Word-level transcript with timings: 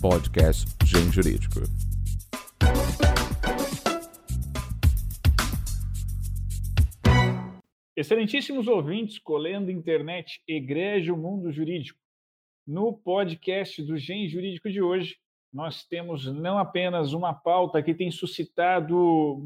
podcast 0.00 0.64
Gen 0.86 1.12
Jurídico. 1.12 1.60
Excelentíssimos 7.94 8.66
ouvintes, 8.66 9.18
colendo 9.18 9.70
internet, 9.70 10.42
egrégio 10.48 11.14
mundo 11.18 11.52
jurídico. 11.52 12.00
No 12.66 12.94
podcast 12.94 13.82
do 13.82 13.98
Gen 13.98 14.26
Jurídico 14.26 14.70
de 14.70 14.80
hoje, 14.80 15.18
nós 15.52 15.84
temos 15.84 16.24
não 16.24 16.56
apenas 16.56 17.12
uma 17.12 17.34
pauta 17.34 17.82
que 17.82 17.94
tem 17.94 18.10
suscitado 18.10 18.96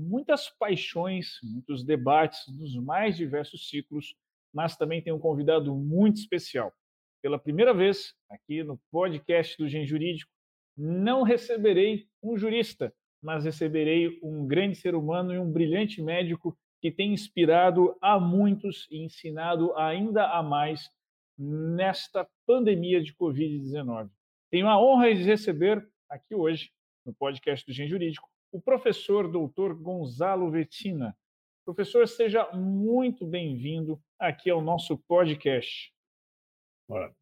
muitas 0.09 0.49
paixões, 0.51 1.41
muitos 1.43 1.83
debates 1.83 2.39
nos 2.57 2.77
mais 2.77 3.17
diversos 3.17 3.69
ciclos, 3.69 4.15
mas 4.53 4.77
também 4.77 5.03
tem 5.03 5.13
um 5.13 5.19
convidado 5.19 5.75
muito 5.75 6.19
especial. 6.19 6.73
Pela 7.21 7.41
primeira 7.41 7.75
vez 7.75 8.15
aqui 8.31 8.63
no 8.63 8.79
podcast 8.93 9.59
do 9.59 9.69
Gen 9.69 9.85
Jurídico, 9.85 10.34
não 10.77 11.23
receberei 11.23 12.07
um 12.23 12.37
jurista, 12.37 12.93
mas 13.23 13.45
receberei 13.45 14.19
um 14.23 14.47
grande 14.47 14.77
ser 14.77 14.95
humano 14.95 15.33
e 15.33 15.39
um 15.39 15.51
brilhante 15.51 16.03
médico 16.03 16.57
que 16.81 16.91
tem 16.91 17.15
inspirado 17.15 17.97
a 18.03 18.21
muitos 18.21 18.87
e 18.91 19.03
ensinado 19.03 19.75
ainda 19.77 20.27
a 20.27 20.43
mais 20.43 20.91
nesta 21.39 22.29
pandemia 22.47 23.03
de 23.03 23.15
Covid-19. 23.15 24.11
Tenho 24.51 24.69
a 24.69 24.79
honra 24.79 25.15
de 25.15 25.23
receber 25.23 25.87
aqui 26.11 26.35
hoje, 26.35 26.71
no 27.05 27.15
podcast 27.15 27.65
do 27.67 27.73
Gen 27.73 27.89
Jurídico, 27.89 28.29
o 28.53 28.61
professor 28.61 29.31
doutor 29.31 29.75
Gonzalo 29.75 30.51
Vetina. 30.51 31.17
Professor, 31.65 32.07
seja 32.07 32.51
muito 32.53 33.27
bem-vindo 33.27 33.99
aqui 34.19 34.51
ao 34.51 34.61
nosso 34.61 34.99
podcast. 35.09 35.94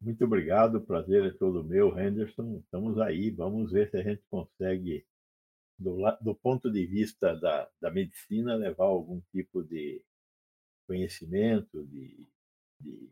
Muito 0.01 0.25
obrigado, 0.25 0.81
prazer 0.81 1.25
é 1.25 1.31
todo 1.31 1.63
meu, 1.63 1.97
Henderson. 1.97 2.57
Estamos 2.57 2.99
aí, 2.99 3.29
vamos 3.31 3.71
ver 3.71 3.89
se 3.89 3.97
a 3.97 4.03
gente 4.03 4.21
consegue, 4.29 5.05
do, 5.79 5.97
do 6.19 6.35
ponto 6.35 6.69
de 6.69 6.85
vista 6.85 7.33
da, 7.35 7.69
da 7.79 7.89
medicina, 7.89 8.55
levar 8.55 8.85
algum 8.85 9.21
tipo 9.31 9.63
de 9.63 10.03
conhecimento, 10.85 11.85
de, 11.85 12.27
de, 12.79 13.09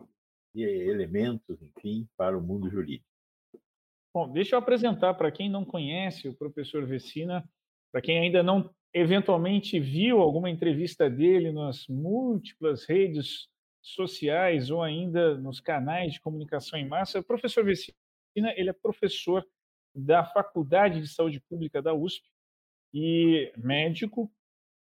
de 0.53 0.61
elementos, 0.61 1.61
enfim, 1.61 2.07
para 2.17 2.37
o 2.37 2.41
mundo 2.41 2.69
jurídico. 2.69 3.07
Bom, 4.13 4.29
deixa 4.29 4.55
eu 4.55 4.59
apresentar 4.59 5.13
para 5.13 5.31
quem 5.31 5.49
não 5.49 5.63
conhece 5.63 6.27
o 6.27 6.35
professor 6.35 6.85
Vecina, 6.85 7.49
para 7.93 8.01
quem 8.01 8.19
ainda 8.19 8.43
não 8.43 8.69
eventualmente 8.93 9.79
viu 9.79 10.19
alguma 10.19 10.49
entrevista 10.49 11.09
dele 11.09 11.53
nas 11.53 11.87
múltiplas 11.87 12.85
redes 12.85 13.47
sociais 13.81 14.69
ou 14.69 14.81
ainda 14.81 15.37
nos 15.37 15.59
canais 15.59 16.13
de 16.13 16.21
comunicação 16.21 16.77
em 16.77 16.87
massa, 16.87 17.19
o 17.19 17.23
professor 17.23 17.65
Vecina, 17.65 17.93
ele 18.55 18.69
é 18.69 18.73
professor 18.73 19.45
da 19.93 20.23
Faculdade 20.23 21.01
de 21.01 21.07
Saúde 21.07 21.39
Pública 21.49 21.81
da 21.81 21.93
USP 21.93 22.29
e 22.93 23.51
médico, 23.57 24.31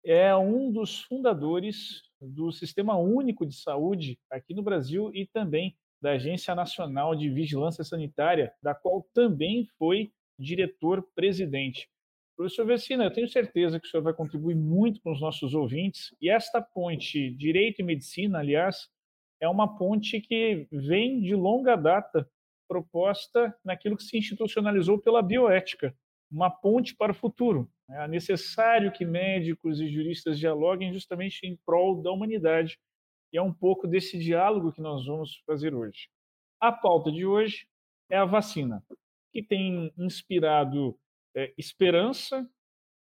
é 0.04 0.34
um 0.36 0.70
dos 0.70 1.00
fundadores 1.02 2.02
do 2.20 2.52
Sistema 2.52 2.96
Único 2.96 3.44
de 3.44 3.54
Saúde 3.54 4.18
aqui 4.30 4.54
no 4.54 4.62
Brasil 4.62 5.10
e 5.12 5.26
também 5.26 5.76
da 6.00 6.12
Agência 6.12 6.54
Nacional 6.54 7.14
de 7.14 7.28
Vigilância 7.28 7.82
Sanitária, 7.82 8.52
da 8.62 8.74
qual 8.74 9.02
também 9.12 9.66
foi 9.78 10.12
diretor-presidente. 10.38 11.88
Professor 12.36 12.66
Vecina, 12.66 13.04
eu 13.04 13.12
tenho 13.12 13.28
certeza 13.28 13.80
que 13.80 13.86
o 13.86 13.90
senhor 13.90 14.02
vai 14.02 14.12
contribuir 14.12 14.54
muito 14.54 15.00
com 15.00 15.10
os 15.10 15.20
nossos 15.20 15.54
ouvintes, 15.54 16.14
e 16.20 16.28
esta 16.28 16.60
ponte 16.60 17.30
Direito 17.30 17.80
e 17.80 17.84
Medicina, 17.84 18.40
aliás, 18.40 18.90
é 19.40 19.48
uma 19.48 19.78
ponte 19.78 20.20
que 20.20 20.68
vem 20.70 21.22
de 21.22 21.34
longa 21.34 21.76
data 21.76 22.28
proposta 22.68 23.56
naquilo 23.64 23.96
que 23.96 24.02
se 24.02 24.18
institucionalizou 24.18 24.98
pela 24.98 25.22
bioética, 25.22 25.96
uma 26.30 26.50
ponte 26.50 26.94
para 26.94 27.12
o 27.12 27.14
futuro. 27.14 27.70
É 27.88 28.06
necessário 28.06 28.92
que 28.92 29.04
médicos 29.06 29.80
e 29.80 29.88
juristas 29.88 30.38
dialoguem 30.38 30.92
justamente 30.92 31.46
em 31.46 31.56
prol 31.64 32.02
da 32.02 32.10
humanidade 32.10 32.78
e 33.32 33.38
é 33.38 33.42
um 33.42 33.52
pouco 33.52 33.86
desse 33.86 34.18
diálogo 34.18 34.72
que 34.72 34.80
nós 34.82 35.06
vamos 35.06 35.42
fazer 35.46 35.74
hoje. 35.74 36.08
A 36.60 36.70
pauta 36.70 37.10
de 37.10 37.24
hoje 37.24 37.66
é 38.10 38.16
a 38.16 38.24
vacina, 38.24 38.84
que 39.32 39.42
tem 39.42 39.92
inspirado 39.96 40.98
é, 41.36 41.52
esperança, 41.56 42.48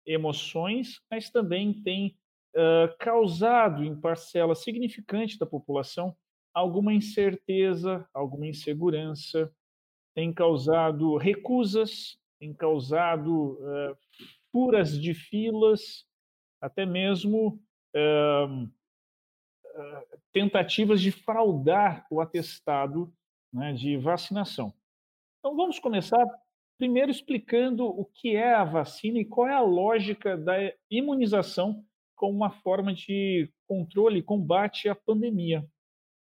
emoções, 0.04 1.00
mas 1.10 1.30
também 1.30 1.72
tem 1.82 2.16
causado 3.00 3.82
em 3.82 4.00
parcela 4.00 4.54
significante 4.54 5.36
da 5.36 5.44
população 5.44 6.16
alguma 6.54 6.94
incerteza, 6.94 8.08
alguma 8.14 8.46
insegurança, 8.46 9.52
tem 10.14 10.32
causado 10.32 11.16
recusas, 11.16 12.16
tem 12.38 12.54
causado 12.54 13.54
uh, 13.54 13.98
furas 14.52 14.98
de 14.98 15.12
filas, 15.12 16.06
até 16.60 16.86
mesmo 16.86 17.60
tentativas 20.32 21.00
de 21.00 21.12
fraudar 21.12 22.06
o 22.10 22.20
atestado 22.20 23.12
né, 23.52 23.72
de 23.72 23.96
vacinação. 23.96 24.74
Então, 25.38 25.56
vamos 25.56 25.78
começar 25.78 26.24
primeiro 26.78 27.10
explicando 27.10 27.84
o 27.84 28.04
que 28.04 28.36
é 28.36 28.54
a 28.54 28.64
vacina 28.64 29.18
e 29.18 29.24
qual 29.24 29.48
é 29.48 29.54
a 29.54 29.60
lógica 29.60 30.36
da 30.36 30.54
imunização 30.90 31.84
como 32.14 32.36
uma 32.36 32.50
forma 32.50 32.92
de 32.94 33.50
controle 33.66 34.18
e 34.18 34.22
combate 34.22 34.88
à 34.88 34.94
pandemia. 34.94 35.66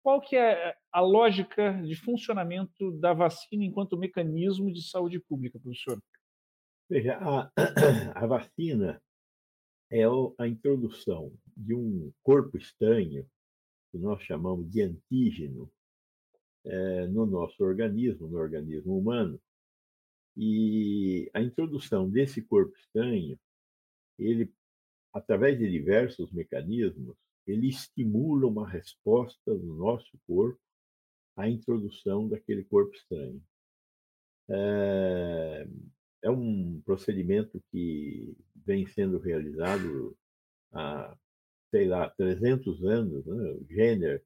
Qual 0.03 0.21
que 0.21 0.37
é 0.37 0.75
a 0.91 1.01
lógica 1.01 1.73
de 1.83 1.95
funcionamento 1.95 2.93
da 2.93 3.13
vacina 3.13 3.65
enquanto 3.65 3.99
mecanismo 3.99 4.73
de 4.73 4.83
saúde 4.83 5.21
pública, 5.21 5.59
professor? 5.59 6.03
Veja, 6.89 7.19
a, 7.19 7.51
a 8.15 8.27
vacina 8.27 9.01
é 9.91 10.05
a 10.39 10.47
introdução 10.47 11.33
de 11.57 11.75
um 11.75 12.13
corpo 12.23 12.57
estranho, 12.57 13.27
que 13.91 13.99
nós 13.99 14.23
chamamos 14.23 14.71
de 14.71 14.83
antígeno, 14.83 15.71
é, 16.65 17.07
no 17.07 17.27
nosso 17.27 17.63
organismo, 17.63 18.29
no 18.29 18.39
organismo 18.39 18.97
humano. 18.97 19.41
E 20.43 21.31
a 21.35 21.43
introdução 21.43 22.09
desse 22.09 22.41
corpo 22.41 22.75
estranho, 22.79 23.39
ele, 24.19 24.51
através 25.13 25.59
de 25.59 25.71
diversos 25.71 26.33
mecanismos, 26.33 27.15
ele 27.47 27.69
estimula 27.69 28.47
uma 28.47 28.67
resposta 28.67 29.55
do 29.55 29.75
nosso 29.75 30.19
corpo 30.27 30.59
à 31.37 31.47
introdução 31.47 32.27
daquele 32.27 32.65
corpo 32.65 32.95
estranho. 32.95 33.43
É, 34.49 35.69
é 36.23 36.31
um 36.31 36.81
procedimento 36.87 37.63
que 37.71 38.35
vem 38.65 38.87
sendo 38.87 39.19
realizado 39.19 40.17
há, 40.73 41.15
sei 41.71 41.87
lá, 41.87 42.09
300 42.09 42.83
anos. 42.83 43.27
Né? 43.27 43.53
O 43.53 43.67
Jenner 43.69 44.25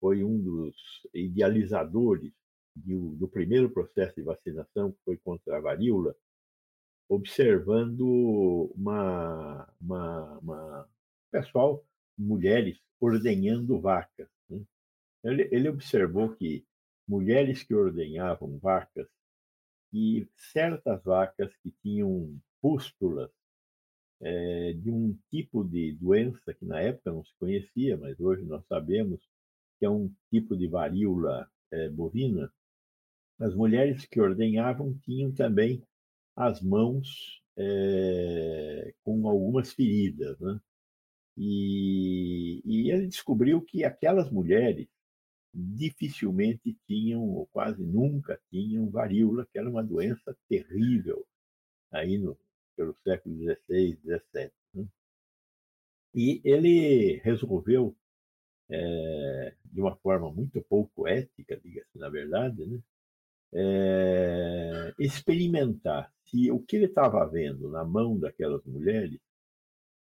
foi 0.00 0.24
um 0.24 0.42
dos 0.42 0.74
idealizadores 1.14 2.32
do, 2.74 3.16
do 3.16 3.28
primeiro 3.28 3.70
processo 3.70 4.14
de 4.16 4.22
vacinação, 4.22 4.92
que 4.92 4.98
foi 5.04 5.16
contra 5.18 5.56
a 5.56 5.60
varíola, 5.60 6.14
observando 7.08 8.72
uma, 8.74 9.68
uma, 9.80 10.38
uma 10.38 10.88
pessoal, 11.30 11.84
mulheres, 12.16 12.78
ordenhando 13.00 13.80
vacas. 13.80 14.28
Né? 14.48 14.62
Ele, 15.24 15.48
ele 15.52 15.68
observou 15.68 16.34
que 16.34 16.64
mulheres 17.06 17.62
que 17.62 17.74
ordenhavam 17.74 18.58
vacas 18.58 19.08
e 19.92 20.26
certas 20.36 21.02
vacas 21.02 21.54
que 21.62 21.70
tinham 21.82 22.40
pústulas 22.60 23.30
é, 24.20 24.72
de 24.72 24.90
um 24.90 25.18
tipo 25.30 25.64
de 25.64 25.92
doença 25.92 26.54
que 26.54 26.64
na 26.64 26.80
época 26.80 27.12
não 27.12 27.24
se 27.24 27.34
conhecia, 27.38 27.96
mas 27.96 28.18
hoje 28.20 28.44
nós 28.44 28.64
sabemos 28.66 29.20
que 29.78 29.84
é 29.84 29.90
um 29.90 30.14
tipo 30.30 30.56
de 30.56 30.68
varíola 30.68 31.50
é, 31.72 31.88
bovina. 31.88 32.52
As 33.38 33.54
mulheres 33.54 34.06
que 34.06 34.20
ordenhavam 34.20 34.96
tinham 35.04 35.32
também 35.32 35.82
as 36.36 36.62
mãos 36.62 37.42
é, 37.56 38.94
com 39.02 39.28
algumas 39.28 39.72
feridas, 39.72 40.38
né? 40.40 40.60
E, 41.36 42.62
e 42.64 42.90
ele 42.90 43.06
descobriu 43.06 43.60
que 43.62 43.84
aquelas 43.84 44.30
mulheres 44.30 44.86
dificilmente 45.54 46.76
tinham, 46.86 47.22
ou 47.22 47.46
quase 47.46 47.82
nunca 47.82 48.40
tinham, 48.50 48.90
varíola, 48.90 49.46
que 49.50 49.58
era 49.58 49.68
uma 49.68 49.82
doença 49.82 50.36
terrível 50.48 51.26
aí 51.90 52.18
no, 52.18 52.38
pelo 52.76 52.96
século 53.04 53.36
XVI, 53.36 53.98
XVII. 54.02 54.52
Né? 54.74 54.86
E 56.14 56.40
ele 56.44 57.18
resolveu, 57.22 57.96
é, 58.70 59.54
de 59.64 59.80
uma 59.80 59.96
forma 59.96 60.30
muito 60.32 60.60
pouco 60.62 61.06
ética, 61.06 61.58
diga-se 61.62 61.98
na 61.98 62.08
verdade, 62.08 62.64
né? 62.66 62.78
É, 63.54 64.94
experimentar 64.98 66.12
se 66.24 66.50
o 66.50 66.60
que 66.60 66.76
ele 66.76 66.86
estava 66.86 67.26
vendo 67.26 67.70
na 67.70 67.84
mão 67.84 68.18
daquelas 68.18 68.64
mulheres 68.64 69.20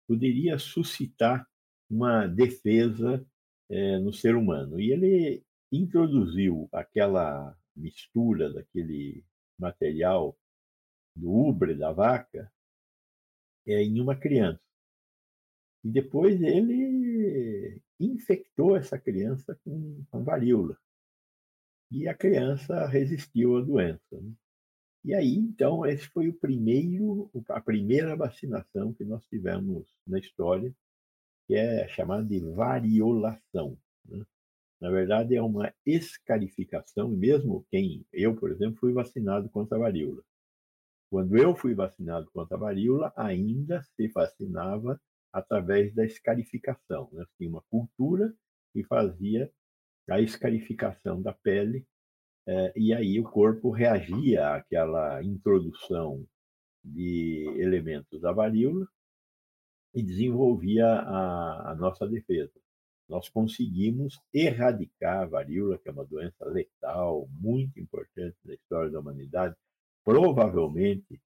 poderia 0.08 0.60
suscitar 0.60 1.48
uma 1.90 2.28
defesa 2.28 3.26
é, 3.70 3.98
no 3.98 4.14
ser 4.14 4.36
humano. 4.36 4.80
E 4.80 4.92
ele 4.92 5.44
introduziu 5.72 6.70
aquela 6.72 7.58
mistura 7.76 8.52
daquele 8.54 9.24
material 9.58 10.38
do 11.16 11.32
ubre 11.32 11.76
da 11.76 11.92
vaca 11.92 12.52
é, 13.66 13.82
em 13.82 14.00
uma 14.00 14.16
criança. 14.16 14.62
E 15.84 15.90
depois 15.90 16.40
ele 16.42 17.82
infectou 18.00 18.76
essa 18.76 19.00
criança 19.00 19.60
com, 19.64 20.04
com 20.12 20.24
varíola. 20.24 20.78
E 21.92 22.08
a 22.08 22.14
criança 22.14 22.88
resistiu 22.88 23.58
à 23.58 23.62
doença. 23.62 24.00
Né? 24.12 24.32
E 25.04 25.14
aí, 25.14 25.36
então, 25.36 25.86
esse 25.86 26.08
foi 26.08 26.30
o 26.30 26.34
primeiro, 26.34 27.30
a 27.50 27.60
primeira 27.60 28.16
vacinação 28.16 28.94
que 28.94 29.04
nós 29.04 29.26
tivemos 29.26 29.94
na 30.08 30.18
história, 30.18 30.74
que 31.48 31.56
é 31.56 31.88
chamada 31.90 32.24
de 32.24 32.40
variolação. 32.40 33.78
Né? 34.06 34.24
Na 34.80 34.90
verdade, 34.90 35.36
é 35.36 35.42
uma 35.42 35.74
escarificação, 35.86 37.10
mesmo 37.10 37.66
quem, 37.70 38.06
eu, 38.14 38.36
por 38.36 38.52
exemplo, 38.52 38.80
fui 38.80 38.94
vacinado 38.94 39.50
contra 39.50 39.78
a 39.78 39.82
varíola. 39.82 40.24
Quando 41.10 41.38
eu 41.38 41.54
fui 41.54 41.76
vacinado 41.76 42.32
contra 42.32 42.56
a 42.56 42.60
varíola, 42.60 43.12
ainda 43.18 43.84
se 43.84 44.08
vacinava 44.08 45.00
através 45.34 45.94
da 45.94 46.06
escarificação. 46.06 47.10
Né? 47.12 47.26
Tinha 47.38 47.50
uma 47.50 47.62
cultura 47.70 48.34
que 48.74 48.82
fazia 48.86 49.52
a 50.09 50.19
escarificação 50.19 51.21
da 51.21 51.33
pele, 51.33 51.86
eh, 52.48 52.74
e 52.75 52.94
aí 52.94 53.19
o 53.19 53.24
corpo 53.24 53.69
reagia 53.71 54.56
àquela 54.56 55.24
introdução 55.24 56.25
de 56.83 57.45
elementos 57.57 58.19
da 58.21 58.31
varíola 58.31 58.88
e 59.94 60.01
desenvolvia 60.01 60.88
a, 60.88 61.71
a 61.71 61.75
nossa 61.75 62.07
defesa 62.07 62.62
nós 63.12 63.27
conseguimos 63.27 64.18
erradicar 64.33 65.24
a 65.24 65.25
varíola, 65.25 65.77
que 65.77 65.89
é 65.89 65.92
uma 65.92 66.06
doença 66.06 66.45
letal, 66.45 67.27
muito 67.42 67.77
importante 67.77 68.38
na 68.45 68.53
história 68.53 68.89
da 68.89 69.01
humanidade. 69.01 69.53
Provavelmente, 70.01 71.21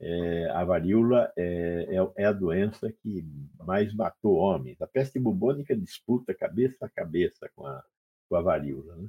é, 0.00 0.50
a 0.50 0.64
varíola 0.64 1.30
é, 1.36 1.96
é, 1.96 2.22
é, 2.22 2.24
a 2.24 2.32
doença 2.32 2.90
que 2.90 3.22
mais 3.58 3.94
matou 3.94 4.36
homens. 4.36 4.80
A 4.80 4.86
peste 4.86 5.18
bubônica 5.18 5.76
disputa 5.76 6.34
cabeça 6.34 6.86
a 6.86 6.88
cabeça 6.88 7.50
com 7.54 7.66
a, 7.66 7.84
com 8.28 8.36
a 8.36 8.40
varíola. 8.40 8.96
Né? 8.96 9.08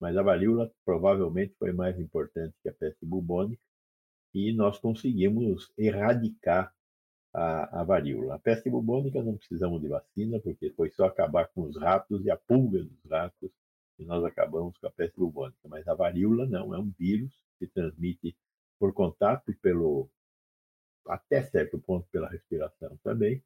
Mas 0.00 0.16
a 0.16 0.22
varíola 0.22 0.70
provavelmente 0.84 1.54
foi 1.58 1.72
mais 1.72 1.98
importante 2.00 2.54
que 2.62 2.68
a 2.68 2.72
peste 2.72 3.06
bubônica 3.06 3.62
e 4.34 4.52
nós 4.52 4.78
conseguimos 4.78 5.72
erradicar 5.78 6.74
a, 7.32 7.80
a 7.80 7.84
varíola. 7.84 8.34
A 8.34 8.38
peste 8.38 8.68
bubônica 8.68 9.22
não 9.22 9.36
precisamos 9.36 9.80
de 9.80 9.88
vacina, 9.88 10.40
porque 10.40 10.70
foi 10.70 10.90
só 10.90 11.06
acabar 11.06 11.46
com 11.54 11.62
os 11.62 11.76
ratos 11.76 12.24
e 12.24 12.30
a 12.30 12.36
pulga 12.36 12.82
dos 12.82 13.10
ratos 13.10 13.50
e 13.96 14.04
nós 14.04 14.24
acabamos 14.24 14.76
com 14.78 14.86
a 14.88 14.90
peste 14.90 15.16
bubônica. 15.16 15.68
Mas 15.68 15.86
a 15.86 15.94
varíola 15.94 16.44
não, 16.46 16.74
é 16.74 16.78
um 16.78 16.92
vírus 16.98 17.32
que 17.58 17.66
se 17.66 17.72
transmite 17.72 18.36
por 18.80 18.92
contato 18.92 19.54
pelo 19.62 20.10
até 21.06 21.42
certo 21.42 21.78
ponto 21.78 22.06
pela 22.10 22.28
respiração 22.28 22.98
também. 23.02 23.42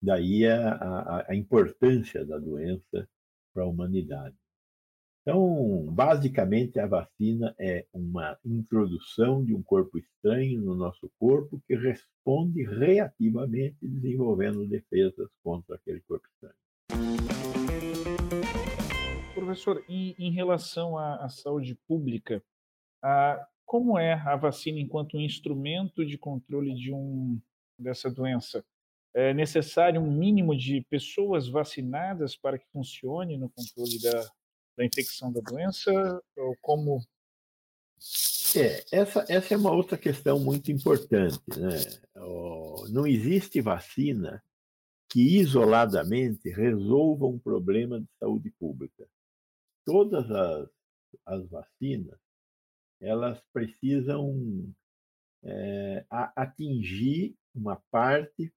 Daí 0.00 0.46
a, 0.46 0.74
a, 0.74 1.30
a 1.30 1.34
importância 1.34 2.24
da 2.24 2.38
doença 2.38 3.08
para 3.52 3.62
a 3.64 3.66
humanidade. 3.66 4.36
Então, 5.22 5.86
basicamente, 5.92 6.80
a 6.80 6.86
vacina 6.86 7.54
é 7.56 7.86
uma 7.92 8.36
introdução 8.44 9.44
de 9.44 9.54
um 9.54 9.62
corpo 9.62 9.96
estranho 9.96 10.60
no 10.60 10.74
nosso 10.74 11.08
corpo 11.16 11.62
que 11.64 11.76
responde 11.76 12.64
reativamente, 12.64 13.76
desenvolvendo 13.80 14.66
defesas 14.66 15.28
contra 15.44 15.76
aquele 15.76 16.00
corpo 16.00 16.26
estranho. 16.26 16.56
Professor, 19.32 19.84
em, 19.88 20.16
em 20.18 20.32
relação 20.32 20.98
à, 20.98 21.24
à, 21.24 21.28
saúde 21.28 21.76
pública, 21.86 22.42
a, 23.00 23.46
como 23.72 23.98
é 23.98 24.12
a 24.12 24.36
vacina 24.36 24.78
enquanto 24.78 25.16
um 25.16 25.20
instrumento 25.22 26.04
de 26.04 26.18
controle 26.18 26.74
de 26.74 26.92
um, 26.92 27.40
dessa 27.78 28.10
doença? 28.10 28.62
É 29.14 29.32
necessário 29.32 29.98
um 29.98 30.12
mínimo 30.12 30.54
de 30.54 30.82
pessoas 30.90 31.48
vacinadas 31.48 32.36
para 32.36 32.58
que 32.58 32.66
funcione 32.70 33.38
no 33.38 33.48
controle 33.48 33.98
da, 33.98 34.30
da 34.76 34.84
infecção 34.84 35.32
da 35.32 35.40
doença? 35.40 35.90
Ou 36.36 36.54
como. 36.60 37.00
É, 38.54 38.84
essa, 38.92 39.24
essa 39.26 39.54
é 39.54 39.56
uma 39.56 39.72
outra 39.72 39.96
questão 39.96 40.38
muito 40.38 40.70
importante. 40.70 41.40
Né? 41.56 41.78
Não 42.90 43.06
existe 43.06 43.62
vacina 43.62 44.44
que 45.10 45.38
isoladamente 45.38 46.50
resolva 46.50 47.24
um 47.24 47.38
problema 47.38 47.98
de 47.98 48.08
saúde 48.20 48.50
pública. 48.50 49.08
Todas 49.86 50.30
as, 50.30 50.68
as 51.24 51.48
vacinas 51.48 52.20
elas 53.02 53.42
precisam 53.52 54.72
é, 55.42 56.06
atingir 56.36 57.36
uma 57.54 57.76
parte 57.90 58.52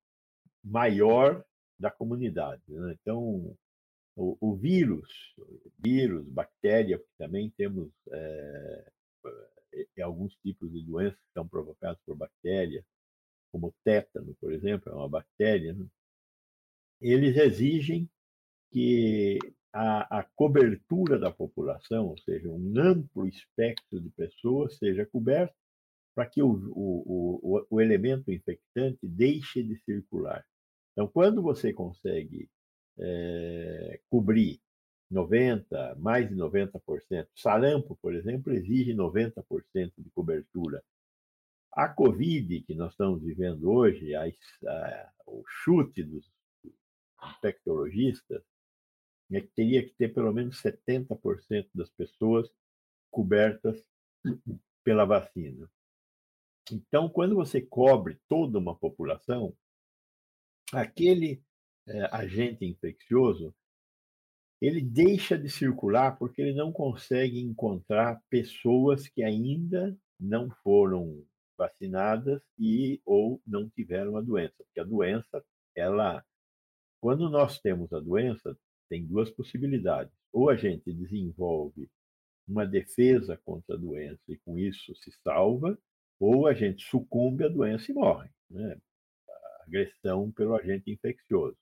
maior 0.63 1.44
da 1.77 1.89
comunidade. 1.92 2.62
Né? 2.68 2.95
Então, 3.01 3.57
o, 4.15 4.38
o 4.39 4.56
vírus, 4.56 5.36
vírus, 5.80 6.25
bactéria, 6.27 7.00
porque 7.00 7.15
também 7.18 7.50
temos 7.57 7.92
é, 8.12 8.92
alguns 10.01 10.36
tipos 10.38 10.71
de 10.71 10.81
doenças 10.83 11.19
que 11.19 11.33
são 11.33 11.48
provocadas 11.48 12.00
por 12.06 12.15
bactéria, 12.15 12.86
como 13.51 13.68
o 13.68 13.75
tétano, 13.83 14.36
por 14.39 14.53
exemplo, 14.53 14.91
é 14.91 14.95
uma 14.95 15.09
bactéria, 15.09 15.74
né? 15.74 15.86
eles 17.01 17.36
exigem 17.36 18.09
que 18.71 19.39
a, 19.77 20.19
a, 20.19 20.24
cobertura 20.36 21.19
da 21.19 21.31
população, 21.31 22.07
ou 22.07 22.18
seja, 22.19 22.50
um 22.50 22.74
amplo 22.80 23.27
espectro 23.27 24.00
de 24.00 24.10
pessoas, 24.12 24.77
seja 24.77 25.06
coberto 25.06 25.56
para 26.16 26.25
que 26.25 26.42
o, 26.42 26.50
o, 26.50 27.57
o, 27.57 27.68
o 27.69 27.81
elemento 27.81 28.31
infectante 28.31 29.00
deixe 29.07 29.62
de 29.62 29.77
circular. 29.83 30.45
Então, 30.94 31.07
quando 31.07 31.42
você 31.42 31.74
consegue 31.74 32.50
é, 32.98 34.00
cobrir 34.10 34.62
90%, 35.12 35.98
mais 35.98 36.27
de 36.27 36.36
90%. 36.36 37.27
Sarampo, 37.36 37.98
por 38.01 38.13
exemplo, 38.16 38.54
exige 38.54 38.94
90% 38.94 39.94
de 39.98 40.10
cobertura. 40.12 40.83
A 41.72 41.89
Covid, 41.89 42.62
que 42.62 42.74
nós 42.74 42.92
estamos 42.92 43.22
vivendo 43.22 43.69
hoje, 43.69 44.16
a, 44.16 44.24
a, 44.24 45.12
o 45.27 45.44
chute 45.45 46.04
dos 46.04 46.31
infectologistas, 47.38 48.42
é 49.31 49.42
que 49.42 49.48
teria 49.48 49.83
que 49.83 49.94
ter 49.95 50.13
pelo 50.13 50.31
menos 50.31 50.62
70% 50.62 51.69
das 51.74 51.89
pessoas 51.89 52.50
cobertas 53.12 53.83
pela 54.83 55.06
vacina. 55.06 55.69
Então, 56.72 57.10
quando 57.10 57.36
você 57.36 57.62
cobre 57.62 58.20
toda 58.27 58.58
uma 58.58 58.75
população, 58.75 59.55
aquele 60.74 61.41
é, 61.88 62.10
agente 62.15 62.65
infeccioso, 62.65 63.53
ele 64.62 64.82
deixa 64.82 65.38
de 65.38 65.50
circular 65.50 66.17
porque 66.17 66.41
ele 66.41 66.53
não 66.53 66.72
consegue 66.72 67.39
encontrar 67.39 68.22
pessoas 68.29 69.08
que 69.08 69.24
ainda 69.24 69.96
não 70.20 70.50
foram 70.63 71.24
vacinadas 71.58 72.41
e 72.58 73.01
ou 73.05 73.41
não 73.46 73.70
tiveram 73.70 74.17
a 74.17 74.22
doença. 74.22 74.55
Porque 74.63 74.79
a 74.79 74.84
doença, 74.84 75.44
ela, 75.75 76.25
quando 77.00 77.29
nós 77.29 77.60
temos 77.60 77.94
a 77.94 78.00
doença, 78.00 78.58
tem 78.89 79.06
duas 79.06 79.30
possibilidades. 79.30 80.13
Ou 80.32 80.50
a 80.50 80.56
gente 80.56 80.94
desenvolve 80.94 81.89
uma 82.48 82.65
defesa 82.65 83.38
contra 83.44 83.75
a 83.75 83.80
doença 83.80 84.22
e 84.27 84.38
com 84.38 84.58
isso 84.58 84.96
se 84.96 85.12
salva, 85.24 85.77
ou 86.20 86.48
a 86.48 86.54
gente 86.54 86.86
sucumbe 86.86 87.44
à 87.44 87.48
doença 87.48 87.92
e 87.92 87.96
morre. 87.96 88.30
Né? 88.50 88.77
Agressão 89.62 90.32
pelo 90.32 90.56
agente 90.56 90.92
infeccioso. 90.92 91.58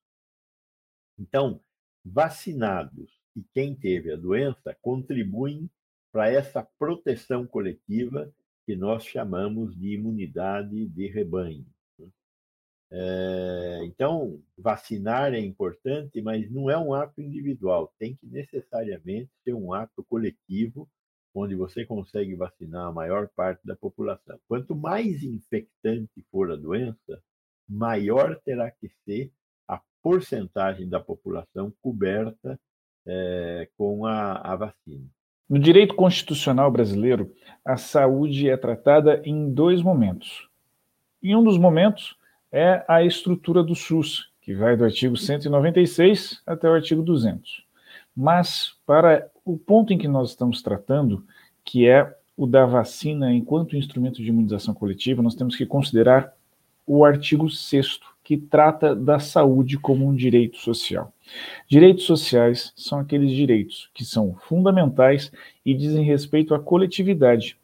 Então, 1.17 1.61
vacinados 2.03 3.11
e 3.35 3.43
quem 3.53 3.75
teve 3.75 4.11
a 4.11 4.17
doença 4.17 4.75
contribuem 4.81 5.69
para 6.11 6.29
essa 6.29 6.61
proteção 6.77 7.47
coletiva 7.47 8.31
que 8.65 8.75
nós 8.75 9.05
chamamos 9.05 9.75
de 9.75 9.93
imunidade 9.93 10.87
de 10.87 11.07
rebanho. 11.07 11.65
É, 12.95 13.79
então, 13.83 14.39
vacinar 14.57 15.33
é 15.33 15.39
importante, 15.39 16.21
mas 16.21 16.49
não 16.51 16.69
é 16.69 16.77
um 16.77 16.93
ato 16.93 17.19
individual, 17.19 17.91
tem 17.97 18.15
que 18.15 18.27
necessariamente 18.27 19.31
ser 19.43 19.53
um 19.53 19.73
ato 19.73 20.03
coletivo, 20.07 20.87
onde 21.33 21.55
você 21.55 21.83
consegue 21.83 22.35
vacinar 22.35 22.85
a 22.87 22.91
maior 22.91 23.27
parte 23.35 23.65
da 23.65 23.75
população. 23.75 24.37
Quanto 24.47 24.75
mais 24.75 25.23
infectante 25.23 26.23
for 26.31 26.51
a 26.51 26.55
doença, 26.55 27.19
maior 27.67 28.39
terá 28.45 28.69
que 28.69 28.87
ser 29.03 29.31
porcentagem 30.03 30.87
da 30.87 30.99
população 30.99 31.73
coberta 31.81 32.59
é, 33.07 33.69
com 33.77 34.05
a, 34.05 34.33
a 34.33 34.55
vacina. 34.55 35.07
No 35.49 35.57
direito 35.57 35.95
constitucional 35.95 36.69
brasileiro, 36.69 37.33
a 37.65 37.77
saúde 37.77 38.49
é 38.49 38.57
tratada 38.57 39.21
em 39.23 39.51
dois 39.51 39.81
momentos. 39.81 40.49
Em 41.21 41.35
um 41.35 41.43
dos 41.43 41.57
momentos 41.57 42.17
é 42.53 42.85
a 42.87 43.03
estrutura 43.03 43.63
do 43.63 43.73
SUS, 43.73 44.29
que 44.39 44.53
vai 44.53 44.77
do 44.77 44.85
artigo 44.85 45.17
196 45.17 46.39
até 46.45 46.69
o 46.69 46.73
artigo 46.73 47.01
200. 47.01 47.65
Mas, 48.15 48.75
para 48.85 49.27
o 49.43 49.57
ponto 49.57 49.91
em 49.91 49.97
que 49.97 50.07
nós 50.07 50.29
estamos 50.29 50.61
tratando, 50.61 51.25
que 51.65 51.87
é 51.87 52.15
o 52.37 52.45
da 52.45 52.63
vacina 52.63 53.33
enquanto 53.33 53.75
instrumento 53.75 54.21
de 54.21 54.29
imunização 54.29 54.71
coletiva, 54.71 55.23
nós 55.23 55.33
temos 55.33 55.55
que 55.55 55.65
considerar 55.65 56.31
o 56.85 57.03
artigo 57.03 57.49
6 57.49 57.99
que 58.23 58.37
trata 58.37 58.95
da 58.95 59.17
saúde 59.17 59.77
como 59.77 60.07
um 60.07 60.15
direito 60.15 60.57
social. 60.57 61.11
Direitos 61.67 62.05
sociais 62.05 62.71
são 62.75 62.99
aqueles 62.99 63.31
direitos 63.31 63.89
que 63.93 64.05
são 64.05 64.35
fundamentais 64.47 65.31
e 65.65 65.73
dizem 65.73 66.05
respeito 66.05 66.53
à 66.53 66.59
coletividade. 66.59 67.57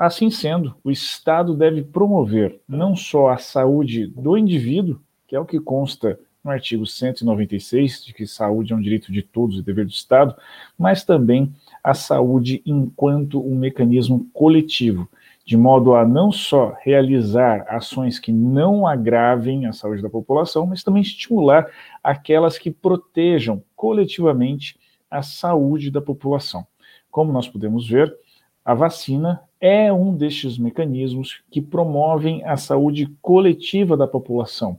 Assim 0.00 0.30
sendo, 0.30 0.74
o 0.82 0.90
Estado 0.90 1.52
deve 1.52 1.82
promover 1.82 2.58
não 2.66 2.96
só 2.96 3.28
a 3.28 3.36
saúde 3.36 4.06
do 4.06 4.34
indivíduo, 4.34 4.98
que 5.28 5.36
é 5.36 5.38
o 5.38 5.44
que 5.44 5.60
consta 5.60 6.18
no 6.42 6.50
artigo 6.50 6.86
196, 6.86 8.06
de 8.06 8.14
que 8.14 8.26
saúde 8.26 8.72
é 8.72 8.76
um 8.76 8.80
direito 8.80 9.12
de 9.12 9.20
todos 9.20 9.58
e 9.58 9.62
dever 9.62 9.84
do 9.84 9.90
Estado, 9.90 10.34
mas 10.78 11.04
também 11.04 11.54
a 11.84 11.92
saúde 11.92 12.62
enquanto 12.64 13.46
um 13.46 13.54
mecanismo 13.54 14.26
coletivo, 14.32 15.06
de 15.44 15.54
modo 15.54 15.94
a 15.94 16.02
não 16.02 16.32
só 16.32 16.74
realizar 16.80 17.66
ações 17.68 18.18
que 18.18 18.32
não 18.32 18.86
agravem 18.86 19.66
a 19.66 19.72
saúde 19.74 20.00
da 20.00 20.08
população, 20.08 20.66
mas 20.66 20.82
também 20.82 21.02
estimular 21.02 21.70
aquelas 22.02 22.56
que 22.56 22.70
protejam 22.70 23.62
coletivamente 23.76 24.80
a 25.10 25.20
saúde 25.20 25.90
da 25.90 26.00
população. 26.00 26.66
Como 27.10 27.30
nós 27.30 27.46
podemos 27.46 27.86
ver, 27.86 28.16
a 28.64 28.74
vacina 28.74 29.42
é 29.60 29.92
um 29.92 30.14
destes 30.14 30.58
mecanismos 30.58 31.42
que 31.50 31.60
promovem 31.60 32.44
a 32.44 32.56
saúde 32.56 33.06
coletiva 33.20 33.96
da 33.96 34.06
população. 34.06 34.78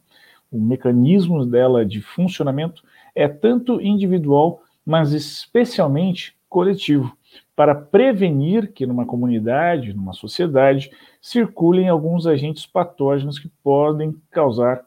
O 0.52 0.60
mecanismo 0.60 1.46
dela 1.46 1.86
de 1.86 2.02
funcionamento 2.02 2.84
é 3.16 3.28
tanto 3.28 3.82
individual, 3.82 4.64
mas 4.86 5.14
especialmente 5.14 6.36
coletivo, 6.50 7.16
para 7.56 7.74
prevenir 7.74 8.74
que 8.74 8.86
numa 8.86 9.06
comunidade, 9.06 9.94
numa 9.94 10.14
sociedade, 10.14 10.92
circulem 11.22 11.88
alguns 11.88 12.28
agentes 12.28 12.66
patógenos 12.66 13.40
que 13.40 13.50
podem 13.64 14.16
causar 14.30 14.84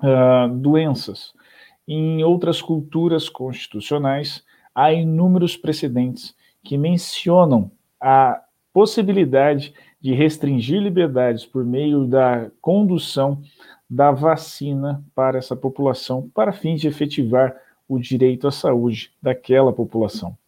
uh, 0.00 0.48
doenças. 0.56 1.32
Em 1.86 2.24
outras 2.24 2.60
culturas 2.60 3.28
constitucionais, 3.28 4.44
há 4.74 4.92
inúmeros 4.92 5.56
precedentes 5.56 6.34
que 6.62 6.76
mencionam 6.76 7.70
a 8.00 8.42
possibilidade 8.72 9.74
de 10.00 10.14
restringir 10.14 10.80
liberdades 10.80 11.44
por 11.44 11.64
meio 11.64 12.06
da 12.06 12.50
condução 12.60 13.42
da 13.88 14.10
vacina 14.12 15.04
para 15.14 15.38
essa 15.38 15.56
população, 15.56 16.30
para 16.30 16.52
fins 16.52 16.80
de 16.80 16.88
efetivar 16.88 17.56
o 17.88 17.98
direito 17.98 18.46
à 18.46 18.52
saúde 18.52 19.12
daquela 19.20 19.72
população. 19.72 20.38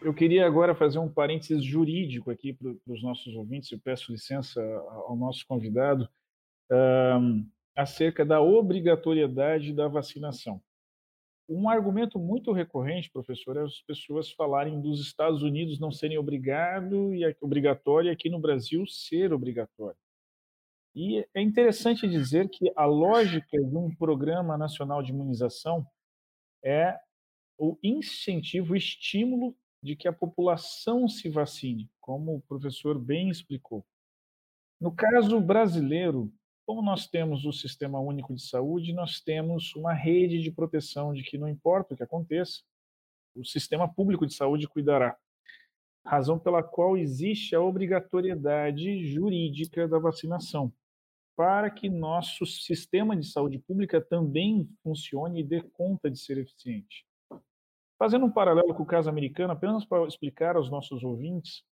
Eu 0.00 0.14
queria 0.14 0.46
agora 0.46 0.74
fazer 0.74 0.98
um 0.98 1.08
parênteses 1.08 1.62
jurídico 1.62 2.30
aqui 2.30 2.52
para 2.52 2.72
os 2.86 3.02
nossos 3.02 3.34
ouvintes, 3.34 3.70
eu 3.70 3.78
peço 3.78 4.12
licença 4.12 4.62
ao 5.06 5.14
nosso 5.14 5.46
convidado, 5.46 6.08
um, 7.20 7.44
acerca 7.76 8.24
da 8.24 8.40
obrigatoriedade 8.40 9.72
da 9.72 9.88
vacinação. 9.88 10.60
Um 11.52 11.68
argumento 11.68 12.16
muito 12.16 12.52
recorrente, 12.52 13.10
professor, 13.10 13.56
é 13.56 13.64
as 13.64 13.82
pessoas 13.82 14.30
falarem 14.30 14.80
dos 14.80 15.00
Estados 15.00 15.42
Unidos 15.42 15.80
não 15.80 15.90
serem 15.90 16.16
obrigado 16.16 17.12
e 17.12 17.24
obrigatório 17.40 18.08
e 18.08 18.12
aqui 18.12 18.30
no 18.30 18.38
Brasil 18.38 18.86
ser 18.86 19.32
obrigatório. 19.32 19.98
E 20.94 21.26
é 21.34 21.42
interessante 21.42 22.08
dizer 22.08 22.48
que 22.48 22.72
a 22.76 22.84
lógica 22.84 23.58
de 23.58 23.76
um 23.76 23.92
programa 23.92 24.56
nacional 24.56 25.02
de 25.02 25.10
imunização 25.10 25.84
é 26.64 26.96
o 27.58 27.76
incentivo, 27.82 28.72
o 28.72 28.76
estímulo 28.76 29.56
de 29.82 29.96
que 29.96 30.06
a 30.06 30.12
população 30.12 31.08
se 31.08 31.28
vacine, 31.28 31.90
como 32.00 32.36
o 32.36 32.42
professor 32.42 32.96
bem 32.96 33.28
explicou. 33.28 33.84
No 34.80 34.94
caso 34.94 35.40
brasileiro, 35.40 36.32
como 36.70 36.82
nós 36.82 37.08
temos 37.08 37.44
o 37.44 37.52
Sistema 37.52 37.98
Único 37.98 38.32
de 38.32 38.46
Saúde, 38.46 38.92
nós 38.92 39.18
temos 39.18 39.74
uma 39.74 39.92
rede 39.92 40.40
de 40.40 40.52
proteção 40.52 41.12
de 41.12 41.24
que 41.24 41.36
não 41.36 41.48
importa 41.48 41.92
o 41.92 41.96
que 41.96 42.02
aconteça, 42.04 42.62
o 43.34 43.44
sistema 43.44 43.92
público 43.92 44.24
de 44.24 44.32
saúde 44.32 44.68
cuidará. 44.68 45.18
Razão 46.06 46.38
pela 46.38 46.62
qual 46.62 46.96
existe 46.96 47.56
a 47.56 47.60
obrigatoriedade 47.60 49.04
jurídica 49.04 49.88
da 49.88 49.98
vacinação, 49.98 50.72
para 51.36 51.68
que 51.72 51.90
nosso 51.90 52.46
sistema 52.46 53.16
de 53.16 53.26
saúde 53.26 53.58
pública 53.58 54.00
também 54.00 54.70
funcione 54.80 55.40
e 55.40 55.44
dê 55.44 55.60
conta 55.60 56.08
de 56.08 56.20
ser 56.20 56.38
eficiente. 56.38 57.04
Fazendo 57.98 58.26
um 58.26 58.30
paralelo 58.30 58.72
com 58.76 58.84
o 58.84 58.86
caso 58.86 59.10
americano, 59.10 59.54
apenas 59.54 59.84
para 59.84 60.06
explicar 60.06 60.54
aos 60.54 60.70
nossos 60.70 61.02
ouvintes, 61.02 61.64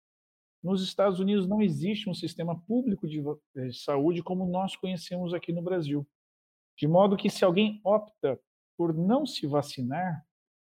nos 0.64 0.84
Estados 0.84 1.20
Unidos 1.20 1.48
não 1.48 1.62
existe 1.62 2.10
um 2.10 2.14
sistema 2.14 2.60
público 2.62 3.08
de 3.08 3.22
saúde 3.74 4.24
como 4.24 4.46
nós 4.46 4.76
conhecemos 4.76 5.34
aqui 5.34 5.52
no 5.54 5.62
Brasil. 5.62 6.08
De 6.78 6.88
modo 6.88 7.18
que, 7.18 7.30
se 7.30 7.46
alguém 7.46 7.80
opta 7.84 8.40
por 8.78 8.94
não 8.94 9.26
se 9.26 9.48
vacinar, 9.48 10.26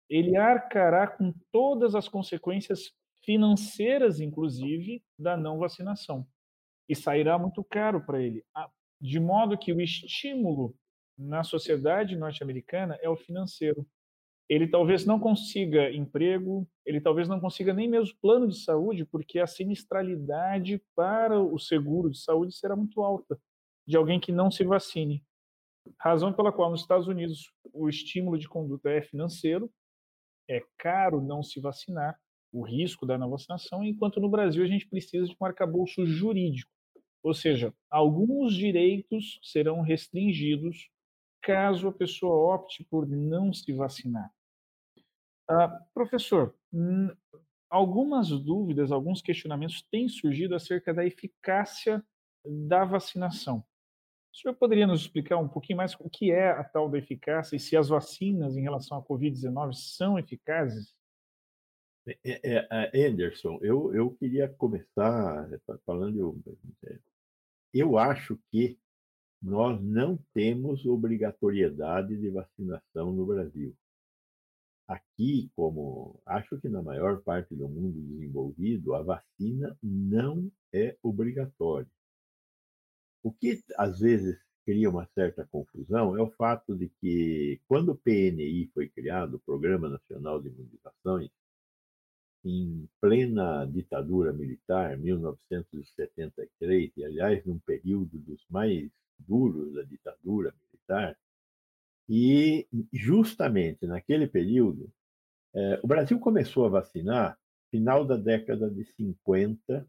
ele 0.09 0.35
arcará 0.35 1.07
com 1.07 1.33
todas 1.51 1.95
as 1.95 2.07
consequências 2.07 2.91
financeiras, 3.23 4.19
inclusive, 4.19 5.03
da 5.17 5.37
não 5.37 5.59
vacinação. 5.59 6.27
E 6.89 6.95
sairá 6.95 7.37
muito 7.37 7.63
caro 7.63 8.05
para 8.05 8.21
ele. 8.21 8.43
De 8.99 9.19
modo 9.19 9.57
que 9.57 9.71
o 9.71 9.79
estímulo 9.79 10.75
na 11.17 11.43
sociedade 11.43 12.15
norte-americana 12.15 12.97
é 13.01 13.09
o 13.09 13.15
financeiro 13.15 13.87
ele 14.51 14.67
talvez 14.67 15.05
não 15.05 15.17
consiga 15.17 15.89
emprego, 15.91 16.69
ele 16.85 16.99
talvez 16.99 17.27
não 17.27 17.39
consiga 17.39 17.73
nem 17.73 17.87
mesmo 17.87 18.15
plano 18.21 18.47
de 18.47 18.63
saúde, 18.63 19.05
porque 19.05 19.39
a 19.39 19.47
sinistralidade 19.47 20.81
para 20.95 21.39
o 21.39 21.59
seguro 21.59 22.09
de 22.09 22.19
saúde 22.19 22.55
será 22.55 22.75
muito 22.75 23.01
alta 23.01 23.39
de 23.87 23.97
alguém 23.97 24.19
que 24.19 24.31
não 24.31 24.49
se 24.49 24.63
vacine. 24.63 25.23
Razão 25.99 26.31
pela 26.33 26.51
qual 26.51 26.71
nos 26.71 26.81
Estados 26.81 27.07
Unidos 27.07 27.51
o 27.73 27.89
estímulo 27.89 28.37
de 28.37 28.47
conduta 28.47 28.89
é 28.89 29.01
financeiro, 29.01 29.71
é 30.49 30.63
caro 30.77 31.21
não 31.21 31.41
se 31.41 31.59
vacinar, 31.59 32.19
o 32.51 32.63
risco 32.63 33.05
da 33.05 33.17
não 33.17 33.29
vacinação, 33.29 33.83
enquanto 33.83 34.19
no 34.19 34.29
Brasil 34.29 34.63
a 34.63 34.67
gente 34.67 34.87
precisa 34.87 35.25
de 35.25 35.35
um 35.39 35.45
arcabouço 35.45 36.05
jurídico. 36.05 36.69
Ou 37.23 37.33
seja, 37.33 37.73
alguns 37.89 38.53
direitos 38.53 39.39
serão 39.43 39.81
restringidos 39.81 40.89
caso 41.41 41.87
a 41.87 41.93
pessoa 41.93 42.55
opte 42.55 42.83
por 42.83 43.07
não 43.07 43.53
se 43.53 43.71
vacinar. 43.71 44.31
Uh, 45.51 45.85
professor, 45.93 46.55
algumas 47.69 48.29
dúvidas, 48.29 48.91
alguns 48.91 49.21
questionamentos 49.21 49.81
têm 49.91 50.07
surgido 50.07 50.55
acerca 50.55 50.93
da 50.93 51.05
eficácia 51.05 52.01
da 52.45 52.85
vacinação. 52.85 53.63
O 54.33 54.37
senhor 54.37 54.55
poderia 54.55 54.87
nos 54.87 55.01
explicar 55.01 55.37
um 55.37 55.49
pouquinho 55.49 55.77
mais 55.77 55.93
o 55.99 56.09
que 56.09 56.31
é 56.31 56.51
a 56.51 56.63
tal 56.63 56.89
da 56.89 56.97
eficácia 56.97 57.57
e 57.57 57.59
se 57.59 57.75
as 57.75 57.89
vacinas 57.89 58.55
em 58.55 58.61
relação 58.61 58.97
à 58.97 59.03
Covid-19 59.03 59.73
são 59.73 60.17
eficazes? 60.17 60.95
É, 62.07 62.17
é, 62.25 62.67
é, 62.93 63.07
Anderson, 63.07 63.59
eu, 63.61 63.93
eu 63.93 64.11
queria 64.11 64.47
começar 64.47 65.51
eh, 65.53 65.59
falando. 65.85 66.41
Eh, 66.83 66.99
eu 67.73 67.97
acho 67.97 68.39
que 68.49 68.79
nós 69.41 69.79
não 69.81 70.17
temos 70.33 70.85
obrigatoriedade 70.85 72.17
de 72.17 72.29
vacinação 72.29 73.11
no 73.11 73.25
Brasil. 73.25 73.75
Aqui, 74.91 75.49
como 75.55 76.19
acho 76.25 76.59
que 76.59 76.67
na 76.67 76.81
maior 76.81 77.21
parte 77.21 77.55
do 77.55 77.69
mundo 77.69 77.97
desenvolvido, 78.01 78.93
a 78.93 79.01
vacina 79.01 79.77
não 79.81 80.51
é 80.73 80.97
obrigatória. 81.01 81.87
O 83.23 83.31
que 83.31 83.63
às 83.77 84.01
vezes 84.01 84.37
cria 84.65 84.89
uma 84.89 85.05
certa 85.15 85.45
confusão 85.45 86.17
é 86.17 86.21
o 86.21 86.29
fato 86.31 86.75
de 86.75 86.89
que, 86.99 87.61
quando 87.69 87.93
o 87.93 87.97
PNI 87.97 88.69
foi 88.73 88.89
criado, 88.89 89.35
o 89.35 89.39
Programa 89.39 89.87
Nacional 89.87 90.41
de 90.41 90.49
Imunizações, 90.49 91.31
em 92.43 92.85
plena 92.99 93.63
ditadura 93.63 94.33
militar, 94.33 94.97
1973, 94.97 96.91
e 96.97 97.05
aliás, 97.05 97.45
num 97.45 97.59
período 97.59 98.17
dos 98.19 98.45
mais 98.49 98.91
duros 99.17 99.73
da 99.73 99.83
ditadura 99.83 100.53
militar, 100.65 101.17
e 102.13 102.67
justamente 102.91 103.87
naquele 103.87 104.27
período, 104.27 104.91
eh, 105.55 105.79
o 105.81 105.87
Brasil 105.87 106.19
começou 106.19 106.65
a 106.65 106.69
vacinar 106.69 107.39
final 107.69 108.05
da 108.05 108.17
década 108.17 108.69
de 108.69 108.83
50 108.83 109.87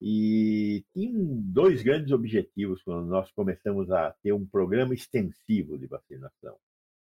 e 0.00 0.84
tinha 0.92 1.10
dois 1.12 1.82
grandes 1.82 2.12
objetivos 2.12 2.80
quando 2.84 3.08
nós 3.08 3.28
começamos 3.32 3.90
a 3.90 4.12
ter 4.22 4.32
um 4.32 4.46
programa 4.46 4.94
extensivo 4.94 5.76
de 5.76 5.88
vacinação. 5.88 6.56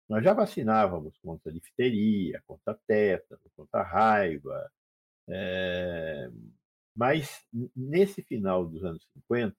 Nós 0.09 0.21
já 0.21 0.33
vacinávamos 0.33 1.17
contra 1.19 1.49
difteria, 1.49 2.43
contra 2.45 2.77
tétano, 2.85 3.39
contra 3.55 3.83
raiva, 3.83 4.69
é... 5.29 6.29
mas 6.93 7.47
nesse 7.73 8.21
final 8.21 8.67
dos 8.67 8.83
anos 8.83 9.07
50, 9.13 9.55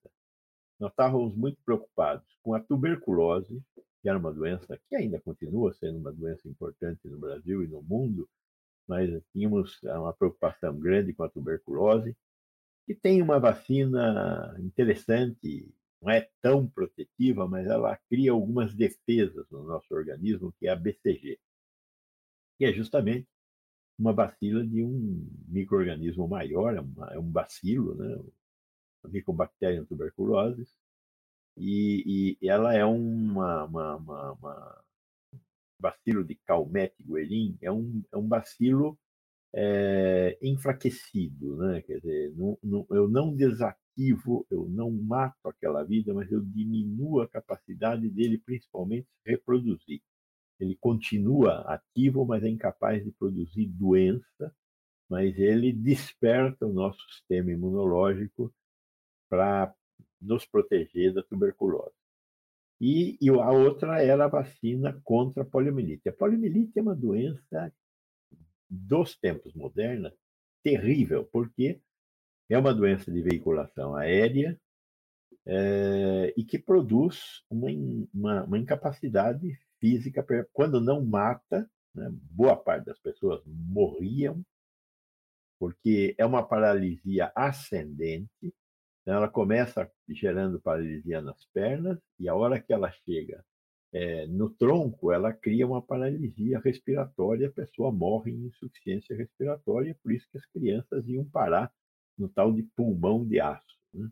nós 0.78 0.90
estávamos 0.90 1.34
muito 1.34 1.58
preocupados 1.64 2.26
com 2.42 2.52
a 2.52 2.60
tuberculose, 2.60 3.62
que 4.06 4.10
era 4.10 4.20
uma 4.20 4.32
doença 4.32 4.78
que 4.88 4.94
ainda 4.94 5.20
continua 5.20 5.72
sendo 5.72 5.98
uma 5.98 6.12
doença 6.12 6.48
importante 6.48 7.08
no 7.08 7.18
Brasil 7.18 7.64
e 7.64 7.66
no 7.66 7.82
mundo, 7.82 8.30
mas 8.86 9.10
tínhamos 9.32 9.82
uma 9.82 10.12
preocupação 10.12 10.78
grande 10.78 11.12
com 11.12 11.24
a 11.24 11.28
tuberculose, 11.28 12.16
e 12.86 12.94
tem 12.94 13.20
uma 13.20 13.40
vacina 13.40 14.54
interessante, 14.60 15.74
não 16.00 16.08
é 16.08 16.30
tão 16.40 16.68
protetiva, 16.68 17.48
mas 17.48 17.66
ela 17.66 17.96
cria 18.08 18.30
algumas 18.30 18.72
defesas 18.72 19.44
no 19.50 19.64
nosso 19.64 19.92
organismo, 19.92 20.54
que 20.56 20.68
é 20.68 20.70
a 20.70 20.76
BCG, 20.76 21.40
que 22.58 22.64
é 22.64 22.72
justamente 22.72 23.26
uma 23.98 24.12
bacila 24.12 24.64
de 24.64 24.84
um 24.84 25.28
microorganismo 25.48 26.28
maior, 26.28 26.76
é, 26.76 27.12
é 27.12 27.18
um 27.18 27.28
bacilo, 27.28 27.96
né? 27.96 28.22
Mycobacterium 29.08 29.84
tuberculosis, 29.84 30.78
e, 31.56 32.36
e 32.40 32.48
ela 32.48 32.74
é 32.74 32.84
uma, 32.84 33.64
uma, 33.64 33.96
uma, 33.96 34.32
uma 34.32 34.84
bacilo 35.78 36.24
de 36.24 36.34
Calmette 36.46 37.02
guerin, 37.02 37.56
é 37.62 37.70
um, 37.70 38.02
é 38.12 38.16
um 38.16 38.26
bacilo 38.26 38.98
é, 39.54 40.38
enfraquecido, 40.42 41.56
né? 41.56 41.82
Quer 41.82 42.00
dizer, 42.00 42.34
não, 42.36 42.58
não, 42.62 42.86
eu 42.90 43.08
não 43.08 43.34
desativo, 43.34 44.46
eu 44.50 44.68
não 44.68 44.90
mato 44.90 45.48
aquela 45.48 45.82
vida, 45.82 46.12
mas 46.12 46.30
eu 46.30 46.42
diminuo 46.42 47.22
a 47.22 47.28
capacidade 47.28 48.08
dele, 48.10 48.38
principalmente, 48.38 49.06
se 49.22 49.30
reproduzir. 49.30 50.02
Ele 50.60 50.76
continua 50.76 51.60
ativo, 51.62 52.24
mas 52.24 52.42
é 52.42 52.48
incapaz 52.48 53.04
de 53.04 53.12
produzir 53.12 53.66
doença, 53.66 54.54
mas 55.08 55.38
ele 55.38 55.72
desperta 55.72 56.66
o 56.66 56.72
nosso 56.72 57.00
sistema 57.10 57.50
imunológico 57.52 58.52
para 59.28 59.74
nos 60.20 60.46
proteger 60.46 61.12
da 61.12 61.22
tuberculose. 61.22 61.94
E, 62.80 63.16
e, 63.20 63.30
a 63.30 63.50
outra 63.50 64.02
era 64.02 64.26
a 64.26 64.28
vacina 64.28 65.00
contra 65.02 65.42
a 65.42 65.46
poliomielite. 65.46 66.08
A 66.08 66.12
poliomielite 66.12 66.78
é 66.78 66.82
uma 66.82 66.94
doença 66.94 67.72
dos 68.68 69.16
tempos 69.16 69.54
modernos 69.54 70.12
terrível, 70.62 71.24
porque 71.32 71.80
é 72.50 72.58
uma 72.58 72.74
doença 72.74 73.10
de 73.10 73.22
veiculação 73.22 73.94
aérea 73.94 74.60
é, 75.46 76.34
e 76.36 76.44
que 76.44 76.58
produz 76.58 77.44
uma, 77.48 77.68
uma, 78.12 78.44
uma, 78.44 78.58
incapacidade 78.58 79.58
física, 79.78 80.26
quando 80.52 80.80
não 80.80 81.04
mata, 81.04 81.70
né, 81.94 82.10
boa 82.12 82.56
parte 82.56 82.86
das 82.86 82.98
pessoas 82.98 83.42
morriam, 83.46 84.44
porque 85.58 86.14
é 86.18 86.26
uma 86.26 86.46
paralisia 86.46 87.32
ascendente, 87.34 88.54
ela 89.06 89.28
começa 89.28 89.90
gerando 90.08 90.60
paralisia 90.60 91.20
nas 91.22 91.44
pernas 91.46 91.98
e 92.18 92.28
a 92.28 92.34
hora 92.34 92.60
que 92.60 92.72
ela 92.72 92.90
chega 92.90 93.44
é, 93.92 94.26
no 94.26 94.50
tronco, 94.50 95.12
ela 95.12 95.32
cria 95.32 95.66
uma 95.66 95.80
paralisia 95.80 96.58
respiratória, 96.58 97.48
a 97.48 97.52
pessoa 97.52 97.92
morre 97.92 98.32
em 98.32 98.46
insuficiência 98.46 99.16
respiratória, 99.16 99.96
por 100.02 100.12
isso 100.12 100.28
que 100.30 100.38
as 100.38 100.46
crianças 100.46 101.08
iam 101.08 101.24
parar 101.24 101.72
no 102.18 102.28
tal 102.28 102.52
de 102.52 102.62
pulmão 102.62 103.24
de 103.26 103.40
aço. 103.40 103.78
Né? 103.94 104.10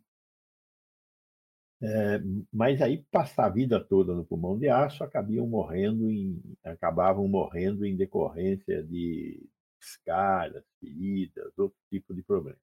É, 1.83 2.21
mas 2.53 2.81
aí 2.81 3.05
passar 3.11 3.47
a 3.47 3.51
vida 3.51 3.79
toda 3.79 4.15
no 4.15 4.25
pulmão 4.25 4.59
de 4.59 4.69
aço 4.69 5.05
acabavam 5.05 5.47
morrendo 5.47 6.11
em, 6.11 6.41
acabavam 6.65 7.29
morrendo 7.29 7.85
em 7.85 7.97
decorrência 7.97 8.83
de 8.83 9.47
escaras, 9.79 10.65
feridas, 10.81 11.53
outro 11.59 11.77
tipo 11.91 12.15
de 12.15 12.23
problema. 12.23 12.59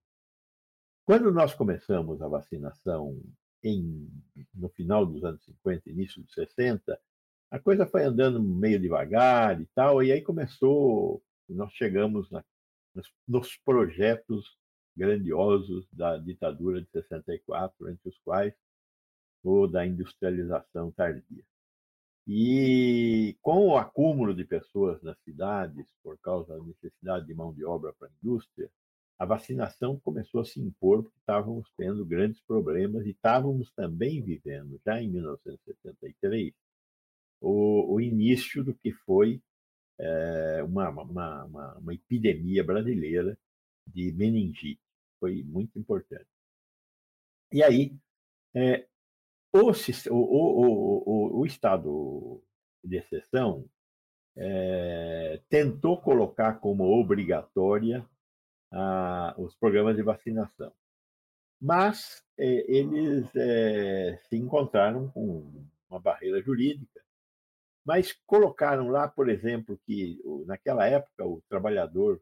Quando 1.05 1.31
nós 1.31 1.53
começamos 1.53 2.21
a 2.21 2.27
vacinação 2.27 3.19
em, 3.63 4.09
no 4.53 4.69
final 4.69 5.05
dos 5.05 5.23
anos 5.23 5.43
50, 5.45 5.89
início 5.89 6.21
dos 6.21 6.33
60, 6.33 6.99
a 7.49 7.59
coisa 7.59 7.85
foi 7.85 8.03
andando 8.03 8.41
meio 8.41 8.79
devagar 8.79 9.59
e 9.59 9.65
tal, 9.75 10.01
e 10.01 10.11
aí 10.11 10.21
começou, 10.21 11.21
nós 11.49 11.73
chegamos 11.73 12.29
na, 12.31 12.43
nos, 12.93 13.11
nos 13.27 13.57
projetos 13.57 14.57
grandiosos 14.95 15.87
da 15.91 16.17
ditadura 16.17 16.81
de 16.81 16.89
64, 16.91 17.89
entre 17.89 18.09
os 18.09 18.17
quais 18.19 18.53
o 19.43 19.67
da 19.67 19.85
industrialização 19.85 20.91
tardia. 20.91 21.43
E 22.27 23.35
com 23.41 23.69
o 23.69 23.77
acúmulo 23.77 24.33
de 24.33 24.45
pessoas 24.45 25.01
nas 25.01 25.19
cidades, 25.23 25.87
por 26.03 26.17
causa 26.19 26.55
da 26.55 26.63
necessidade 26.63 27.25
de 27.25 27.33
mão 27.33 27.51
de 27.51 27.65
obra 27.65 27.91
para 27.93 28.07
a 28.07 28.11
indústria, 28.21 28.69
a 29.21 29.25
vacinação 29.25 29.99
começou 29.99 30.41
a 30.41 30.45
se 30.45 30.59
impor 30.59 31.03
porque 31.03 31.19
estávamos 31.19 31.71
tendo 31.77 32.03
grandes 32.03 32.41
problemas 32.41 33.05
e 33.05 33.11
estávamos 33.11 33.71
também 33.73 34.19
vivendo, 34.19 34.81
já 34.83 34.99
em 34.99 35.09
1973, 35.09 36.51
o, 37.39 37.93
o 37.93 38.01
início 38.01 38.63
do 38.63 38.73
que 38.73 38.91
foi 38.91 39.39
é, 39.99 40.63
uma, 40.63 40.89
uma, 40.89 41.43
uma, 41.43 41.77
uma, 41.77 41.93
epidemia 41.93 42.63
brasileira 42.63 43.37
de 43.85 44.11
meningite. 44.11 44.81
Foi 45.19 45.43
muito 45.43 45.77
importante. 45.77 46.25
E 47.51 47.61
aí, 47.61 47.95
é, 48.55 48.87
o, 49.53 49.69
o, 49.69 51.03
o, 51.05 51.41
o, 51.41 51.45
estado 51.45 52.41
de 52.83 52.97
exceção 52.97 53.69
é, 54.35 55.39
tentou 55.47 56.01
colocar 56.01 56.55
como 56.55 56.99
obrigatória 56.99 58.03
a, 58.71 59.35
os 59.37 59.55
programas 59.55 59.95
de 59.95 60.03
vacinação. 60.03 60.71
Mas 61.59 62.23
é, 62.37 62.45
eles 62.71 63.29
é, 63.35 64.19
se 64.29 64.35
encontraram 64.37 65.09
com 65.09 65.65
uma 65.89 65.99
barreira 65.99 66.41
jurídica 66.41 67.01
mas 67.83 68.13
colocaram 68.25 68.89
lá, 68.89 69.07
por 69.07 69.29
exemplo, 69.29 69.79
que 69.85 70.19
naquela 70.45 70.87
época 70.87 71.25
o 71.25 71.41
trabalhador 71.49 72.21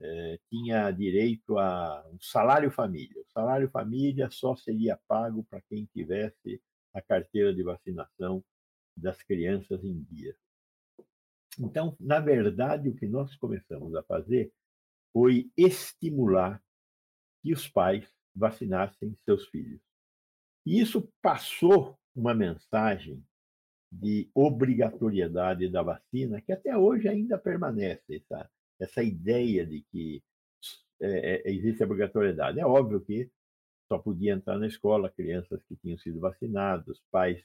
eh, 0.00 0.38
tinha 0.48 0.90
direito 0.92 1.58
a 1.58 2.06
um 2.12 2.20
salário 2.20 2.70
família. 2.70 3.20
O 3.20 3.32
salário 3.32 3.68
família 3.68 4.30
só 4.30 4.54
seria 4.54 4.98
pago 5.08 5.44
para 5.44 5.60
quem 5.62 5.84
tivesse 5.86 6.62
a 6.92 7.02
carteira 7.02 7.52
de 7.52 7.62
vacinação 7.62 8.44
das 8.96 9.20
crianças 9.22 9.82
em 9.84 10.00
dia. 10.04 10.36
Então, 11.58 11.96
na 11.98 12.20
verdade, 12.20 12.88
o 12.88 12.94
que 12.94 13.06
nós 13.06 13.34
começamos 13.36 13.94
a 13.96 14.02
fazer 14.04 14.52
foi 15.14 15.48
estimular 15.56 16.60
que 17.40 17.52
os 17.52 17.68
pais 17.68 18.04
vacinassem 18.34 19.16
seus 19.24 19.46
filhos. 19.46 19.80
E 20.66 20.80
isso 20.80 21.08
passou 21.22 21.96
uma 22.16 22.34
mensagem 22.34 23.24
de 23.92 24.28
obrigatoriedade 24.34 25.68
da 25.68 25.82
vacina, 25.82 26.40
que 26.40 26.52
até 26.52 26.76
hoje 26.76 27.08
ainda 27.08 27.38
permanece 27.38 28.16
essa, 28.16 28.50
essa 28.80 29.02
ideia 29.04 29.64
de 29.64 29.82
que 29.92 30.20
é, 31.00 31.36
é, 31.36 31.50
existe 31.52 31.82
a 31.82 31.86
obrigatoriedade. 31.86 32.58
É 32.58 32.66
óbvio 32.66 33.00
que 33.00 33.30
só 33.86 33.98
podia 33.98 34.32
entrar 34.32 34.58
na 34.58 34.66
escola 34.66 35.10
crianças 35.10 35.62
que 35.64 35.76
tinham 35.76 35.98
sido 35.98 36.18
vacinados, 36.18 37.00
pais 37.12 37.40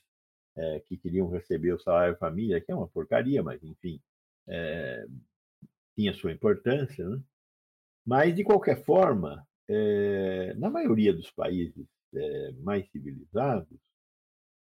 é, 0.56 0.80
que 0.80 0.98
queriam 0.98 1.30
receber 1.30 1.74
o 1.74 1.80
salário 1.80 2.18
família, 2.18 2.62
que 2.62 2.72
é 2.72 2.76
uma 2.76 2.88
porcaria, 2.88 3.44
mas 3.44 3.64
enfim, 3.64 4.02
é, 4.48 5.06
tinha 5.96 6.14
sua 6.14 6.32
importância. 6.32 7.08
Né? 7.08 7.22
Mas, 8.06 8.36
de 8.36 8.44
qualquer 8.44 8.84
forma, 8.84 9.46
é, 9.68 10.54
na 10.56 10.70
maioria 10.70 11.14
dos 11.14 11.32
países 11.32 11.86
é, 12.14 12.52
mais 12.54 12.90
civilizados, 12.90 13.78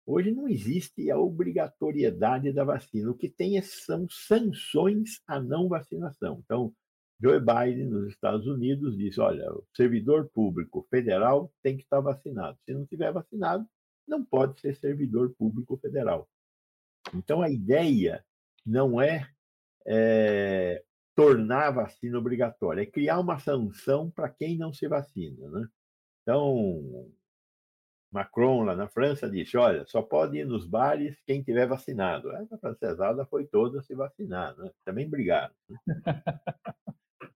Hoje 0.08 0.32
não 0.32 0.48
existe 0.48 1.10
a 1.10 1.18
obrigatoriedade 1.18 2.54
da 2.54 2.64
vacina. 2.64 3.10
O 3.10 3.18
que 3.18 3.28
tem 3.28 3.58
é, 3.58 3.62
são 3.64 4.08
sanções 4.08 5.20
à 5.28 5.42
não 5.42 5.68
vacinação. 5.68 6.42
Então, 6.46 6.72
Joe 7.20 7.40
Biden, 7.40 7.88
nos 7.88 8.10
Estados 8.10 8.46
Unidos, 8.46 8.96
diz: 8.96 9.18
olha, 9.18 9.52
o 9.52 9.66
servidor 9.76 10.30
público 10.30 10.86
federal 10.92 11.52
tem 11.64 11.76
que 11.76 11.84
estar 11.84 12.02
vacinado. 12.02 12.58
Se 12.66 12.74
não 12.74 12.86
tiver 12.86 13.12
vacinado, 13.12 13.66
não 14.08 14.24
pode 14.24 14.60
ser 14.60 14.76
servidor 14.76 15.34
público 15.36 15.76
federal. 15.78 16.30
Então, 17.16 17.42
a 17.42 17.50
ideia 17.50 18.24
não 18.64 19.02
é, 19.02 19.28
é 19.88 20.84
tornar 21.16 21.68
a 21.68 21.72
vacina 21.72 22.18
obrigatória, 22.18 22.82
é 22.82 22.86
criar 22.86 23.20
uma 23.20 23.40
sanção 23.40 24.12
para 24.12 24.30
quem 24.30 24.58
não 24.58 24.74
se 24.74 24.88
vacina. 24.88 25.50
Né? 25.50 25.68
Então, 26.22 27.10
Macron, 28.12 28.64
lá 28.64 28.76
na 28.76 28.88
França, 28.88 29.30
disse: 29.30 29.58
olha, 29.58 29.86
só 29.88 30.02
pode 30.02 30.38
ir 30.38 30.46
nos 30.46 30.68
bares 30.68 31.18
quem 31.26 31.42
tiver 31.42 31.68
vacinado. 31.68 32.30
A 32.32 32.58
francesada 32.58 33.26
foi 33.26 33.46
toda 33.48 33.82
se 33.82 33.96
vacinar, 33.96 34.56
né? 34.58 34.70
também 34.84 35.10
brigaram. 35.10 35.54
Né? 35.70 35.78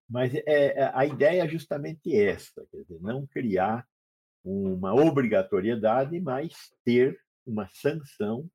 Mas 0.10 0.34
é, 0.34 0.44
é, 0.48 0.92
a 0.94 1.06
ideia 1.06 1.44
é 1.44 1.48
justamente 1.48 2.16
essa: 2.16 2.66
quer 2.72 2.82
dizer, 2.82 3.00
não 3.00 3.28
criar 3.28 3.88
uma 4.44 4.94
obrigatoriedade, 4.94 6.20
mas 6.20 6.74
ter 6.84 7.20
uma 7.46 7.68
sanção 7.68 8.50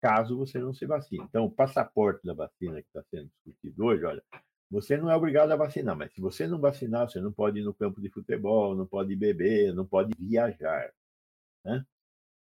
caso 0.00 0.36
você 0.36 0.58
não 0.58 0.72
se 0.72 0.86
vacine. 0.86 1.24
Então, 1.24 1.44
o 1.44 1.50
passaporte 1.50 2.24
da 2.24 2.34
vacina 2.34 2.80
que 2.80 2.88
está 2.88 3.02
sendo 3.10 3.30
discutido 3.44 3.84
hoje, 3.84 4.04
olha, 4.04 4.22
você 4.70 4.96
não 4.96 5.10
é 5.10 5.16
obrigado 5.16 5.52
a 5.52 5.56
vacinar, 5.56 5.96
mas 5.96 6.12
se 6.12 6.20
você 6.20 6.46
não 6.46 6.60
vacinar, 6.60 7.08
você 7.08 7.20
não 7.20 7.32
pode 7.32 7.60
ir 7.60 7.62
no 7.62 7.74
campo 7.74 8.00
de 8.00 8.10
futebol, 8.10 8.74
não 8.74 8.86
pode 8.86 9.14
beber, 9.14 9.72
não 9.72 9.86
pode 9.86 10.12
viajar. 10.18 10.92
Né? 11.64 11.86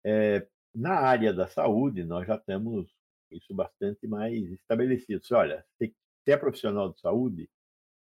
É, 0.04 0.46
na 0.74 0.94
área 0.94 1.32
da 1.32 1.46
saúde, 1.46 2.04
nós 2.04 2.26
já 2.26 2.38
temos 2.38 2.90
isso 3.30 3.54
bastante 3.54 4.06
mais 4.06 4.42
estabelecido. 4.52 5.24
Se, 5.24 5.34
olha, 5.34 5.64
se 5.78 5.94
é 6.26 6.36
profissional 6.36 6.92
de 6.92 7.00
saúde, 7.00 7.50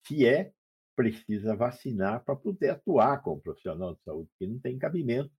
Se 0.06 0.26
é, 0.26 0.54
precisa 0.96 1.56
vacinar 1.56 2.24
para 2.24 2.36
poder 2.36 2.72
atuar 2.72 3.22
como 3.24 3.42
profissional 3.42 3.96
de 3.96 4.02
saúde, 4.04 4.30
porque 4.32 4.48
não 4.52 4.60
tem 4.60 4.78
cabimento 4.78 5.32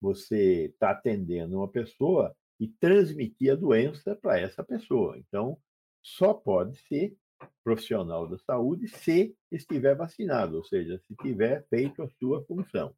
você 0.00 0.66
estar 0.66 0.94
tá 0.94 0.98
atendendo 0.98 1.58
uma 1.58 1.68
pessoa 1.68 2.34
e 2.58 2.68
transmitir 2.68 3.52
a 3.52 3.56
doença 3.56 4.16
para 4.16 4.38
essa 4.40 4.64
pessoa. 4.64 5.18
Então, 5.18 5.58
só 6.02 6.34
pode 6.34 6.78
ser 6.88 7.16
profissional 7.62 8.28
da 8.28 8.38
saúde 8.38 8.88
se 8.88 9.36
estiver 9.50 9.96
vacinado, 9.96 10.56
ou 10.56 10.64
seja, 10.64 10.98
se 11.06 11.14
tiver 11.16 11.66
feito 11.68 12.02
a 12.02 12.08
sua 12.10 12.44
função. 12.44 12.94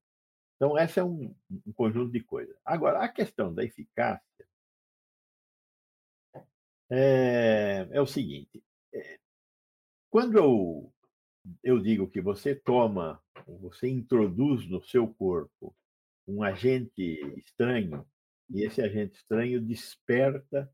Então, 0.56 0.76
essa 0.76 1.00
é 1.00 1.04
um, 1.04 1.34
um 1.66 1.72
conjunto 1.72 2.12
de 2.12 2.20
coisas. 2.20 2.56
Agora, 2.64 3.00
a 3.00 3.08
questão 3.08 3.54
da 3.54 3.64
eficácia 3.64 4.46
é, 6.90 7.88
é 7.90 8.00
o 8.00 8.06
seguinte: 8.06 8.62
é, 8.92 9.18
quando 10.10 10.36
eu, 10.36 10.92
eu 11.62 11.78
digo 11.78 12.10
que 12.10 12.20
você 12.20 12.54
toma, 12.54 13.22
você 13.60 13.88
introduz 13.88 14.68
no 14.68 14.82
seu 14.82 15.06
corpo 15.14 15.74
um 16.26 16.42
agente 16.42 17.02
estranho, 17.38 18.06
e 18.50 18.62
esse 18.62 18.82
agente 18.82 19.16
estranho 19.16 19.60
desperta 19.60 20.70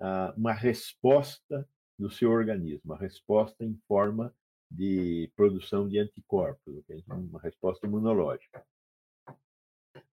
ah, 0.00 0.32
uma 0.36 0.52
resposta 0.52 1.68
do 1.98 2.10
seu 2.10 2.30
organismo, 2.30 2.82
uma 2.84 2.96
resposta 2.96 3.64
em 3.64 3.74
forma 3.88 4.32
de 4.70 5.30
produção 5.34 5.88
de 5.88 5.98
anticorpos, 5.98 6.84
uma 7.06 7.40
resposta 7.40 7.86
imunológica. 7.86 8.64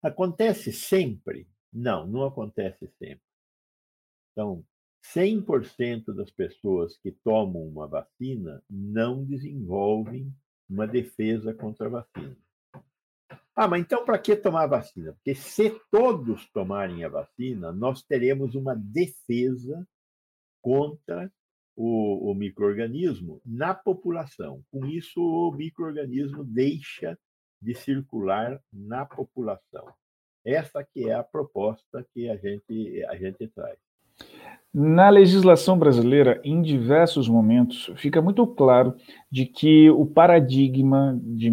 Acontece 0.02 0.72
sempre? 0.72 1.48
Não, 1.72 2.06
não 2.06 2.24
acontece 2.24 2.86
sempre. 2.98 3.22
Então, 4.32 4.64
100% 5.14 6.14
das 6.14 6.30
pessoas 6.30 6.96
que 6.96 7.10
tomam 7.10 7.66
uma 7.66 7.86
vacina 7.86 8.62
não 8.70 9.24
desenvolvem 9.24 10.32
uma 10.68 10.86
defesa 10.86 11.52
contra 11.52 11.86
a 11.86 11.90
vacina. 11.90 12.36
Ah, 13.56 13.68
mas 13.68 13.82
então 13.82 14.04
para 14.04 14.18
que 14.18 14.34
tomar 14.34 14.64
a 14.64 14.68
vacina? 14.68 15.12
Porque 15.12 15.34
se 15.34 15.70
todos 15.90 16.50
tomarem 16.50 17.04
a 17.04 17.08
vacina, 17.08 17.70
nós 17.70 18.02
teremos 18.02 18.54
uma 18.54 18.74
defesa 18.74 19.86
contra 20.60 21.30
o, 21.76 22.30
o 22.30 22.34
microorganismo 22.34 23.40
na 23.44 23.74
população. 23.74 24.62
Com 24.70 24.86
isso, 24.86 25.20
o 25.20 25.52
microorganismo 25.52 26.44
deixa 26.44 27.18
de 27.60 27.74
circular 27.74 28.60
na 28.72 29.04
população. 29.04 29.86
Essa 30.44 30.84
que 30.84 31.08
é 31.08 31.14
a 31.14 31.22
proposta 31.22 32.06
que 32.12 32.28
a 32.28 32.36
gente, 32.36 33.04
a 33.08 33.16
gente 33.16 33.48
traz. 33.48 33.78
Na 34.72 35.08
legislação 35.08 35.78
brasileira, 35.78 36.40
em 36.42 36.60
diversos 36.60 37.28
momentos, 37.28 37.92
fica 37.96 38.20
muito 38.20 38.44
claro 38.44 38.94
de 39.30 39.46
que 39.46 39.88
o 39.88 40.04
paradigma 40.04 41.16
de 41.22 41.48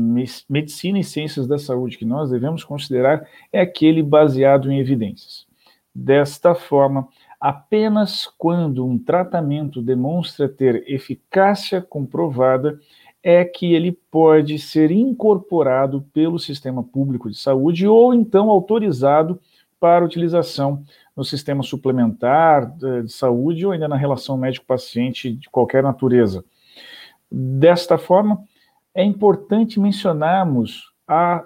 medicina 0.50 1.00
e 1.00 1.04
ciências 1.04 1.48
da 1.48 1.60
saúde 1.60 2.00
que 2.00 2.06
nós 2.06 2.32
devemos 2.32 2.64
considerar 2.64 3.28
é 3.54 3.62
aquele 3.62 4.02
baseado 4.02 4.72
em 4.72 4.80
evidências. 4.80 5.46
Desta 5.94 6.56
forma, 6.56 7.08
apenas 7.42 8.28
quando 8.38 8.86
um 8.86 9.00
tratamento 9.00 9.82
demonstra 9.82 10.48
ter 10.48 10.84
eficácia 10.88 11.82
comprovada, 11.82 12.80
é 13.24 13.44
que 13.44 13.74
ele 13.74 13.92
pode 13.92 14.60
ser 14.60 14.92
incorporado 14.92 16.04
pelo 16.14 16.38
sistema 16.38 16.84
público 16.84 17.30
de 17.30 17.38
saúde 17.38 17.88
ou 17.88 18.14
então 18.14 18.50
autorizado 18.50 19.40
para 19.80 20.06
utilização 20.06 20.84
no 21.16 21.24
sistema 21.24 21.64
suplementar 21.64 22.72
de 22.78 23.12
saúde 23.12 23.66
ou 23.66 23.72
ainda 23.72 23.88
na 23.88 23.96
relação 23.96 24.38
médico-paciente 24.38 25.34
de 25.34 25.50
qualquer 25.50 25.82
natureza. 25.82 26.46
Desta 27.32 27.98
forma, 27.98 28.44
é 28.94 29.04
importante 29.04 29.80
mencionarmos 29.80 30.92
a, 31.08 31.44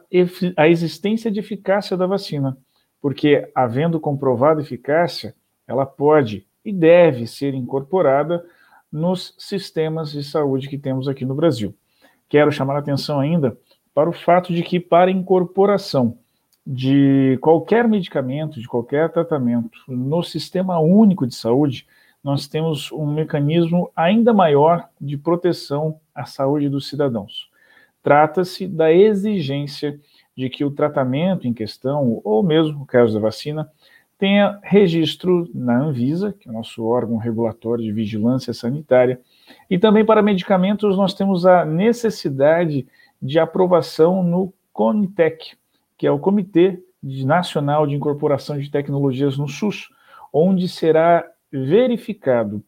a 0.58 0.68
existência 0.68 1.32
de 1.32 1.40
eficácia 1.40 1.96
da 1.96 2.06
vacina, 2.06 2.58
porque, 3.02 3.50
havendo 3.56 4.00
comprovada 4.00 4.62
eficácia, 4.62 5.34
ela 5.68 5.86
pode 5.86 6.46
e 6.64 6.72
deve 6.72 7.28
ser 7.28 7.54
incorporada 7.54 8.46
nos 8.92 9.36
sistemas 9.38 10.12
de 10.12 10.24
saúde 10.24 10.70
que 10.70 10.78
temos 10.78 11.08
aqui 11.08 11.26
no 11.26 11.36
Brasil. 11.36 11.76
Quero 12.28 12.52
chamar 12.52 12.76
a 12.76 12.80
atenção 12.80 13.20
ainda 13.20 13.58
para 13.94 14.10
o 14.10 14.14
fato 14.14 14.54
de 14.54 14.64
que, 14.64 14.80
para 14.80 15.12
incorporação 15.12 16.18
de 16.66 17.38
qualquer 17.42 17.88
medicamento, 17.88 18.60
de 18.60 18.68
qualquer 18.68 19.12
tratamento 19.12 19.78
no 19.88 20.24
sistema 20.24 20.80
único 20.80 21.28
de 21.28 21.36
saúde, 21.36 21.86
nós 22.24 22.48
temos 22.48 22.92
um 22.92 23.06
mecanismo 23.06 23.92
ainda 23.96 24.34
maior 24.34 24.90
de 25.00 25.16
proteção 25.16 26.00
à 26.14 26.26
saúde 26.26 26.68
dos 26.68 26.90
cidadãos. 26.90 27.50
Trata-se 28.02 28.68
da 28.68 28.92
exigência 28.92 30.00
de 30.36 30.50
que 30.50 30.66
o 30.66 30.72
tratamento 30.72 31.48
em 31.48 31.54
questão, 31.54 32.20
ou 32.24 32.42
mesmo 32.42 32.82
o 32.82 32.86
caso 32.86 33.14
da 33.14 33.20
vacina, 33.20 33.70
tenha 34.18 34.60
registro 34.64 35.50
na 35.54 35.78
Anvisa, 35.78 36.34
que 36.34 36.48
é 36.48 36.52
o 36.52 36.54
nosso 36.54 36.84
órgão 36.86 37.18
regulatório 37.18 37.84
de 37.84 37.92
vigilância 37.92 38.54
sanitária, 38.54 39.20
e 39.70 39.78
também 39.78 40.06
para 40.06 40.22
medicamentos 40.22 40.98
nós 40.98 41.14
temos 41.14 41.46
a 41.46 41.66
necessidade 41.66 42.88
de 43.22 43.40
aprovação 43.40 44.24
no 44.24 44.54
CONITEC, 44.72 45.58
que 45.98 46.08
é 46.08 46.12
o 46.12 46.20
Comitê 46.20 46.80
Nacional 47.02 47.86
de 47.86 47.96
Incorporação 47.96 48.58
de 48.58 48.70
Tecnologias 48.70 49.38
no 49.38 49.48
SUS, 49.48 49.90
onde 50.32 50.68
será 50.68 51.26
verificado 51.52 52.64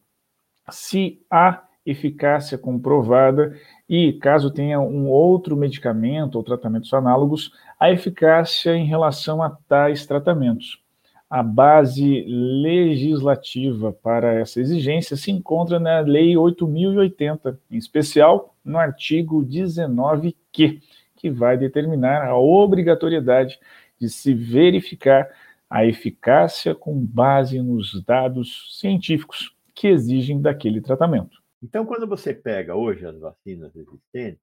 se 0.70 1.20
há 1.30 1.64
eficácia 1.84 2.58
comprovada 2.58 3.56
e, 3.88 4.12
caso 4.14 4.50
tenha 4.50 4.78
um 4.78 5.08
outro 5.08 5.56
medicamento 5.56 6.36
ou 6.36 6.44
tratamentos 6.44 6.92
análogos, 6.92 7.52
a 7.80 7.90
eficácia 7.90 8.74
em 8.76 8.84
relação 8.84 9.42
a 9.42 9.50
tais 9.66 10.06
tratamentos. 10.06 10.82
A 11.30 11.42
base 11.42 12.24
legislativa 12.26 13.92
para 13.92 14.34
essa 14.34 14.60
exigência 14.60 15.14
se 15.16 15.30
encontra 15.30 15.78
na 15.78 16.00
Lei 16.00 16.36
8080, 16.36 17.60
em 17.70 17.76
especial 17.76 18.56
no 18.64 18.78
artigo 18.78 19.44
19q, 19.44 20.80
que 21.16 21.30
vai 21.30 21.58
determinar 21.58 22.26
a 22.26 22.38
obrigatoriedade 22.38 23.58
de 24.00 24.08
se 24.08 24.32
verificar 24.32 25.28
a 25.68 25.84
eficácia 25.84 26.74
com 26.74 26.98
base 26.98 27.60
nos 27.60 28.02
dados 28.04 28.78
científicos 28.78 29.54
que 29.74 29.88
exigem 29.88 30.40
daquele 30.40 30.80
tratamento. 30.80 31.42
Então, 31.62 31.84
quando 31.84 32.06
você 32.06 32.32
pega 32.32 32.74
hoje 32.74 33.04
as 33.04 33.18
vacinas 33.18 33.74
existentes, 33.76 34.40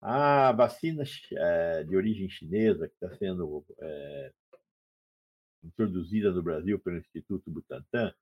a 0.00 0.52
vacina 0.52 1.02
é, 1.32 1.82
de 1.84 1.96
origem 1.96 2.28
chinesa, 2.28 2.86
que 2.86 2.94
está 2.94 3.16
sendo 3.16 3.64
é, 3.80 4.32
introduzida 5.64 6.30
no 6.30 6.42
Brasil 6.42 6.78
pelo 6.78 6.98
Instituto 6.98 7.50
Butantan, 7.50 8.12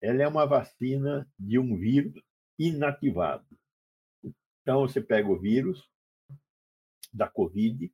ela 0.00 0.22
é 0.22 0.28
uma 0.28 0.46
vacina 0.46 1.28
de 1.38 1.58
um 1.58 1.76
vírus 1.76 2.22
inativado. 2.58 3.46
Então, 4.62 4.80
você 4.80 5.00
pega 5.00 5.28
o 5.28 5.38
vírus 5.38 5.88
da 7.12 7.28
Covid, 7.28 7.92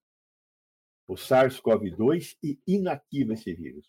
o 1.08 1.14
SARS-CoV-2, 1.14 2.36
e 2.42 2.60
inativa 2.66 3.34
esse 3.34 3.52
vírus. 3.52 3.86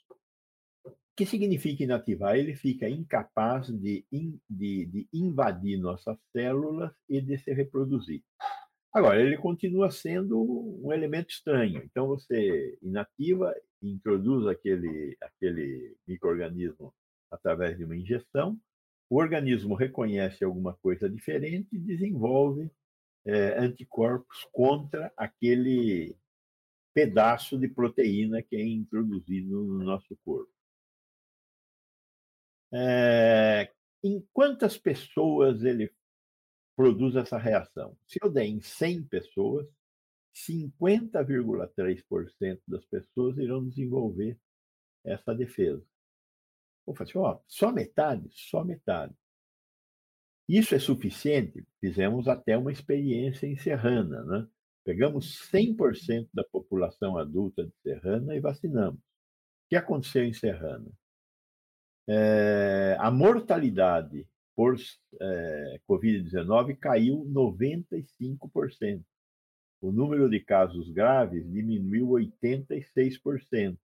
O 0.86 0.92
que 1.16 1.26
significa 1.26 1.84
inativar? 1.84 2.36
Ele 2.36 2.56
fica 2.56 2.90
incapaz 2.90 3.68
de, 3.68 4.06
de, 4.50 4.86
de 4.86 5.10
invadir 5.14 5.78
nossas 5.78 6.18
células 6.32 6.92
e 7.08 7.22
de 7.22 7.38
se 7.38 7.54
reproduzir. 7.54 8.24
Agora, 8.94 9.22
ele 9.22 9.38
continua 9.38 9.90
sendo 9.90 10.38
um 10.84 10.92
elemento 10.92 11.30
estranho. 11.30 11.82
Então, 11.84 12.08
você 12.08 12.78
inativa, 12.82 13.56
introduz 13.82 14.46
aquele, 14.48 15.18
aquele 15.22 15.96
microorganismo 16.06 16.94
através 17.32 17.78
de 17.78 17.86
uma 17.86 17.96
injeção, 17.96 18.60
o 19.10 19.18
organismo 19.18 19.76
reconhece 19.76 20.44
alguma 20.44 20.74
coisa 20.76 21.10
diferente 21.10 21.70
e 21.72 21.80
desenvolve 21.80 22.70
é, 23.26 23.60
anticorpos 23.60 24.48
contra 24.52 25.12
aquele 25.16 26.16
pedaço 26.94 27.58
de 27.58 27.68
proteína 27.70 28.42
que 28.42 28.56
é 28.56 28.62
introduzido 28.62 29.64
no 29.64 29.84
nosso 29.84 30.18
corpo. 30.26 30.52
É, 32.74 33.72
em 34.04 34.26
quantas 34.34 34.78
pessoas 34.78 35.64
ele 35.64 35.92
produz 36.82 37.16
essa 37.16 37.38
reação. 37.38 37.96
Se 38.08 38.18
eu 38.20 38.28
der 38.28 38.46
em 38.46 38.60
100 38.60 39.04
pessoas, 39.04 39.68
50,3% 40.34 42.60
das 42.68 42.84
pessoas 42.86 43.38
irão 43.38 43.70
desenvolver 43.70 44.36
essa 45.04 45.36
defesa. 45.36 45.86
Vou 46.84 46.96
assim, 47.00 47.20
ó, 47.20 47.40
só 47.48 47.72
metade? 47.72 48.28
Só 48.32 48.64
metade. 48.64 49.14
Isso 50.50 50.74
é 50.74 50.80
suficiente? 50.80 51.64
Fizemos 51.80 52.28
até 52.28 52.58
uma 52.58 52.72
experiência 52.72 53.46
em 53.46 53.56
Serrana, 53.56 54.24
né? 54.24 54.48
Pegamos 54.84 55.48
100% 55.52 56.30
da 56.34 56.44
população 56.46 57.16
adulta 57.16 57.64
de 57.64 57.74
Serrana 57.84 58.36
e 58.36 58.40
vacinamos. 58.40 59.00
O 59.00 59.04
que 59.70 59.76
aconteceu 59.76 60.24
em 60.24 60.34
Serrana? 60.34 60.92
É, 62.08 62.98
a 63.00 63.12
mortalidade 63.12 64.28
por 64.56 64.76
é, 65.20 65.80
Covid-19 65.90 66.78
caiu 66.78 67.26
95%. 67.26 69.04
O 69.82 69.92
número 69.92 70.30
de 70.30 70.40
casos 70.40 70.90
graves 70.92 71.50
diminuiu 71.52 72.10
86%. 72.10 73.78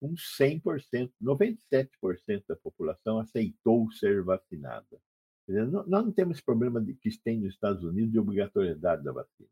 Com 0.00 0.14
100%, 0.14 1.12
97% 1.22 2.44
da 2.48 2.56
população 2.56 3.18
aceitou 3.18 3.90
ser 3.92 4.22
vacinada. 4.22 5.00
Nós 5.48 5.86
não 5.86 6.12
temos 6.12 6.36
esse 6.36 6.44
problema 6.44 6.80
de, 6.80 6.94
que 6.94 7.10
tem 7.18 7.38
nos 7.38 7.54
Estados 7.54 7.82
Unidos 7.84 8.12
de 8.12 8.18
obrigatoriedade 8.18 9.04
da 9.04 9.12
vacina. 9.12 9.48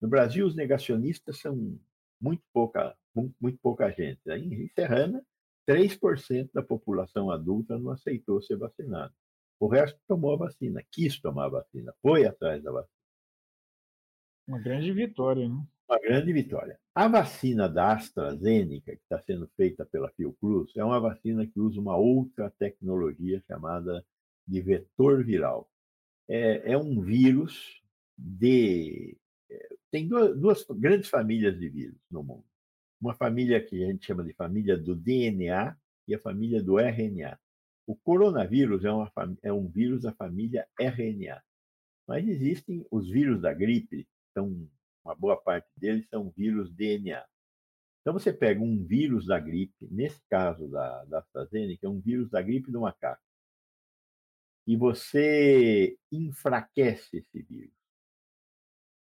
No 0.00 0.08
Brasil, 0.08 0.46
os 0.46 0.54
negacionistas 0.54 1.40
são 1.40 1.78
muito 2.20 2.42
pouca, 2.52 2.96
muito 3.40 3.58
pouca 3.60 3.90
gente. 3.90 4.20
Em 4.30 4.68
Serrana, 4.74 5.24
3% 5.68 6.50
da 6.52 6.62
população 6.62 7.30
adulta 7.30 7.78
não 7.78 7.90
aceitou 7.90 8.40
ser 8.42 8.56
vacinada. 8.56 9.12
O 9.60 9.66
resto 9.66 9.98
tomou 10.06 10.34
a 10.34 10.36
vacina, 10.36 10.82
quis 10.90 11.20
tomar 11.20 11.46
a 11.46 11.50
vacina, 11.50 11.92
foi 12.00 12.24
atrás 12.24 12.62
da 12.62 12.70
vacina. 12.70 12.98
Uma 14.46 14.60
grande 14.60 14.92
vitória, 14.92 15.48
né? 15.48 15.62
Uma 15.88 15.98
grande 15.98 16.32
vitória. 16.32 16.78
A 16.94 17.08
vacina 17.08 17.68
da 17.68 17.92
AstraZeneca, 17.92 18.94
que 18.94 19.02
está 19.02 19.20
sendo 19.20 19.48
feita 19.56 19.86
pela 19.86 20.10
Fiocruz, 20.10 20.70
é 20.76 20.84
uma 20.84 21.00
vacina 21.00 21.46
que 21.46 21.58
usa 21.58 21.80
uma 21.80 21.96
outra 21.96 22.50
tecnologia 22.58 23.42
chamada 23.46 24.04
de 24.46 24.60
vetor 24.60 25.24
viral. 25.24 25.70
É, 26.28 26.72
é 26.72 26.78
um 26.78 27.00
vírus 27.00 27.82
de. 28.16 29.16
É, 29.50 29.68
tem 29.90 30.06
duas, 30.06 30.38
duas 30.38 30.66
grandes 30.70 31.08
famílias 31.08 31.58
de 31.58 31.68
vírus 31.68 31.98
no 32.10 32.22
mundo. 32.22 32.44
Uma 33.00 33.14
família 33.14 33.64
que 33.64 33.82
a 33.82 33.86
gente 33.86 34.06
chama 34.06 34.24
de 34.24 34.32
família 34.34 34.76
do 34.76 34.94
DNA 34.94 35.76
e 36.06 36.14
a 36.14 36.18
família 36.18 36.62
do 36.62 36.78
RNA. 36.78 37.38
O 37.88 37.96
coronavírus 37.96 38.84
é, 38.84 38.92
uma, 38.92 39.10
é 39.42 39.50
um 39.50 39.66
vírus 39.66 40.02
da 40.02 40.12
família 40.12 40.68
RNA. 40.78 41.42
Mas 42.06 42.28
existem 42.28 42.86
os 42.90 43.08
vírus 43.08 43.40
da 43.40 43.54
gripe, 43.54 44.06
então 44.30 44.68
uma 45.02 45.14
boa 45.14 45.38
parte 45.38 45.70
deles 45.74 46.06
são 46.10 46.28
vírus 46.36 46.70
DNA. 46.70 47.24
Então 48.02 48.12
você 48.12 48.30
pega 48.30 48.60
um 48.60 48.84
vírus 48.84 49.24
da 49.24 49.40
gripe, 49.40 49.88
nesse 49.90 50.20
caso 50.28 50.68
da, 50.68 51.02
da 51.06 51.20
AstraZeneca, 51.20 51.86
é 51.86 51.88
um 51.88 51.98
vírus 51.98 52.28
da 52.28 52.42
gripe 52.42 52.70
do 52.70 52.82
macaco, 52.82 53.22
e 54.66 54.76
você 54.76 55.96
enfraquece 56.12 57.16
esse 57.16 57.42
vírus. 57.42 57.72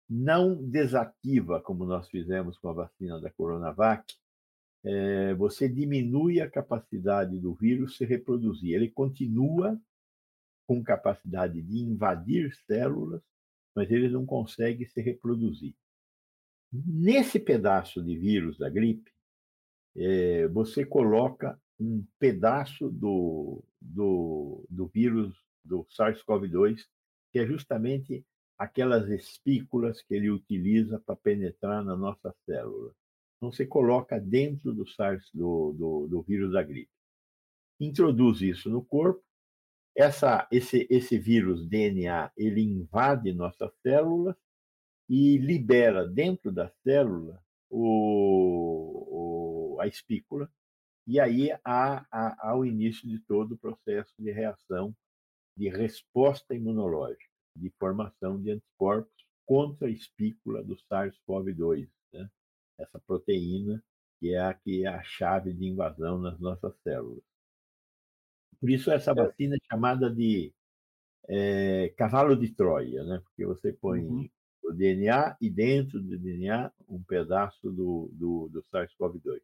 Não 0.09 0.55
desativa, 0.55 1.62
como 1.62 1.86
nós 1.86 2.09
fizemos 2.09 2.57
com 2.57 2.69
a 2.69 2.73
vacina 2.73 3.21
da 3.21 3.29
Coronavac, 3.29 4.15
é, 4.83 5.33
você 5.35 5.69
diminui 5.69 6.41
a 6.41 6.49
capacidade 6.49 7.39
do 7.39 7.53
vírus 7.53 7.97
se 7.97 8.05
reproduzir. 8.05 8.75
Ele 8.75 8.89
continua 8.89 9.79
com 10.67 10.83
capacidade 10.83 11.61
de 11.61 11.79
invadir 11.79 12.53
células, 12.65 13.21
mas 13.75 13.89
ele 13.91 14.09
não 14.09 14.25
consegue 14.25 14.85
se 14.87 15.01
reproduzir. 15.01 15.75
Nesse 16.71 17.39
pedaço 17.39 18.03
de 18.03 18.17
vírus 18.17 18.57
da 18.57 18.69
gripe, 18.69 19.11
é, 19.95 20.47
você 20.47 20.85
coloca 20.85 21.59
um 21.79 22.05
pedaço 22.19 22.89
do, 22.89 23.63
do, 23.79 24.65
do 24.69 24.87
vírus 24.87 25.35
do 25.63 25.85
SARS-CoV-2, 25.85 26.79
que 27.31 27.39
é 27.39 27.45
justamente 27.45 28.25
aquelas 28.57 29.09
espículas 29.09 30.01
que 30.01 30.13
ele 30.13 30.29
utiliza 30.29 30.99
para 30.99 31.15
penetrar 31.15 31.83
na 31.83 31.95
nossa 31.95 32.33
célula. 32.45 32.93
Então, 33.43 33.51
você 33.51 33.65
coloca 33.65 34.21
dentro 34.21 34.73
do 34.73 34.88
SARS, 34.88 35.29
do, 35.34 35.73
do, 35.73 36.08
do 36.08 36.21
vírus 36.21 36.53
da 36.53 36.63
gripe. 36.63 36.89
Introduz 37.77 38.39
isso 38.39 38.69
no 38.69 38.82
corpo. 38.82 39.21
Essa, 39.93 40.47
esse, 40.49 40.88
esse 40.89 41.19
vírus 41.19 41.67
DNA 41.67 42.32
ele 42.38 42.62
invade 42.62 43.34
nossas 43.34 43.69
células 43.82 44.38
e 45.10 45.38
libera 45.39 46.08
dentro 46.08 46.53
da 46.53 46.69
célula 46.86 47.43
o, 47.69 49.75
o, 49.75 49.82
a 49.82 49.88
espícula, 49.88 50.49
e 51.06 51.19
aí 51.19 51.51
há, 51.65 52.08
há, 52.10 52.49
há 52.49 52.58
o 52.58 52.63
início 52.63 53.06
de 53.10 53.19
todo 53.19 53.56
o 53.56 53.58
processo 53.58 54.13
de 54.17 54.32
reação, 54.32 54.95
de 55.58 55.67
resposta 55.67 56.56
imunológica, 56.56 57.29
de 57.58 57.69
formação 57.71 58.41
de 58.41 58.51
anticorpos 58.51 59.25
contra 59.45 59.89
a 59.89 59.91
espícula 59.91 60.63
do 60.63 60.77
SARS-CoV-2 60.89 61.89
essa 62.77 62.99
proteína 62.99 63.83
que 64.19 64.33
é 64.33 64.39
a 64.39 64.53
que 64.53 64.86
é 64.86 64.88
a 64.88 65.03
chave 65.03 65.53
de 65.53 65.65
invasão 65.65 66.17
nas 66.17 66.39
nossas 66.39 66.73
células. 66.81 67.23
Por 68.59 68.69
isso 68.69 68.89
essa 68.91 69.13
vacina 69.13 69.55
é 69.55 69.65
chamada 69.69 70.09
de 70.09 70.53
é, 71.27 71.93
cavalo 71.97 72.36
de 72.36 72.49
Troia, 72.53 73.03
né? 73.03 73.19
Porque 73.19 73.45
você 73.45 73.73
põe 73.73 74.01
uhum. 74.01 74.29
o 74.63 74.71
DNA 74.71 75.36
e 75.41 75.49
dentro 75.49 76.01
do 76.01 76.17
DNA 76.17 76.71
um 76.88 77.03
pedaço 77.03 77.69
do, 77.69 78.09
do, 78.13 78.49
do 78.49 78.63
SARS-CoV-2. 78.63 79.41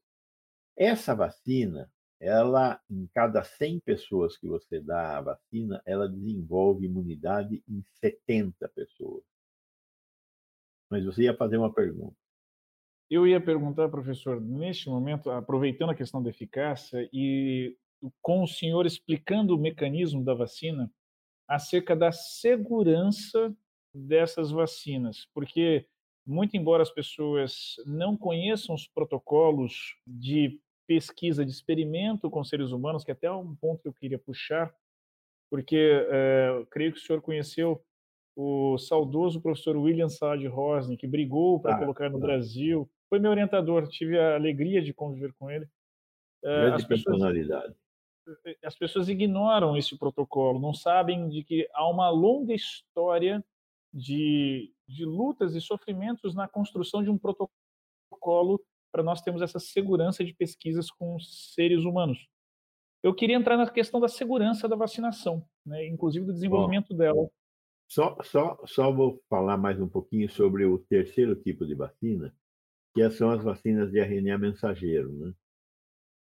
Essa 0.78 1.14
vacina, 1.14 1.92
ela, 2.20 2.82
em 2.90 3.06
cada 3.14 3.44
100 3.44 3.82
pessoas 3.82 4.38
que 4.38 4.48
você 4.48 4.80
dá 4.80 5.18
a 5.18 5.22
vacina, 5.22 5.82
ela 5.86 6.08
desenvolve 6.08 6.86
imunidade 6.86 7.62
em 7.68 7.84
70 8.00 8.68
pessoas. 8.70 9.24
Mas 10.90 11.04
você 11.06 11.24
ia 11.24 11.36
fazer 11.36 11.58
uma 11.58 11.74
pergunta. 11.74 12.16
Eu 13.10 13.26
ia 13.26 13.42
perguntar, 13.42 13.90
professor, 13.90 14.40
neste 14.40 14.88
momento, 14.88 15.32
aproveitando 15.32 15.90
a 15.90 15.96
questão 15.96 16.22
da 16.22 16.30
eficácia 16.30 17.10
e 17.12 17.76
com 18.22 18.44
o 18.44 18.48
senhor 18.48 18.86
explicando 18.86 19.56
o 19.56 19.60
mecanismo 19.60 20.24
da 20.24 20.34
vacina, 20.34 20.92
acerca 21.48 21.96
da 21.96 22.12
segurança 22.12 23.54
dessas 23.94 24.52
vacinas, 24.52 25.28
porque 25.34 25.88
muito 26.26 26.56
embora 26.56 26.84
as 26.84 26.92
pessoas 26.92 27.76
não 27.88 28.16
conheçam 28.16 28.76
os 28.76 28.88
protocolos 28.88 29.96
de 30.06 30.62
pesquisa 30.88 31.44
de 31.44 31.52
experimento 31.52 32.30
com 32.30 32.44
seres 32.44 32.72
humanos, 32.72 33.04
que 33.04 33.10
é 33.10 33.14
até 33.14 33.28
é 33.28 33.32
um 33.32 33.56
ponto 33.56 33.82
que 33.82 33.88
eu 33.88 33.94
queria 33.94 34.20
puxar, 34.20 34.74
porque 35.50 36.06
é, 36.08 36.66
creio 36.70 36.94
que 36.94 37.00
o 37.00 37.02
senhor 37.02 37.22
conheceu 37.22 37.84
o 38.36 38.78
saudoso 38.78 39.42
professor 39.42 39.76
William 39.76 40.08
Saad 40.08 40.46
Rosne, 40.48 40.96
que 40.96 41.08
brigou 41.08 41.60
para 41.60 41.76
ah, 41.76 41.80
colocar 41.80 42.10
no. 42.10 42.20
Brasil 42.20 42.90
foi 43.10 43.20
meu 43.20 43.32
orientador, 43.32 43.88
tive 43.88 44.18
a 44.20 44.36
alegria 44.36 44.82
de 44.82 44.94
conviver 44.94 45.34
com 45.34 45.50
ele. 45.50 45.68
Eh, 46.44 46.62
Grande 46.62 46.76
as 46.76 46.86
pessoas, 46.86 47.04
personalidade. 47.04 47.76
Eh, 48.46 48.58
as 48.64 48.76
pessoas 48.76 49.10
ignoram 49.10 49.76
esse 49.76 49.98
protocolo, 49.98 50.60
não 50.60 50.74
sabem 50.74 51.28
de 51.28 51.44
que 51.44 51.68
há 51.74 51.90
uma 51.90 52.10
longa 52.10 52.54
história 52.54 53.44
de, 53.92 54.72
de 54.88 55.04
lutas 55.04 55.56
e 55.56 55.62
sofrimentos 55.62 56.36
na 56.36 56.48
construção 56.48 57.04
de 57.04 57.10
um 57.10 57.18
protocolo 57.18 58.64
para 58.92 59.04
nós 59.04 59.22
termos 59.22 59.42
essa 59.42 59.60
segurança 59.60 60.24
de 60.24 60.34
pesquisas 60.34 60.90
com 60.92 61.20
seres 61.20 61.84
humanos. 61.84 62.28
Eu 63.02 63.14
queria 63.14 63.36
entrar 63.36 63.58
na 63.58 63.70
questão 63.70 64.00
da 64.00 64.08
segurança 64.08 64.68
da 64.68 64.76
vacinação, 64.76 65.46
né, 65.66 65.88
inclusive 65.88 66.26
do 66.26 66.34
desenvolvimento 66.34 66.90
Bom, 66.90 66.98
dela. 66.98 67.30
Só, 67.88 68.18
só, 68.24 68.60
só 68.66 68.92
vou 68.92 69.22
falar 69.30 69.58
mais 69.58 69.80
um 69.80 69.88
pouquinho 69.88 70.30
sobre 70.30 70.66
o 70.66 70.78
terceiro 70.78 71.36
tipo 71.36 71.66
de 71.66 71.74
vacina, 71.74 72.36
que 72.94 73.10
são 73.12 73.32
as 73.32 73.44
vacinas 73.44 73.92
de 73.92 74.00
RNA 74.00 74.38
mensageiro. 74.38 75.12
Né? 75.12 75.34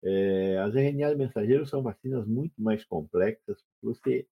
É, 0.03 0.58
as 0.60 0.75
RNA 0.75 1.15
mensageiro 1.15 1.65
são 1.65 1.82
vacinas 1.82 2.27
muito 2.27 2.62
mais 2.62 2.86
complexas, 2.86 3.63
você 3.82 4.27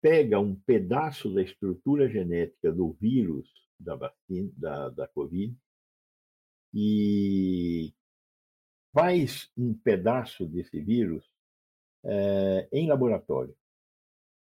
pega 0.00 0.38
um 0.38 0.54
pedaço 0.54 1.32
da 1.32 1.42
estrutura 1.42 2.08
genética 2.08 2.72
do 2.72 2.92
vírus 2.92 3.48
da 3.78 3.96
vacina, 3.96 4.50
da, 4.56 4.88
da 4.90 5.08
Covid, 5.08 5.56
e 6.72 7.92
faz 8.92 9.50
um 9.56 9.74
pedaço 9.74 10.46
desse 10.46 10.80
vírus 10.80 11.24
é, 12.04 12.68
em 12.72 12.88
laboratório. 12.88 13.56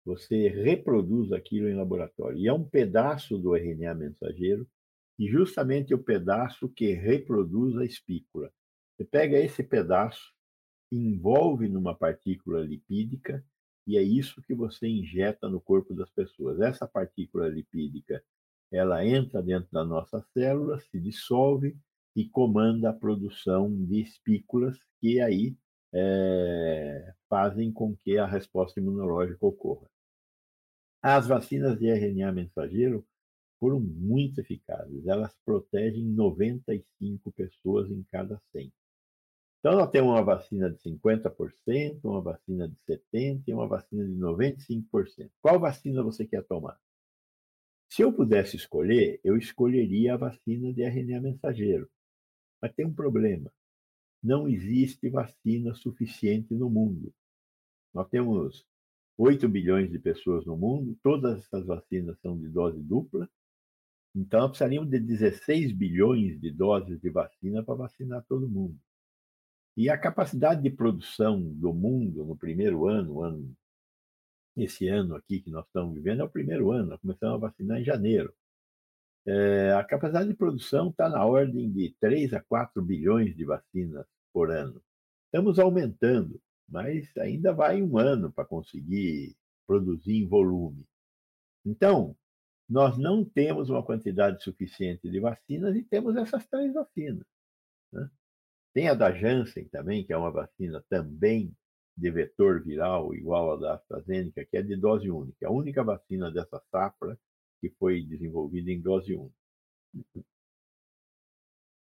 Você 0.05 0.47
reproduz 0.47 1.31
aquilo 1.31 1.67
em 1.67 1.75
laboratório. 1.75 2.38
E 2.38 2.47
é 2.47 2.53
um 2.53 2.63
pedaço 2.63 3.38
do 3.38 3.55
RNA 3.55 3.95
mensageiro 3.95 4.67
e 5.17 5.28
justamente 5.28 5.93
o 5.93 6.04
pedaço 6.04 6.69
que 6.69 6.91
reproduz 6.93 7.78
a 7.78 7.86
espícula. 7.86 8.51
Você 8.95 9.06
pega 9.06 9.38
esse 9.38 9.63
pedaço, 9.63 10.34
envolve 10.91 11.67
numa 11.67 11.95
partícula 11.95 12.62
lipídica 12.62 13.43
e 13.88 13.97
é 13.97 14.01
isso 14.01 14.41
que 14.43 14.54
você 14.54 14.88
injeta 14.88 15.47
no 15.47 15.62
corpo 15.62 15.93
das 15.93 16.10
pessoas. 16.10 16.60
Essa 16.60 16.88
partícula 16.88 17.47
lipídica, 17.47 18.23
ela 18.71 19.06
entra 19.06 19.41
dentro 19.41 19.69
da 19.71 19.86
nossa 19.86 20.21
célula, 20.34 20.80
se 20.80 20.99
dissolve 20.99 21.78
e 22.15 22.28
comanda 22.28 22.89
a 22.89 22.93
produção 22.93 23.69
de 23.86 24.01
espículas 24.01 24.78
que 24.99 25.19
aí 25.19 25.56
é, 25.93 27.13
fazem 27.30 27.71
com 27.71 27.95
que 27.95 28.17
a 28.17 28.25
resposta 28.25 28.80
imunológica 28.80 29.45
ocorra. 29.45 29.89
As 31.01 31.28
vacinas 31.28 31.78
de 31.78 31.88
RNA 31.88 32.32
mensageiro 32.32 33.06
foram 33.60 33.80
muito 33.80 34.39
eficazes. 34.39 35.08
Elas 35.08 35.36
protegem 35.46 36.04
95 36.04 37.32
pessoas 37.32 37.89
em 37.89 38.04
cada 38.12 38.41
100. 38.52 38.72
Então, 39.60 39.78
nós 39.78 39.89
temos 39.89 40.12
uma 40.12 40.24
vacina 40.24 40.70
de 40.70 40.78
50%, 40.78 42.00
uma 42.04 42.22
vacina 42.22 42.68
de 42.68 42.76
70% 42.88 43.44
e 43.48 43.54
uma 43.54 43.68
vacina 43.68 44.06
de 44.06 44.13
95%. 44.13 45.32
Qual 45.41 45.60
vacina 45.60 46.04
você 46.04 46.26
quer 46.26 46.44
tomar? 46.44 46.80
Se 47.89 48.02
eu 48.02 48.13
pudesse 48.13 48.56
escolher, 48.56 49.20
eu 49.24 49.38
escolheria 49.38 50.13
a 50.13 50.18
vacina 50.18 50.72
de 50.72 50.84
RNA 50.84 51.22
mensageiro. 51.22 51.89
Mas 52.62 52.74
tem 52.74 52.86
um 52.86 52.94
problema. 52.94 53.52
Não 54.22 54.48
existe 54.48 55.10
vacina 55.10 55.74
suficiente 55.74 56.54
no 56.54 56.70
mundo. 56.70 57.13
Nós 57.94 58.08
temos 58.10 58.65
8 59.18 59.48
bilhões 59.48 59.89
de 59.89 59.98
pessoas 59.98 60.46
no 60.46 60.58
mundo, 60.58 60.98
todas 61.02 61.39
essas 61.39 61.65
vacinas 61.65 62.20
são 62.20 62.38
de 62.38 62.50
dose 62.50 62.82
dupla, 62.82 63.30
então 64.15 64.47
precisaríamos 64.49 64.89
de 64.89 64.99
16 64.99 65.73
bilhões 65.73 66.39
de 66.39 66.51
doses 66.51 66.99
de 67.01 67.10
vacina 67.10 67.63
para 67.63 67.75
vacinar 67.75 68.23
todo 68.28 68.49
mundo. 68.49 68.80
E 69.78 69.89
a 69.89 69.97
capacidade 69.97 70.62
de 70.62 70.69
produção 70.69 71.41
do 71.41 71.73
mundo 71.73 72.23
no 72.23 72.38
primeiro 72.38 72.88
ano, 72.88 73.21
ano 73.21 73.56
esse 74.56 74.88
ano 74.88 75.15
aqui 75.15 75.41
que 75.41 75.51
nós 75.51 75.65
estamos 75.65 75.93
vivendo, 75.93 76.21
é 76.21 76.23
o 76.23 76.30
primeiro 76.30 76.71
ano, 76.71 76.91
nós 76.91 77.01
começamos 77.01 77.36
a 77.36 77.47
vacinar 77.49 77.82
em 77.82 77.84
janeiro. 77.84 78.34
É, 79.28 79.73
a 79.73 79.84
capacidade 79.84 80.30
de 80.30 80.36
produção 80.36 80.89
está 80.89 81.10
na 81.10 81.25
ordem 81.25 81.69
de 81.71 81.93
3 81.99 82.34
a 82.34 82.41
4 82.41 82.82
bilhões 82.82 83.36
de 83.36 83.43
vacinas 83.43 84.06
por 84.32 84.49
ano. 84.49 84.82
Estamos 85.28 85.60
aumentando 85.60 86.39
mas 86.67 87.15
ainda 87.17 87.54
vai 87.54 87.82
um 87.82 87.97
ano 87.97 88.32
para 88.32 88.45
conseguir 88.45 89.36
produzir 89.67 90.15
em 90.15 90.28
volume. 90.28 90.86
Então, 91.65 92.15
nós 92.67 92.97
não 92.97 93.23
temos 93.23 93.69
uma 93.69 93.84
quantidade 93.84 94.43
suficiente 94.43 95.10
de 95.10 95.19
vacinas 95.19 95.75
e 95.75 95.84
temos 95.84 96.15
essas 96.15 96.45
três 96.47 96.73
vacinas. 96.73 97.25
Né? 97.91 98.10
Tem 98.73 98.89
a 98.89 98.93
da 98.93 99.12
Janssen 99.12 99.67
também, 99.69 100.04
que 100.04 100.12
é 100.12 100.17
uma 100.17 100.32
vacina 100.32 100.84
também 100.89 101.56
de 101.95 102.12
vetor 102.12 102.62
viral, 102.62 103.13
igual 103.13 103.54
a 103.54 103.56
da 103.56 103.75
AstraZeneca, 103.75 104.45
que 104.45 104.58
é 104.58 104.62
de 104.62 104.75
dose 104.75 105.10
única. 105.10 105.47
A 105.47 105.51
única 105.51 105.84
vacina 105.84 106.30
dessa 106.32 106.62
safra 106.71 107.17
que 107.62 107.69
foi 107.80 108.04
desenvolvida 108.04 108.71
em 108.71 108.82
dose 108.82 109.15
única. 109.15 110.25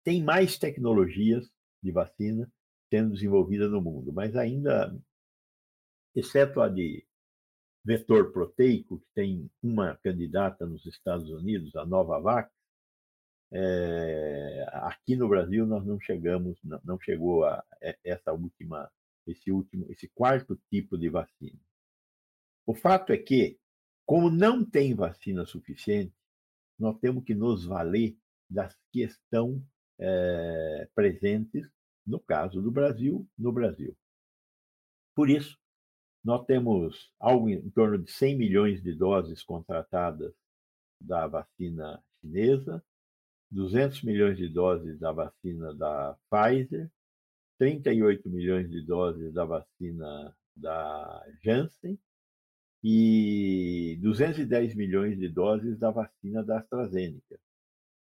Tem 0.04 0.22
mais 0.22 0.58
tecnologias 0.58 1.50
de 1.82 1.92
vacina 1.92 2.52
sendo 2.90 3.14
desenvolvida 3.14 3.68
no 3.70 3.82
mundo, 3.82 4.12
mas 4.12 4.36
ainda, 4.36 4.96
exceto 6.14 6.62
a 6.62 6.68
de 6.68 7.06
vetor 7.84 8.32
proteico, 8.32 9.00
que 9.00 9.08
tem 9.14 9.50
uma 9.62 9.96
candidata 9.98 10.66
nos 10.66 10.86
Estados 10.86 11.30
Unidos, 11.30 11.76
a 11.76 11.86
Novavax, 11.86 12.52
é, 13.52 14.66
aqui 14.72 15.16
no 15.16 15.30
Brasil 15.30 15.68
nós 15.68 15.86
não 15.86 16.00
chegamos, 16.00 16.58
não, 16.64 16.82
não 16.84 17.00
chegou 17.00 17.46
a 17.46 17.64
essa 18.04 18.34
última, 18.34 18.90
esse 19.28 19.52
último, 19.52 19.86
esse 19.92 20.08
quarto 20.10 20.60
tipo 20.70 20.98
de 20.98 21.10
vacina. 21.10 21.60
O 22.66 22.74
fato 22.74 23.12
é 23.12 23.18
que, 23.18 23.60
como 24.06 24.32
não 24.32 24.66
tem 24.66 24.96
vacina 24.96 25.46
suficiente, 25.46 26.16
nós 26.80 26.98
temos 27.00 27.24
que 27.24 27.36
nos 27.36 27.66
valer 27.66 28.18
das 28.50 28.76
que 28.92 29.04
estão 29.04 29.64
é, 30.00 30.90
presentes 30.96 31.70
no 32.06 32.20
caso 32.20 32.62
do 32.62 32.72
Brasil, 32.72 33.28
no 33.38 33.52
Brasil. 33.52 33.96
Por 35.16 35.30
isso, 35.30 35.58
nós 36.24 36.46
temos 36.46 37.12
algo 37.20 37.50
em 37.50 37.70
torno 37.72 37.98
de 37.98 38.12
100 38.12 38.38
milhões 38.38 38.82
de 38.82 38.94
doses 38.94 39.44
contratadas 39.44 40.34
da 41.00 41.28
vacina 41.28 42.02
chinesa, 42.22 42.84
200 43.52 44.02
milhões 44.04 44.38
de 44.38 44.48
doses 44.48 44.98
da 45.00 45.12
vacina 45.12 45.74
da 45.74 46.18
Pfizer, 46.30 46.90
38 47.60 48.30
milhões 48.30 48.70
de 48.70 48.82
doses 48.82 49.34
da 49.34 49.46
vacina 49.46 50.36
da 50.56 51.26
Janssen 51.44 52.00
e 52.84 53.98
210 54.02 54.76
milhões 54.76 55.18
de 55.18 55.30
doses 55.30 55.78
da 55.78 55.92
vacina 55.92 56.44
da 56.44 56.60
AstraZeneca. 56.60 57.40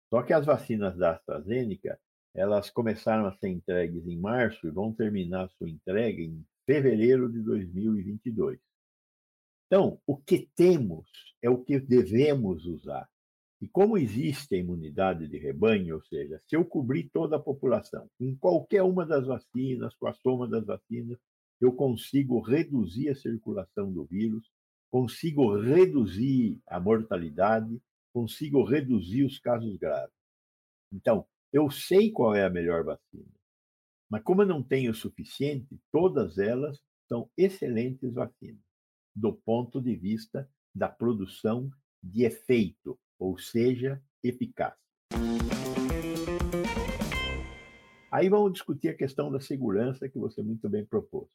Só 0.10 0.24
que 0.24 0.34
as 0.34 0.46
vacinas 0.46 0.98
da 0.98 1.12
AstraZeneca 1.12 2.00
elas 2.34 2.70
começaram 2.70 3.26
a 3.26 3.34
ser 3.34 3.50
entregues 3.50 4.08
em 4.08 4.16
março 4.16 4.68
e 4.68 4.72
vão 4.72 4.94
terminar 4.94 5.50
sua 5.58 5.70
entrega 5.70 6.22
em 6.22 6.46
fevereiro 6.68 7.32
de 7.32 7.40
2022. 7.42 8.60
Então, 9.66 10.00
o 10.06 10.18
que 10.18 10.50
temos 10.56 11.10
é 11.42 11.50
o 11.50 11.64
que 11.64 11.80
devemos 11.80 12.66
usar. 12.66 13.10
E 13.60 13.68
como 13.68 13.98
existe 13.98 14.54
a 14.54 14.60
imunidade 14.60 15.28
de 15.28 15.38
rebanho, 15.38 15.96
ou 15.96 16.04
seja, 16.04 16.40
se 16.46 16.56
eu 16.56 16.64
cobrir 16.64 17.10
toda 17.10 17.38
a 17.38 17.40
população 17.40 18.08
com 18.20 18.36
qualquer 18.38 18.84
uma 18.84 19.06
das 19.06 19.26
vacinas, 19.26 19.96
com 19.96 20.08
a 20.08 20.14
soma 20.14 20.48
das 20.48 20.66
vacinas, 20.66 21.18
eu 21.60 21.74
consigo 21.74 22.40
reduzir 22.40 23.10
a 23.10 23.16
circulação 23.16 23.92
do 23.92 24.06
vírus, 24.06 24.48
consigo 24.92 25.58
reduzir 25.60 26.60
a 26.68 26.80
mortalidade, 26.80 27.82
consigo 28.14 28.64
reduzir 28.64 29.24
os 29.24 29.40
casos 29.40 29.76
graves. 29.78 30.14
Então, 30.94 31.26
eu 31.52 31.72
sei 31.72 32.12
qual 32.12 32.36
é 32.36 32.46
a 32.46 32.50
melhor 32.50 32.84
vacina, 32.84 33.37
mas 34.10 34.24
como 34.24 34.42
eu 34.42 34.46
não 34.46 34.64
tenho 34.64 34.92
o 34.92 34.96
suficiente, 34.96 35.80
todas 35.92 36.38
elas 36.38 36.82
são 37.08 37.30
excelentes 37.38 38.14
vacinas, 38.14 38.62
do 39.16 39.34
ponto 39.34 39.82
de 39.82 39.96
vista 39.96 40.50
da 40.74 40.88
produção 40.88 41.70
de 42.02 42.24
efeito, 42.24 43.00
ou 43.20 43.38
seja, 43.38 44.02
eficácia. 44.24 44.78
Aí 48.12 48.30
vamos 48.30 48.54
discutir 48.54 48.90
a 48.90 48.98
questão 48.98 49.32
da 49.32 49.40
segurança 49.40 50.08
que 50.08 50.18
você 50.18 50.42
muito 50.42 50.70
bem 50.70 50.86
propôs. 50.86 51.30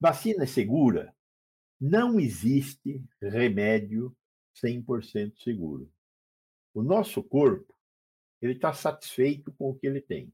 Vacina 0.00 0.46
segura? 0.46 1.14
Não 1.80 2.18
existe 2.18 3.02
remédio 3.22 4.16
100% 4.62 5.38
seguro. 5.38 5.90
O 6.74 6.82
nosso 6.82 7.22
corpo 7.22 7.74
ele 8.40 8.54
está 8.54 8.72
satisfeito 8.72 9.52
com 9.52 9.70
o 9.70 9.74
que 9.74 9.86
ele 9.86 10.00
tem. 10.00 10.32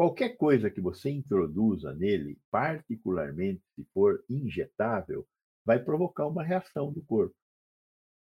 Qualquer 0.00 0.38
coisa 0.38 0.70
que 0.70 0.80
você 0.80 1.10
introduza 1.10 1.92
nele, 1.92 2.38
particularmente 2.50 3.62
se 3.76 3.84
for 3.92 4.24
injetável, 4.30 5.28
vai 5.62 5.78
provocar 5.78 6.26
uma 6.26 6.42
reação 6.42 6.90
do 6.90 7.02
corpo. 7.02 7.36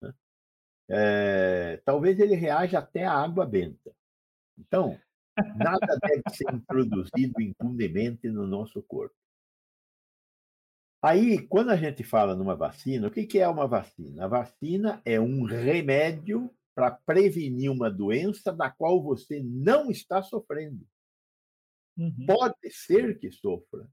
Né? 0.00 0.14
É, 0.88 1.82
talvez 1.84 2.20
ele 2.20 2.36
reaja 2.36 2.78
até 2.78 3.02
à 3.02 3.14
água 3.14 3.44
benta. 3.44 3.92
Então, 4.56 4.96
nada 5.56 5.98
deve 6.00 6.22
ser 6.30 6.54
introduzido 6.54 7.42
impunemente 7.42 8.28
no 8.28 8.46
nosso 8.46 8.80
corpo. 8.84 9.16
Aí, 11.02 11.48
quando 11.48 11.70
a 11.70 11.76
gente 11.76 12.04
fala 12.04 12.36
numa 12.36 12.54
vacina, 12.54 13.08
o 13.08 13.10
que 13.10 13.40
é 13.40 13.48
uma 13.48 13.66
vacina? 13.66 14.26
A 14.26 14.28
vacina 14.28 15.02
é 15.04 15.18
um 15.18 15.42
remédio 15.44 16.48
para 16.76 16.92
prevenir 16.92 17.72
uma 17.72 17.90
doença 17.90 18.52
da 18.52 18.70
qual 18.70 19.02
você 19.02 19.42
não 19.42 19.90
está 19.90 20.22
sofrendo. 20.22 20.86
Uhum. 21.96 22.26
Pode 22.26 22.70
ser 22.70 23.18
que 23.18 23.30
sofra. 23.30 23.88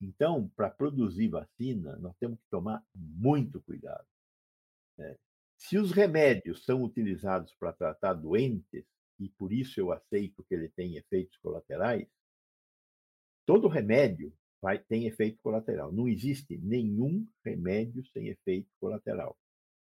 Então, 0.00 0.48
para 0.56 0.70
produzir 0.70 1.28
vacina, 1.28 1.96
nós 1.96 2.16
temos 2.18 2.38
que 2.38 2.48
tomar 2.50 2.84
muito 2.94 3.60
cuidado. 3.62 4.06
É. 4.98 5.16
Se 5.56 5.78
os 5.78 5.92
remédios 5.92 6.64
são 6.64 6.82
utilizados 6.82 7.54
para 7.54 7.72
tratar 7.72 8.14
doentes, 8.14 8.84
e 9.18 9.28
por 9.28 9.52
isso 9.52 9.80
eu 9.80 9.92
aceito 9.92 10.44
que 10.44 10.54
ele 10.54 10.68
tem 10.68 10.96
efeitos 10.96 11.36
colaterais, 11.38 12.06
todo 13.46 13.68
remédio 13.68 14.32
vai, 14.60 14.78
tem 14.78 15.06
efeito 15.06 15.38
colateral. 15.42 15.92
Não 15.92 16.08
existe 16.08 16.58
nenhum 16.58 17.26
remédio 17.44 18.04
sem 18.06 18.28
efeito 18.28 18.68
colateral. 18.80 19.36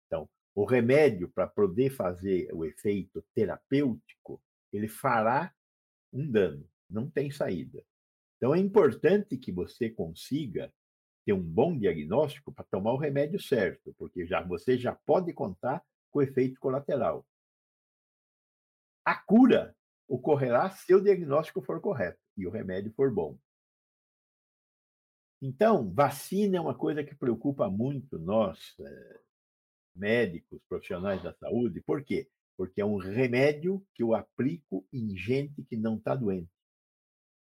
Então, 0.06 0.28
o 0.54 0.64
remédio, 0.64 1.28
para 1.28 1.46
poder 1.46 1.90
fazer 1.90 2.48
o 2.52 2.64
efeito 2.64 3.24
terapêutico, 3.34 4.42
ele 4.72 4.88
fará 4.88 5.54
um 6.12 6.28
dano, 6.30 6.68
não 6.88 7.08
tem 7.10 7.30
saída. 7.30 7.84
Então 8.36 8.54
é 8.54 8.58
importante 8.58 9.36
que 9.36 9.52
você 9.52 9.90
consiga 9.90 10.72
ter 11.24 11.32
um 11.32 11.42
bom 11.42 11.76
diagnóstico 11.76 12.52
para 12.52 12.64
tomar 12.64 12.92
o 12.92 12.98
remédio 12.98 13.40
certo, 13.40 13.94
porque 13.98 14.26
já 14.26 14.42
você 14.42 14.78
já 14.78 14.94
pode 14.94 15.32
contar 15.32 15.84
com 16.10 16.22
efeito 16.22 16.58
colateral. 16.58 17.26
A 19.04 19.14
cura 19.14 19.76
ocorrerá 20.06 20.70
se 20.70 20.94
o 20.94 21.00
diagnóstico 21.00 21.60
for 21.60 21.80
correto 21.80 22.18
e 22.36 22.46
o 22.46 22.50
remédio 22.50 22.92
for 22.92 23.12
bom. 23.12 23.38
Então, 25.40 25.92
vacina 25.92 26.56
é 26.56 26.60
uma 26.60 26.74
coisa 26.74 27.04
que 27.04 27.14
preocupa 27.14 27.68
muito 27.68 28.18
nós, 28.18 28.74
eh, 28.80 29.20
médicos, 29.94 30.60
profissionais 30.68 31.22
da 31.22 31.32
saúde. 31.34 31.80
Por 31.82 32.02
quê? 32.02 32.28
Porque 32.56 32.80
é 32.80 32.84
um 32.84 32.96
remédio 32.96 33.84
que 33.94 34.02
eu 34.02 34.14
aplico 34.14 34.86
em 34.92 35.16
gente 35.16 35.62
que 35.62 35.76
não 35.76 35.96
está 35.96 36.14
doente. 36.14 36.50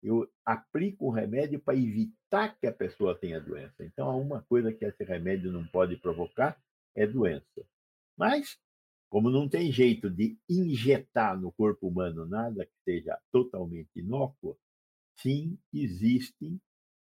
Eu 0.02 0.30
aplico 0.44 1.06
um 1.06 1.10
remédio 1.10 1.60
para 1.60 1.76
evitar 1.76 2.58
que 2.58 2.66
a 2.66 2.72
pessoa 2.72 3.18
tenha 3.18 3.40
doença. 3.40 3.84
Então, 3.84 4.20
uma 4.20 4.42
coisa 4.42 4.72
que 4.72 4.84
esse 4.84 5.04
remédio 5.04 5.52
não 5.52 5.66
pode 5.66 5.96
provocar 5.96 6.58
é 6.94 7.06
doença. 7.06 7.66
Mas, 8.16 8.58
como 9.10 9.30
não 9.30 9.48
tem 9.48 9.70
jeito 9.70 10.08
de 10.08 10.38
injetar 10.48 11.38
no 11.38 11.52
corpo 11.52 11.88
humano 11.88 12.24
nada 12.24 12.64
que 12.64 12.76
seja 12.84 13.18
totalmente 13.30 13.90
inócuo, 13.96 14.58
sim, 15.16 15.58
existem 15.72 16.60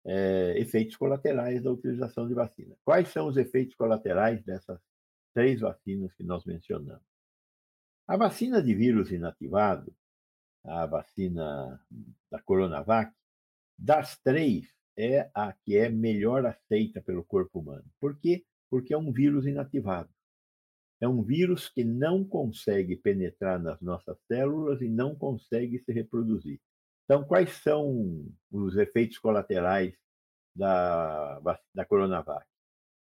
é, 0.04 0.58
efeitos 0.58 0.96
colaterais 0.96 1.62
da 1.62 1.70
utilização 1.70 2.26
de 2.26 2.34
vacina. 2.34 2.74
Quais 2.84 3.08
são 3.08 3.28
os 3.28 3.36
efeitos 3.36 3.74
colaterais 3.74 4.42
dessas 4.42 4.80
três 5.34 5.60
vacinas 5.60 6.12
que 6.14 6.24
nós 6.24 6.44
mencionamos? 6.46 7.06
A 8.06 8.16
vacina 8.16 8.62
de 8.62 8.74
vírus 8.74 9.12
inativado, 9.12 9.94
a 10.64 10.86
vacina 10.86 11.80
da 12.30 12.40
Coronavac, 12.42 13.12
das 13.78 14.18
três, 14.18 14.66
é 14.96 15.30
a 15.32 15.52
que 15.52 15.76
é 15.76 15.88
melhor 15.88 16.44
aceita 16.44 17.00
pelo 17.00 17.24
corpo 17.24 17.60
humano. 17.60 17.84
Por 18.00 18.18
quê? 18.18 18.44
Porque 18.68 18.92
é 18.92 18.98
um 18.98 19.12
vírus 19.12 19.46
inativado. 19.46 20.10
É 21.00 21.06
um 21.06 21.22
vírus 21.22 21.68
que 21.68 21.84
não 21.84 22.24
consegue 22.24 22.96
penetrar 22.96 23.60
nas 23.60 23.80
nossas 23.80 24.18
células 24.26 24.82
e 24.82 24.88
não 24.88 25.14
consegue 25.14 25.78
se 25.78 25.92
reproduzir. 25.92 26.60
Então, 27.04 27.24
quais 27.24 27.50
são 27.62 28.26
os 28.50 28.76
efeitos 28.76 29.18
colaterais 29.18 29.94
da, 30.54 31.40
da 31.72 31.84
Coronavac? 31.84 32.44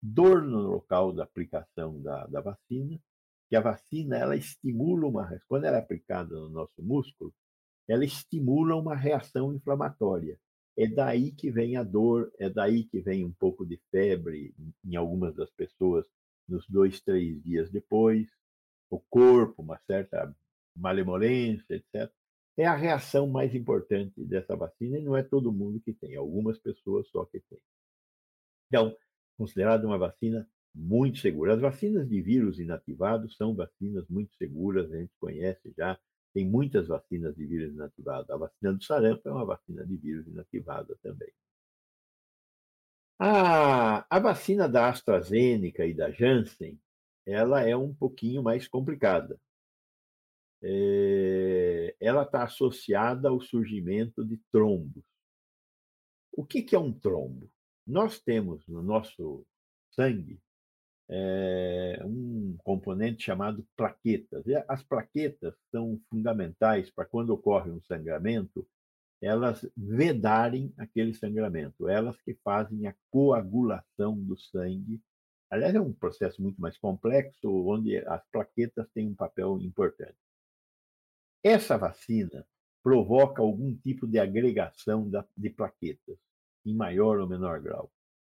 Dor 0.01 0.41
no 0.41 0.59
local 0.59 1.13
da 1.13 1.23
aplicação 1.23 2.01
da, 2.01 2.25
da 2.25 2.41
vacina, 2.41 2.99
que 3.47 3.55
a 3.55 3.61
vacina 3.61 4.17
ela 4.17 4.35
estimula 4.35 5.07
uma 5.07 5.39
quando 5.47 5.65
ela 5.65 5.77
é 5.77 5.79
aplicada 5.79 6.33
no 6.33 6.49
nosso 6.49 6.81
músculo, 6.81 7.33
ela 7.87 8.05
estimula 8.05 8.75
uma 8.75 8.95
reação 8.95 9.53
inflamatória. 9.53 10.39
É 10.77 10.87
daí 10.87 11.31
que 11.31 11.51
vem 11.51 11.77
a 11.77 11.83
dor, 11.83 12.31
é 12.39 12.49
daí 12.49 12.83
que 12.85 12.99
vem 12.99 13.23
um 13.23 13.31
pouco 13.31 13.65
de 13.65 13.79
febre 13.91 14.53
em 14.83 14.95
algumas 14.95 15.35
das 15.35 15.51
pessoas 15.51 16.07
nos 16.47 16.67
dois, 16.67 16.99
três 17.01 17.41
dias 17.43 17.69
depois, 17.69 18.27
o 18.89 18.99
corpo, 18.99 19.61
uma 19.61 19.79
certa 19.85 20.35
malemolência, 20.75 21.75
etc. 21.75 22.11
É 22.57 22.65
a 22.65 22.75
reação 22.75 23.27
mais 23.27 23.53
importante 23.55 24.23
dessa 24.23 24.55
vacina 24.55 24.97
e 24.97 25.03
não 25.03 25.15
é 25.15 25.23
todo 25.23 25.51
mundo 25.51 25.79
que 25.79 25.93
tem, 25.93 26.15
algumas 26.15 26.57
pessoas 26.59 27.07
só 27.09 27.25
que 27.25 27.39
tem. 27.49 27.59
Então, 28.67 28.95
considerada 29.37 29.85
uma 29.85 29.97
vacina 29.97 30.47
muito 30.73 31.19
segura. 31.19 31.53
As 31.53 31.61
vacinas 31.61 32.07
de 32.09 32.21
vírus 32.21 32.59
inativados 32.59 33.35
são 33.35 33.55
vacinas 33.55 34.07
muito 34.07 34.35
seguras, 34.35 34.91
a 34.91 34.97
gente 34.97 35.13
conhece 35.19 35.73
já, 35.77 35.99
tem 36.33 36.47
muitas 36.47 36.87
vacinas 36.87 37.35
de 37.35 37.45
vírus 37.45 37.73
inativado. 37.73 38.33
A 38.33 38.37
vacina 38.37 38.73
do 38.73 38.83
sarampo 38.83 39.27
é 39.27 39.31
uma 39.31 39.45
vacina 39.45 39.85
de 39.85 39.95
vírus 39.97 40.27
inativada 40.27 40.97
também. 41.01 41.31
A, 43.19 44.05
a 44.09 44.19
vacina 44.19 44.67
da 44.67 44.89
AstraZeneca 44.89 45.85
e 45.85 45.93
da 45.93 46.11
Janssen, 46.11 46.79
ela 47.25 47.61
é 47.61 47.75
um 47.75 47.93
pouquinho 47.93 48.41
mais 48.41 48.67
complicada. 48.67 49.39
É, 50.61 51.95
ela 51.99 52.23
está 52.23 52.43
associada 52.43 53.29
ao 53.29 53.39
surgimento 53.39 54.25
de 54.25 54.37
trombos. 54.51 55.03
O 56.31 56.43
que, 56.43 56.63
que 56.63 56.75
é 56.75 56.79
um 56.79 56.91
trombo? 56.91 57.49
Nós 57.85 58.19
temos 58.19 58.67
no 58.67 58.81
nosso 58.81 59.45
sangue 59.91 60.41
é, 61.09 62.01
um 62.05 62.55
componente 62.63 63.23
chamado 63.23 63.65
plaquetas. 63.75 64.43
As 64.67 64.83
plaquetas 64.83 65.55
são 65.71 65.99
fundamentais 66.09 66.89
para 66.89 67.05
quando 67.05 67.31
ocorre 67.31 67.71
um 67.71 67.81
sangramento, 67.81 68.67
elas 69.21 69.65
vedarem 69.75 70.73
aquele 70.77 71.13
sangramento, 71.13 71.87
elas 71.87 72.19
que 72.21 72.33
fazem 72.43 72.87
a 72.87 72.95
coagulação 73.09 74.19
do 74.19 74.37
sangue. 74.37 75.01
Aliás, 75.49 75.73
é 75.75 75.79
um 75.79 75.93
processo 75.93 76.41
muito 76.41 76.59
mais 76.59 76.77
complexo, 76.77 77.49
onde 77.67 77.97
as 77.99 78.25
plaquetas 78.31 78.87
têm 78.93 79.07
um 79.07 79.15
papel 79.15 79.59
importante. 79.61 80.17
Essa 81.41 81.77
vacina 81.77 82.45
provoca 82.81 83.41
algum 83.41 83.73
tipo 83.77 84.05
de 84.07 84.19
agregação 84.19 85.09
de 85.37 85.49
plaquetas, 85.49 86.17
em 86.65 86.73
maior 86.75 87.19
ou 87.19 87.27
menor 87.27 87.61
grau 87.61 87.89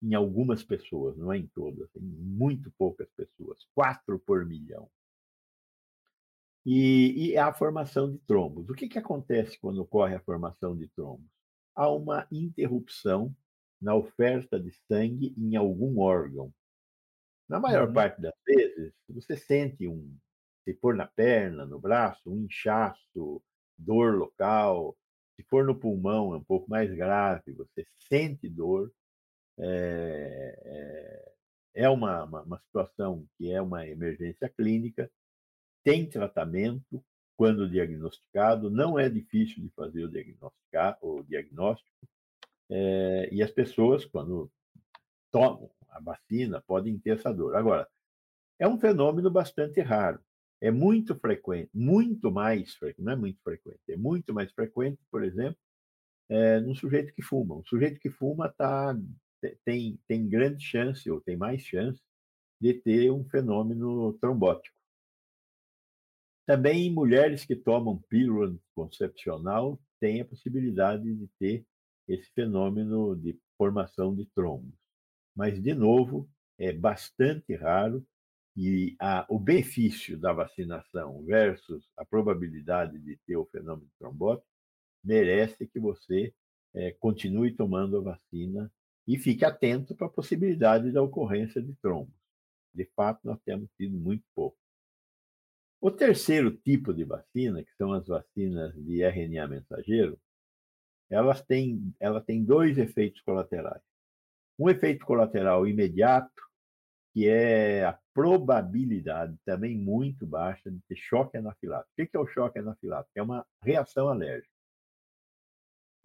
em 0.02 0.14
algumas 0.14 0.62
pessoas, 0.62 1.16
não 1.16 1.32
é 1.32 1.38
em 1.38 1.46
todas, 1.48 1.88
em 1.96 2.00
muito 2.00 2.70
poucas 2.78 3.08
pessoas, 3.16 3.66
quatro 3.74 4.18
por 4.18 4.44
milhão. 4.44 4.88
E, 6.64 7.30
e 7.30 7.36
a 7.38 7.52
formação 7.52 8.10
de 8.10 8.18
trombos. 8.18 8.68
O 8.68 8.74
que, 8.74 8.88
que 8.88 8.98
acontece 8.98 9.58
quando 9.58 9.80
ocorre 9.80 10.16
a 10.16 10.20
formação 10.20 10.76
de 10.76 10.88
trombos? 10.88 11.30
Há 11.74 11.88
uma 11.88 12.26
interrupção 12.30 13.34
na 13.80 13.94
oferta 13.94 14.58
de 14.58 14.72
sangue 14.88 15.34
em 15.38 15.54
algum 15.54 16.00
órgão. 16.00 16.52
Na 17.48 17.60
maior 17.60 17.86
uhum. 17.88 17.94
parte 17.94 18.20
das 18.20 18.34
vezes, 18.44 18.92
você 19.08 19.36
sente 19.36 19.86
um, 19.86 20.16
se 20.64 20.74
for 20.74 20.96
na 20.96 21.06
perna, 21.06 21.64
no 21.64 21.78
braço, 21.78 22.28
um 22.28 22.44
inchaço, 22.44 23.40
dor 23.78 24.16
local. 24.16 24.96
Se 25.36 25.44
for 25.44 25.64
no 25.64 25.78
pulmão, 25.78 26.34
é 26.34 26.38
um 26.38 26.44
pouco 26.44 26.68
mais 26.68 26.92
grave, 26.92 27.52
você 27.52 27.86
sente 28.08 28.48
dor, 28.48 28.90
é, 28.90 29.05
é, 29.58 31.32
é 31.74 31.88
uma, 31.88 32.24
uma, 32.24 32.42
uma 32.42 32.58
situação 32.58 33.26
que 33.36 33.52
é 33.52 33.60
uma 33.60 33.86
emergência 33.86 34.48
clínica, 34.48 35.10
tem 35.84 36.08
tratamento 36.08 37.04
quando 37.36 37.68
diagnosticado, 37.68 38.70
não 38.70 38.98
é 38.98 39.08
difícil 39.10 39.62
de 39.62 39.70
fazer 39.70 40.04
o, 40.04 40.08
diagnosticar, 40.08 40.98
o 41.02 41.22
diagnóstico, 41.22 41.90
é, 42.70 43.28
e 43.30 43.42
as 43.42 43.50
pessoas, 43.50 44.04
quando 44.04 44.50
tomam 45.30 45.70
a 45.90 46.00
vacina, 46.00 46.62
podem 46.66 46.98
ter 46.98 47.18
essa 47.18 47.32
dor. 47.32 47.54
Agora, 47.54 47.86
é 48.58 48.66
um 48.66 48.78
fenômeno 48.78 49.30
bastante 49.30 49.80
raro. 49.80 50.18
É 50.60 50.70
muito 50.70 51.14
frequente, 51.14 51.70
muito 51.74 52.32
mais 52.32 52.74
frequente, 52.74 53.04
não 53.04 53.12
é 53.12 53.16
muito 53.16 53.40
frequente, 53.42 53.80
é 53.90 53.96
muito 53.96 54.32
mais 54.32 54.50
frequente, 54.52 54.98
por 55.10 55.22
exemplo, 55.22 55.58
é, 56.30 56.58
num 56.60 56.74
sujeito 56.74 57.12
que 57.12 57.22
fuma. 57.22 57.56
Um 57.56 57.64
sujeito 57.64 58.00
que 58.00 58.08
fuma 58.08 58.46
está 58.46 58.96
tem, 59.64 59.98
tem 60.06 60.28
grande 60.28 60.64
chance, 60.64 61.10
ou 61.10 61.20
tem 61.20 61.36
mais 61.36 61.62
chance, 61.62 62.02
de 62.60 62.74
ter 62.74 63.10
um 63.10 63.24
fenômeno 63.24 64.12
trombótico. 64.14 64.76
Também 66.46 66.92
mulheres 66.92 67.44
que 67.44 67.56
tomam 67.56 67.98
pílula 68.08 68.56
concepcional 68.74 69.80
têm 70.00 70.20
a 70.20 70.24
possibilidade 70.24 71.12
de 71.12 71.28
ter 71.38 71.66
esse 72.08 72.30
fenômeno 72.32 73.16
de 73.16 73.38
formação 73.58 74.14
de 74.14 74.24
trombos. 74.26 74.74
Mas, 75.34 75.60
de 75.60 75.74
novo, 75.74 76.28
é 76.58 76.72
bastante 76.72 77.54
raro 77.54 78.06
e 78.56 78.96
a, 78.98 79.26
o 79.28 79.38
benefício 79.38 80.16
da 80.16 80.32
vacinação 80.32 81.22
versus 81.24 81.84
a 81.96 82.04
probabilidade 82.04 82.98
de 82.98 83.18
ter 83.26 83.36
o 83.36 83.44
fenômeno 83.46 83.90
trombótico 83.98 84.48
merece 85.04 85.66
que 85.66 85.78
você 85.78 86.32
é, 86.74 86.92
continue 86.92 87.52
tomando 87.52 87.98
a 87.98 88.00
vacina 88.00 88.72
e 89.06 89.18
fique 89.18 89.44
atento 89.44 89.94
para 89.94 90.06
a 90.06 90.10
possibilidade 90.10 90.90
da 90.90 91.02
ocorrência 91.02 91.62
de 91.62 91.74
trombos. 91.76 92.14
De 92.74 92.84
fato, 92.96 93.20
nós 93.24 93.38
temos 93.44 93.70
tido 93.76 93.96
muito 93.96 94.24
pouco. 94.34 94.58
O 95.80 95.90
terceiro 95.90 96.50
tipo 96.50 96.92
de 96.92 97.04
vacina, 97.04 97.62
que 97.62 97.74
são 97.76 97.92
as 97.92 98.06
vacinas 98.06 98.74
de 98.74 99.02
RNA 99.02 99.46
mensageiro, 99.46 100.18
elas 101.08 101.42
têm, 101.42 101.94
ela 102.00 102.20
tem 102.20 102.44
dois 102.44 102.76
efeitos 102.78 103.20
colaterais. 103.20 103.82
Um 104.58 104.68
efeito 104.68 105.04
colateral 105.06 105.66
imediato, 105.66 106.42
que 107.12 107.28
é 107.28 107.84
a 107.84 107.98
probabilidade 108.12 109.38
também 109.44 109.76
muito 109.76 110.26
baixa 110.26 110.70
de 110.70 110.80
ter 110.88 110.96
choque 110.96 111.36
anafilático. 111.36 111.92
O 111.92 112.06
que 112.06 112.16
é 112.16 112.20
o 112.20 112.26
choque 112.26 112.58
anafilático? 112.58 113.12
É 113.14 113.22
uma 113.22 113.46
reação 113.62 114.08
alérgica. 114.08 114.55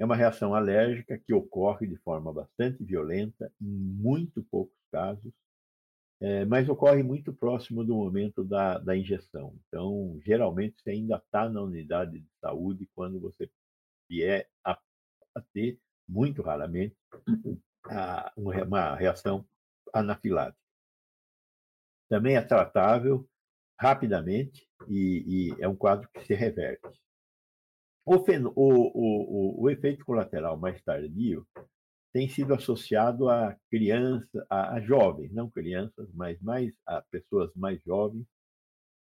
É 0.02 0.04
uma 0.04 0.16
reação 0.16 0.56
alérgica 0.56 1.16
que 1.16 1.32
ocorre 1.32 1.86
de 1.86 1.96
forma 1.98 2.34
bastante 2.34 2.84
violenta, 2.84 3.54
em 3.62 3.68
muito 3.68 4.42
poucos 4.46 4.76
casos, 4.92 5.32
é, 6.20 6.44
mas 6.44 6.68
ocorre 6.68 7.04
muito 7.04 7.32
próximo 7.32 7.84
do 7.86 7.94
momento 7.94 8.44
da, 8.44 8.80
da 8.80 8.98
injeção. 8.98 9.56
Então, 9.68 10.20
geralmente, 10.26 10.82
você 10.82 10.90
ainda 10.90 11.18
está 11.18 11.48
na 11.48 11.62
unidade 11.62 12.20
de 12.20 12.28
saúde 12.40 12.90
quando 12.96 13.20
você 13.20 13.48
vier 14.10 14.50
a, 14.66 14.72
a 15.36 15.42
ter, 15.54 15.80
muito 16.10 16.42
raramente, 16.42 16.98
a, 17.86 18.34
uma 18.36 18.96
reação 18.96 19.46
anafilática. 19.94 20.58
Também 22.10 22.38
é 22.38 22.42
tratável 22.42 23.30
rapidamente 23.80 24.68
e, 24.88 25.52
e 25.54 25.62
é 25.62 25.68
um 25.68 25.76
quadro 25.76 26.10
que 26.10 26.26
se 26.26 26.34
reverte. 26.34 27.00
O, 28.06 28.16
o, 28.16 28.52
o, 28.56 29.64
o, 29.64 29.70
efeito 29.70 30.04
colateral 30.04 30.58
mais 30.58 30.82
tardio 30.82 31.48
tem 32.12 32.28
sido 32.28 32.54
associado 32.54 33.30
a 33.30 33.56
crianças, 33.70 34.46
a, 34.50 34.76
a, 34.76 34.82
jovens, 34.82 35.32
não 35.32 35.50
crianças, 35.50 36.12
mas 36.14 36.40
mais 36.42 36.74
a 36.86 37.02
pessoas 37.04 37.54
mais 37.56 37.82
jovens, 37.84 38.26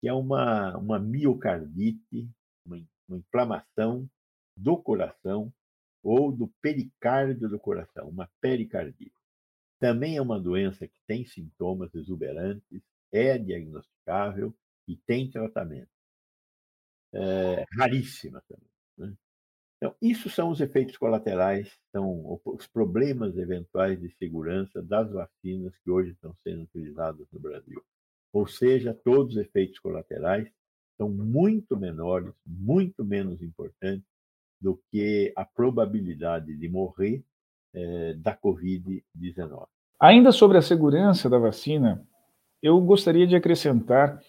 que 0.01 0.09
é 0.09 0.13
uma, 0.13 0.77
uma 0.79 0.99
miocardite, 0.99 2.29
uma, 2.65 2.83
uma 3.09 3.19
inflamação 3.19 4.09
do 4.57 4.77
coração 4.79 5.53
ou 6.03 6.33
do 6.33 6.49
pericárdio 6.63 7.49
do 7.49 7.59
coração, 7.59 8.09
uma 8.09 8.31
pericardite. 8.41 9.13
Também 9.79 10.17
é 10.17 10.23
uma 10.23 10.41
doença 10.41 10.89
que 10.89 10.99
tem 11.07 11.27
sintomas 11.27 11.95
exuberantes, 11.95 12.83
é 13.13 13.37
diagnosticável 13.37 14.55
e 14.89 14.97
tem 14.97 15.31
tratamento. 15.31 15.91
É, 17.13 17.65
raríssima 17.79 18.43
também. 18.49 18.76
Então, 19.77 19.95
isso 20.01 20.31
são 20.31 20.51
os 20.51 20.61
efeitos 20.61 20.97
colaterais, 20.97 21.71
são 21.93 22.41
os 22.45 22.67
problemas 22.67 23.37
eventuais 23.37 24.01
de 24.01 24.11
segurança 24.17 24.83
das 24.83 25.11
vacinas 25.13 25.77
que 25.85 25.91
hoje 25.91 26.13
estão 26.13 26.35
sendo 26.43 26.63
utilizadas 26.63 27.27
no 27.31 27.39
Brasil. 27.39 27.83
Ou 28.33 28.47
seja, 28.47 28.95
todos 28.95 29.37
os 29.37 29.43
efeitos 29.43 29.79
colaterais 29.79 30.51
são 30.97 31.11
muito 31.11 31.77
menores, 31.77 32.33
muito 32.47 33.05
menos 33.05 33.43
importantes 33.43 34.07
do 34.59 34.81
que 34.91 35.33
a 35.37 35.45
probabilidade 35.45 36.57
de 36.57 36.69
morrer 36.69 37.23
eh, 37.75 38.15
da 38.15 38.35
Covid-19. 38.35 39.67
Ainda 40.01 40.33
sobre 40.33 40.57
a 40.57 40.63
segurança 40.63 41.29
da 41.29 41.39
vacina, 41.39 42.07
eu 42.63 42.81
gostaria 42.81 43.27
de 43.27 43.37
acrescentar 43.37 44.21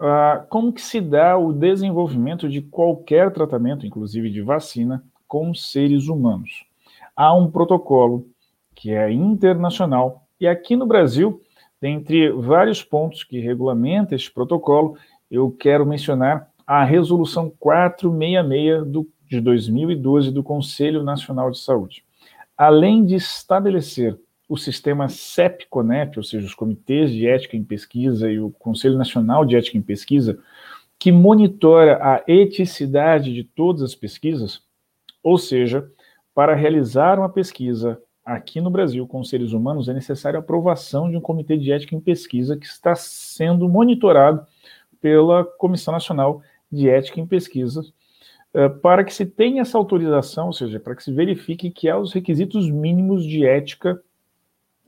uh, 0.00 0.46
como 0.48 0.72
que 0.72 0.80
se 0.80 1.00
dá 1.00 1.36
o 1.36 1.52
desenvolvimento 1.52 2.48
de 2.48 2.62
qualquer 2.62 3.32
tratamento, 3.32 3.86
inclusive 3.86 4.30
de 4.30 4.42
vacina, 4.42 5.02
com 5.26 5.54
seres 5.54 6.08
humanos. 6.08 6.64
Há 7.14 7.34
um 7.34 7.50
protocolo 7.50 8.26
que 8.74 8.92
é 8.92 9.10
internacional 9.10 10.26
e 10.38 10.46
aqui 10.46 10.76
no 10.76 10.86
Brasil, 10.86 11.40
dentre 11.80 12.30
vários 12.30 12.82
pontos 12.82 13.24
que 13.24 13.40
regulamenta 13.40 14.14
este 14.14 14.30
protocolo, 14.30 14.96
eu 15.30 15.50
quero 15.50 15.86
mencionar 15.86 16.50
a 16.66 16.84
Resolução 16.84 17.50
466 17.58 18.86
do, 18.86 19.08
de 19.28 19.40
2012 19.40 20.30
do 20.30 20.42
Conselho 20.42 21.02
Nacional 21.02 21.50
de 21.50 21.58
Saúde. 21.58 22.04
Além 22.56 23.04
de 23.04 23.14
estabelecer 23.14 24.18
o 24.48 24.56
sistema 24.56 25.08
CEP-CONEP, 25.08 26.18
ou 26.18 26.22
seja, 26.22 26.46
os 26.46 26.54
comitês 26.54 27.10
de 27.10 27.26
ética 27.26 27.56
em 27.56 27.64
pesquisa 27.64 28.30
e 28.30 28.38
o 28.38 28.50
Conselho 28.50 28.96
Nacional 28.96 29.44
de 29.44 29.56
Ética 29.56 29.76
em 29.76 29.82
Pesquisa, 29.82 30.38
que 30.98 31.10
monitora 31.10 31.98
a 32.00 32.22
eticidade 32.26 33.34
de 33.34 33.44
todas 33.44 33.82
as 33.82 33.94
pesquisas, 33.94 34.62
ou 35.22 35.36
seja, 35.36 35.90
para 36.34 36.54
realizar 36.54 37.18
uma 37.18 37.28
pesquisa 37.28 38.00
aqui 38.24 38.60
no 38.60 38.70
Brasil 38.70 39.06
com 39.06 39.22
seres 39.22 39.52
humanos 39.52 39.88
é 39.88 39.94
necessária 39.94 40.38
a 40.38 40.40
aprovação 40.40 41.08
de 41.08 41.16
um 41.16 41.20
comitê 41.20 41.56
de 41.56 41.70
ética 41.70 41.94
em 41.94 42.00
pesquisa 42.00 42.56
que 42.56 42.66
está 42.66 42.94
sendo 42.94 43.68
monitorado 43.68 44.44
pela 45.00 45.44
Comissão 45.44 45.92
Nacional 45.92 46.42
de 46.70 46.88
Ética 46.88 47.20
em 47.20 47.26
Pesquisa, 47.26 47.82
eh, 48.52 48.68
para 48.68 49.04
que 49.04 49.14
se 49.14 49.24
tenha 49.24 49.62
essa 49.62 49.78
autorização, 49.78 50.46
ou 50.46 50.52
seja, 50.52 50.80
para 50.80 50.96
que 50.96 51.04
se 51.04 51.12
verifique 51.12 51.70
que 51.70 51.88
há 51.88 51.96
os 51.96 52.12
requisitos 52.12 52.68
mínimos 52.68 53.24
de 53.24 53.46
ética 53.46 54.02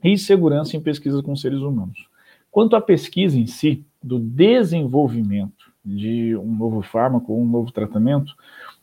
e 0.03 0.17
segurança 0.17 0.75
em 0.75 0.81
pesquisa 0.81 1.21
com 1.21 1.35
seres 1.35 1.59
humanos. 1.59 2.07
Quanto 2.51 2.75
à 2.75 2.81
pesquisa 2.81 3.37
em 3.39 3.45
si, 3.45 3.85
do 4.01 4.19
desenvolvimento 4.19 5.71
de 5.83 6.35
um 6.37 6.55
novo 6.55 6.81
fármaco 6.81 7.33
ou 7.33 7.41
um 7.41 7.45
novo 7.45 7.71
tratamento, 7.71 8.35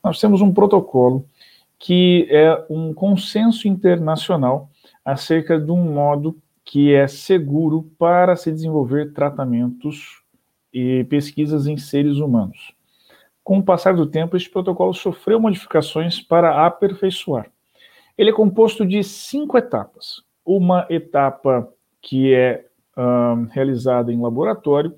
nós 0.03 0.21
temos 0.21 0.41
um 0.41 0.53
protocolo 0.53 1.27
que 1.79 2.27
é 2.31 2.65
um 2.71 2.93
consenso 2.93 3.69
internacional 3.69 4.71
acerca 5.05 5.59
de 5.59 5.71
um 5.71 5.93
modo 5.93 6.37
que 6.65 6.93
é 6.93 7.07
seguro 7.07 7.83
para 7.99 8.35
se 8.35 8.51
desenvolver 8.51 9.13
tratamentos 9.13 10.23
e 10.73 11.05
pesquisas 11.05 11.67
em 11.67 11.77
seres 11.77 12.17
humanos. 12.17 12.73
Com 13.45 13.59
o 13.59 13.63
passar 13.63 13.95
do 13.95 14.07
tempo, 14.07 14.37
este 14.37 14.51
protocolo 14.51 14.93
sofreu 14.93 15.39
modificações 15.39 16.21
para 16.21 16.67
aperfeiçoar. 16.67 17.51
Ele 18.19 18.31
é 18.31 18.33
composto 18.33 18.85
de 18.85 19.03
cinco 19.05 19.57
etapas 19.57 20.26
uma 20.47 20.87
etapa 20.89 21.69
que 22.01 22.33
é 22.33 22.65
um, 22.97 23.45
realizada 23.51 24.13
em 24.13 24.21
laboratório 24.21 24.95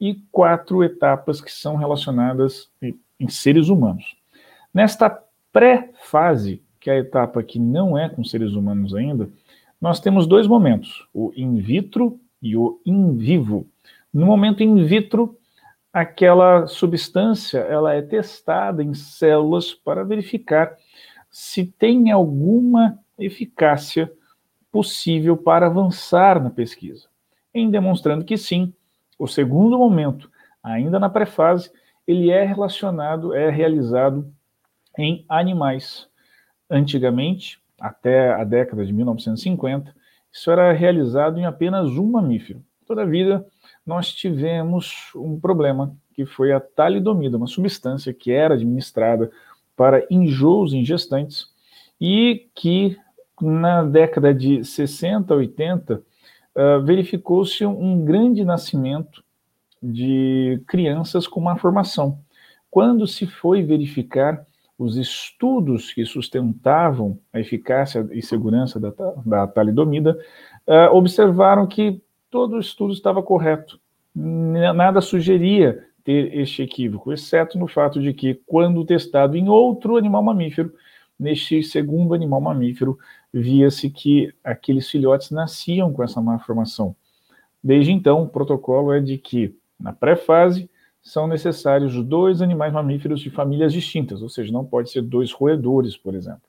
e 0.00 0.14
quatro 0.30 0.82
etapas 0.84 1.40
que 1.40 1.50
são 1.50 1.76
relacionadas 1.76 2.70
em 2.80 3.28
seres 3.28 3.68
humanos. 3.68 4.16
Nesta 4.72 5.22
pré-fase, 5.52 6.62
que 6.80 6.90
é 6.90 6.94
a 6.94 6.98
etapa 6.98 7.42
que 7.42 7.58
não 7.58 7.96
é 7.98 8.08
com 8.08 8.24
seres 8.24 8.52
humanos 8.52 8.94
ainda, 8.94 9.28
nós 9.80 10.00
temos 10.00 10.26
dois 10.26 10.46
momentos, 10.46 11.06
o 11.12 11.32
in 11.36 11.56
vitro 11.56 12.18
e 12.40 12.56
o 12.56 12.80
in 12.84 13.16
vivo. 13.16 13.66
No 14.12 14.26
momento 14.26 14.62
in 14.62 14.84
vitro, 14.84 15.38
aquela 15.92 16.66
substância 16.66 17.58
ela 17.58 17.94
é 17.94 18.02
testada 18.02 18.82
em 18.82 18.94
células 18.94 19.72
para 19.72 20.04
verificar 20.04 20.76
se 21.30 21.64
tem 21.64 22.10
alguma 22.10 22.98
eficácia 23.18 24.10
possível 24.74 25.36
para 25.36 25.66
avançar 25.66 26.42
na 26.42 26.50
pesquisa, 26.50 27.06
em 27.54 27.70
demonstrando 27.70 28.24
que 28.24 28.36
sim, 28.36 28.74
o 29.16 29.28
segundo 29.28 29.78
momento, 29.78 30.28
ainda 30.60 30.98
na 30.98 31.08
pré-fase, 31.08 31.70
ele 32.04 32.28
é 32.28 32.42
relacionado, 32.42 33.32
é 33.32 33.48
realizado 33.50 34.34
em 34.98 35.24
animais. 35.28 36.08
Antigamente, 36.68 37.62
até 37.80 38.34
a 38.34 38.42
década 38.42 38.84
de 38.84 38.92
1950, 38.92 39.94
isso 40.32 40.50
era 40.50 40.72
realizado 40.72 41.38
em 41.38 41.46
apenas 41.46 41.90
um 41.90 42.10
mamífero. 42.10 42.60
Todavia, 42.84 43.46
nós 43.86 44.12
tivemos 44.12 45.12
um 45.14 45.38
problema, 45.38 45.96
que 46.14 46.26
foi 46.26 46.50
a 46.50 46.58
talidomida, 46.58 47.36
uma 47.36 47.46
substância 47.46 48.12
que 48.12 48.32
era 48.32 48.54
administrada 48.54 49.30
para 49.76 50.04
enjoos 50.10 50.74
em 50.74 50.84
gestantes 50.84 51.46
e 52.00 52.48
que 52.56 52.98
na 53.40 53.82
década 53.82 54.32
de 54.32 54.64
60, 54.64 55.34
80, 55.34 55.94
uh, 55.96 56.82
verificou-se 56.84 57.64
um 57.64 58.04
grande 58.04 58.44
nascimento 58.44 59.22
de 59.82 60.62
crianças 60.66 61.26
com 61.26 61.40
má 61.40 61.56
formação. 61.56 62.18
Quando 62.70 63.06
se 63.06 63.26
foi 63.26 63.62
verificar 63.62 64.44
os 64.78 64.96
estudos 64.96 65.92
que 65.92 66.04
sustentavam 66.04 67.18
a 67.32 67.38
eficácia 67.38 68.06
e 68.10 68.20
segurança 68.20 68.80
da, 68.80 68.92
da 69.24 69.46
talidomida, 69.46 70.18
uh, 70.66 70.94
observaram 70.94 71.66
que 71.66 72.02
todo 72.30 72.56
o 72.56 72.60
estudo 72.60 72.92
estava 72.92 73.22
correto. 73.22 73.78
Nada 74.14 75.00
sugeria 75.00 75.86
ter 76.04 76.36
este 76.36 76.62
equívoco, 76.62 77.12
exceto 77.12 77.58
no 77.58 77.66
fato 77.66 78.00
de 78.00 78.12
que, 78.12 78.34
quando 78.46 78.84
testado 78.84 79.36
em 79.36 79.48
outro 79.48 79.96
animal 79.96 80.22
mamífero, 80.22 80.72
neste 81.18 81.62
segundo 81.62 82.12
animal 82.12 82.40
mamífero, 82.40 82.98
via-se 83.40 83.90
que 83.90 84.32
aqueles 84.44 84.88
filhotes 84.88 85.32
nasciam 85.32 85.92
com 85.92 86.04
essa 86.04 86.20
malformação. 86.20 86.94
Desde 87.62 87.90
então, 87.90 88.22
o 88.22 88.28
protocolo 88.28 88.92
é 88.92 89.00
de 89.00 89.18
que, 89.18 89.56
na 89.78 89.92
pré-fase, 89.92 90.70
são 91.02 91.26
necessários 91.26 92.00
dois 92.04 92.40
animais 92.40 92.72
mamíferos 92.72 93.20
de 93.20 93.30
famílias 93.30 93.72
distintas, 93.72 94.22
ou 94.22 94.28
seja, 94.28 94.52
não 94.52 94.64
pode 94.64 94.90
ser 94.90 95.02
dois 95.02 95.32
roedores, 95.32 95.96
por 95.96 96.14
exemplo. 96.14 96.42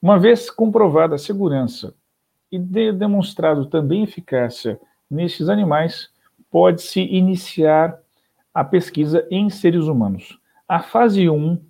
Uma 0.00 0.18
vez 0.18 0.50
comprovada 0.50 1.16
a 1.16 1.18
segurança 1.18 1.94
e 2.50 2.58
de 2.58 2.90
demonstrado 2.90 3.66
também 3.66 4.02
eficácia 4.04 4.80
nestes 5.10 5.50
animais, 5.50 6.08
pode-se 6.50 7.00
iniciar 7.00 7.98
a 8.54 8.64
pesquisa 8.64 9.26
em 9.30 9.50
seres 9.50 9.84
humanos. 9.84 10.38
A 10.66 10.80
fase 10.80 11.28
1 11.28 11.60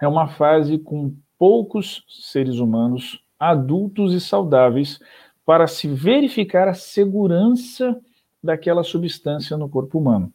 é 0.00 0.06
uma 0.06 0.28
fase 0.28 0.78
com 0.78 1.14
poucos 1.36 2.04
seres 2.08 2.56
humanos 2.56 3.20
adultos 3.40 4.12
e 4.12 4.20
saudáveis 4.20 5.00
para 5.46 5.66
se 5.66 5.88
verificar 5.88 6.68
a 6.68 6.74
segurança 6.74 7.98
daquela 8.42 8.84
substância 8.84 9.56
no 9.56 9.68
corpo 9.68 9.98
humano. 9.98 10.32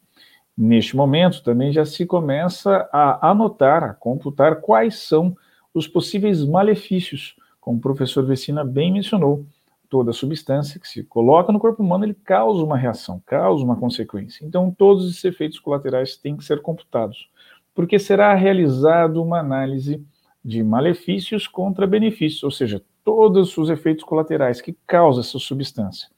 Neste 0.56 0.96
momento, 0.96 1.42
também 1.42 1.70
já 1.70 1.84
se 1.84 2.04
começa 2.04 2.88
a 2.92 3.30
anotar, 3.30 3.84
a 3.84 3.94
computar 3.94 4.60
quais 4.60 4.96
são 5.00 5.36
os 5.72 5.86
possíveis 5.86 6.42
malefícios, 6.44 7.36
como 7.60 7.78
o 7.78 7.80
professor 7.80 8.24
Vecina 8.24 8.64
bem 8.64 8.92
mencionou. 8.92 9.46
Toda 9.88 10.12
substância 10.12 10.80
que 10.80 10.88
se 10.88 11.04
coloca 11.04 11.52
no 11.52 11.60
corpo 11.60 11.82
humano, 11.82 12.04
ele 12.04 12.14
causa 12.14 12.64
uma 12.64 12.76
reação, 12.76 13.22
causa 13.24 13.62
uma 13.62 13.76
consequência. 13.76 14.44
Então, 14.44 14.74
todos 14.76 15.08
esses 15.08 15.24
efeitos 15.24 15.60
colaterais 15.60 16.16
têm 16.16 16.36
que 16.36 16.44
ser 16.44 16.60
computados, 16.60 17.28
porque 17.74 17.98
será 17.98 18.34
realizada 18.34 19.20
uma 19.20 19.38
análise 19.38 20.02
de 20.44 20.62
malefícios 20.62 21.46
contra 21.46 21.86
benefícios, 21.86 22.42
ou 22.42 22.50
seja, 22.50 22.82
todos 23.06 23.56
os 23.56 23.70
efeitos 23.70 24.02
colaterais 24.02 24.60
que 24.60 24.76
causa 24.84 25.20
essa 25.20 25.38
substância. 25.38 26.08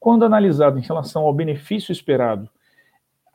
Quando 0.00 0.24
analisado 0.24 0.78
em 0.78 0.82
relação 0.82 1.24
ao 1.24 1.34
benefício 1.34 1.92
esperado, 1.92 2.48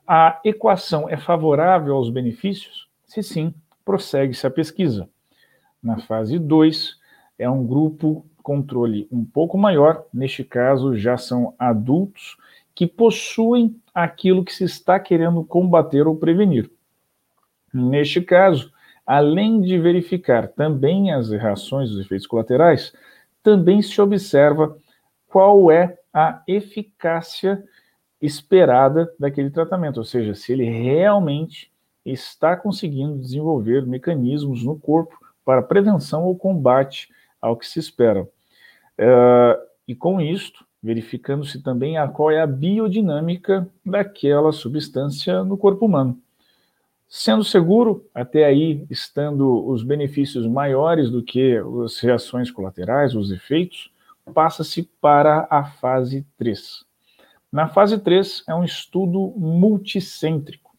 a 0.07 0.41
equação 0.43 1.07
é 1.07 1.15
favorável 1.15 1.95
aos 1.95 2.09
benefícios? 2.09 2.89
Se 3.05 3.21
sim, 3.21 3.53
prossegue-se 3.85 4.47
a 4.47 4.49
pesquisa. 4.49 5.07
Na 5.81 5.99
fase 5.99 6.39
2, 6.39 6.97
é 7.37 7.47
um 7.47 7.67
grupo 7.67 8.25
controle 8.41 9.07
um 9.11 9.23
pouco 9.23 9.59
maior, 9.59 10.03
neste 10.11 10.43
caso 10.43 10.97
já 10.97 11.17
são 11.17 11.53
adultos 11.59 12.35
que 12.73 12.87
possuem 12.87 13.79
aquilo 13.93 14.43
que 14.43 14.53
se 14.53 14.63
está 14.63 14.99
querendo 14.99 15.43
combater 15.43 16.07
ou 16.07 16.15
prevenir. 16.15 16.71
Neste 17.71 18.21
caso, 18.21 18.73
além 19.07 19.61
de 19.61 19.79
verificar 19.79 20.49
também 20.49 21.13
as 21.13 21.29
reações 21.29 21.89
dos 21.89 22.01
efeitos 22.01 22.27
colaterais, 22.27 22.93
também 23.41 23.81
se 23.81 24.01
observa 24.01 24.77
qual 25.27 25.71
é 25.71 25.97
a 26.13 26.43
eficácia 26.45 27.63
esperada 28.21 29.09
daquele 29.17 29.49
tratamento, 29.49 29.97
ou 29.97 30.03
seja, 30.03 30.35
se 30.35 30.51
ele 30.51 30.65
realmente 30.65 31.71
está 32.05 32.57
conseguindo 32.57 33.17
desenvolver 33.17 33.85
mecanismos 33.85 34.63
no 34.63 34.77
corpo 34.77 35.17
para 35.45 35.61
prevenção 35.61 36.25
ou 36.25 36.35
combate 36.35 37.09
ao 37.41 37.55
que 37.55 37.65
se 37.65 37.79
espera. 37.79 38.23
Uh, 38.23 39.67
e 39.87 39.95
com 39.95 40.19
isto, 40.19 40.65
verificando-se 40.83 41.61
também 41.61 41.97
a, 41.97 42.07
qual 42.07 42.31
é 42.31 42.41
a 42.41 42.47
biodinâmica 42.47 43.69
daquela 43.85 44.51
substância 44.51 45.43
no 45.43 45.57
corpo 45.57 45.85
humano. 45.85 46.19
Sendo 47.09 47.43
seguro, 47.43 48.05
até 48.13 48.43
aí 48.43 48.85
estando 48.89 49.65
os 49.65 49.81
benefícios 49.81 50.45
maiores 50.45 51.09
do 51.09 51.23
que 51.23 51.55
as 51.85 51.99
reações 51.99 52.51
colaterais, 52.51 53.15
os 53.15 53.31
efeitos, 53.31 53.89
passa-se 54.33 54.83
para 54.99 55.47
a 55.49 55.63
fase 55.63 56.25
3. 56.37 56.85
Na 57.49 57.69
fase 57.69 57.97
3 57.97 58.43
é 58.47 58.53
um 58.53 58.63
estudo 58.63 59.33
multicêntrico, 59.37 60.75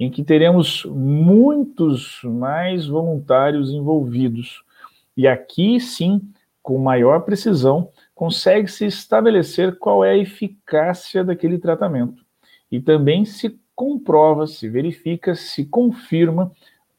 em 0.00 0.10
que 0.10 0.24
teremos 0.24 0.86
muitos 0.86 2.20
mais 2.24 2.86
voluntários 2.86 3.70
envolvidos. 3.70 4.62
E 5.14 5.28
aqui 5.28 5.78
sim, 5.78 6.22
com 6.62 6.78
maior 6.78 7.20
precisão, 7.20 7.90
consegue-se 8.14 8.86
estabelecer 8.86 9.78
qual 9.78 10.02
é 10.02 10.12
a 10.12 10.18
eficácia 10.18 11.22
daquele 11.22 11.58
tratamento. 11.58 12.24
E 12.72 12.80
também 12.80 13.26
se 13.26 13.60
comprova, 13.76 14.46
se 14.46 14.68
verifica, 14.68 15.34
se 15.34 15.66
confirma 15.66 16.50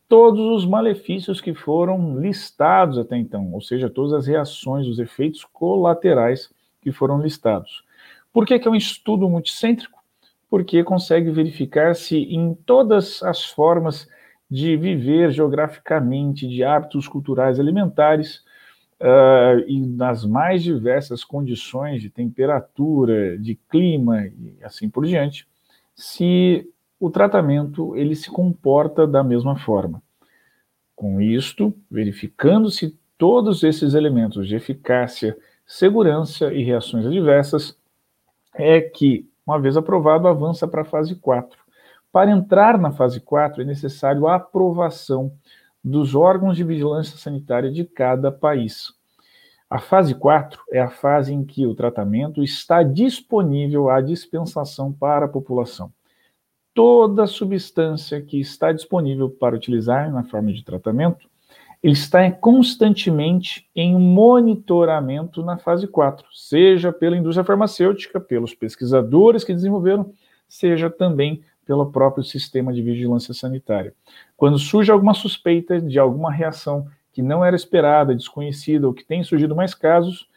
todos 0.08 0.40
os 0.40 0.66
malefícios 0.66 1.42
que 1.42 1.54
foram 1.54 2.20
listados 2.20 2.98
até 2.98 3.18
então, 3.18 3.52
ou 3.52 3.60
seja, 3.60 3.90
todas 3.90 4.14
as 4.14 4.28
reações, 4.28 4.88
os 4.88 5.00
efeitos 5.00 5.44
colaterais 5.44 6.50
que 6.82 6.92
foram 6.92 7.20
listados. 7.20 7.84
Por 8.32 8.46
que, 8.46 8.58
que 8.60 8.68
é 8.68 8.72
um 8.72 8.76
estudo 8.76 9.28
multicêntrico? 9.28 10.00
Porque 10.50 10.84
consegue 10.84 11.32
verificar-se 11.32 12.16
em 12.16 12.54
todas 12.54 13.22
as 13.24 13.44
formas 13.44 14.08
de 14.50 14.78
viver 14.78 15.32
geograficamente, 15.32 16.48
de 16.48 16.64
hábitos 16.64 17.08
culturais 17.08 17.60
alimentares, 17.60 18.46
uh, 19.02 19.60
e 19.68 19.86
nas 19.86 20.24
mais 20.24 20.64
diversas 20.64 21.24
condições 21.24 22.02
de 22.02 22.10
temperatura, 22.10 23.38
de 23.38 23.56
clima 23.70 24.26
e 24.26 24.58
assim 24.64 24.90
por 24.90 25.06
diante, 25.06 25.46
se 25.98 26.72
o 27.00 27.10
tratamento 27.10 27.96
ele 27.96 28.16
se 28.16 28.30
comporta 28.30 29.08
da 29.08 29.24
mesma 29.24 29.58
forma. 29.58 30.02
Com 30.96 31.20
isto, 31.20 31.74
verificando-se 31.90 32.98
todos 33.18 33.64
esses 33.64 33.96
elementos 33.96 34.48
de 34.48 34.56
eficácia, 34.56 35.36
segurança 35.66 36.54
e 36.54 36.64
reações 36.64 37.06
adversas, 37.06 37.76
é 38.54 38.80
que, 38.80 39.28
uma 39.46 39.60
vez 39.60 39.76
aprovado, 39.76 40.28
avança 40.28 40.68
para 40.68 40.82
a 40.82 40.86
fase 40.86 41.16
4. 41.16 41.58
Para 42.12 42.32
entrar 42.32 42.78
na 42.78 42.92
fase 42.92 43.20
4 43.20 43.64
é 43.64 43.66
necessário 43.66 44.28
a 44.28 44.36
aprovação 44.36 45.32
dos 45.84 46.16
órgãos 46.16 46.56
de 46.56 46.64
vigilância 46.64 47.18
sanitária 47.18 47.72
de 47.72 47.84
cada 47.84 48.32
país. 48.32 48.94
A 49.70 49.80
fase 49.80 50.16
4 50.16 50.62
é 50.72 50.80
a 50.80 50.90
fase 50.90 51.34
em 51.34 51.44
que 51.44 51.66
o 51.66 51.76
tratamento 51.76 52.42
está 52.42 52.84
disponível 52.84 53.90
à 53.90 54.00
dispensação 54.00 54.94
para 54.94 55.26
a 55.26 55.30
população. 55.30 55.92
Toda 56.74 57.28
substância 57.28 58.22
que 58.22 58.40
está 58.40 58.72
disponível 58.72 59.30
para 59.30 59.56
utilizar 59.56 60.10
na 60.10 60.24
forma 60.24 60.54
de 60.54 60.64
tratamento 60.64 61.28
está 61.84 62.32
constantemente 62.32 63.70
em 63.76 63.94
monitoramento 63.96 65.44
na 65.44 65.58
fase 65.58 65.86
4, 65.86 66.26
seja 66.32 66.94
pela 66.94 67.18
indústria 67.18 67.44
farmacêutica, 67.44 68.22
pelos 68.22 68.54
pesquisadores 68.54 69.44
que 69.44 69.54
desenvolveram, 69.54 70.14
seja 70.48 70.90
também 70.90 71.44
pelo 71.66 71.92
próprio 71.92 72.24
sistema 72.24 72.72
de 72.72 72.82
vigilância 72.82 73.34
sanitária. 73.34 73.94
Quando 74.38 74.58
surge 74.58 74.92
alguma 74.92 75.14
suspeita 75.14 75.82
de 75.82 76.00
alguma 76.00 76.32
reação 76.32 76.88
que 77.18 77.22
não 77.24 77.44
era 77.44 77.56
esperada, 77.56 78.14
desconhecida, 78.14 78.86
ou 78.86 78.94
que 78.94 79.04
tem 79.04 79.24
surgido 79.24 79.56
mais 79.56 79.74
casos, 79.74 80.30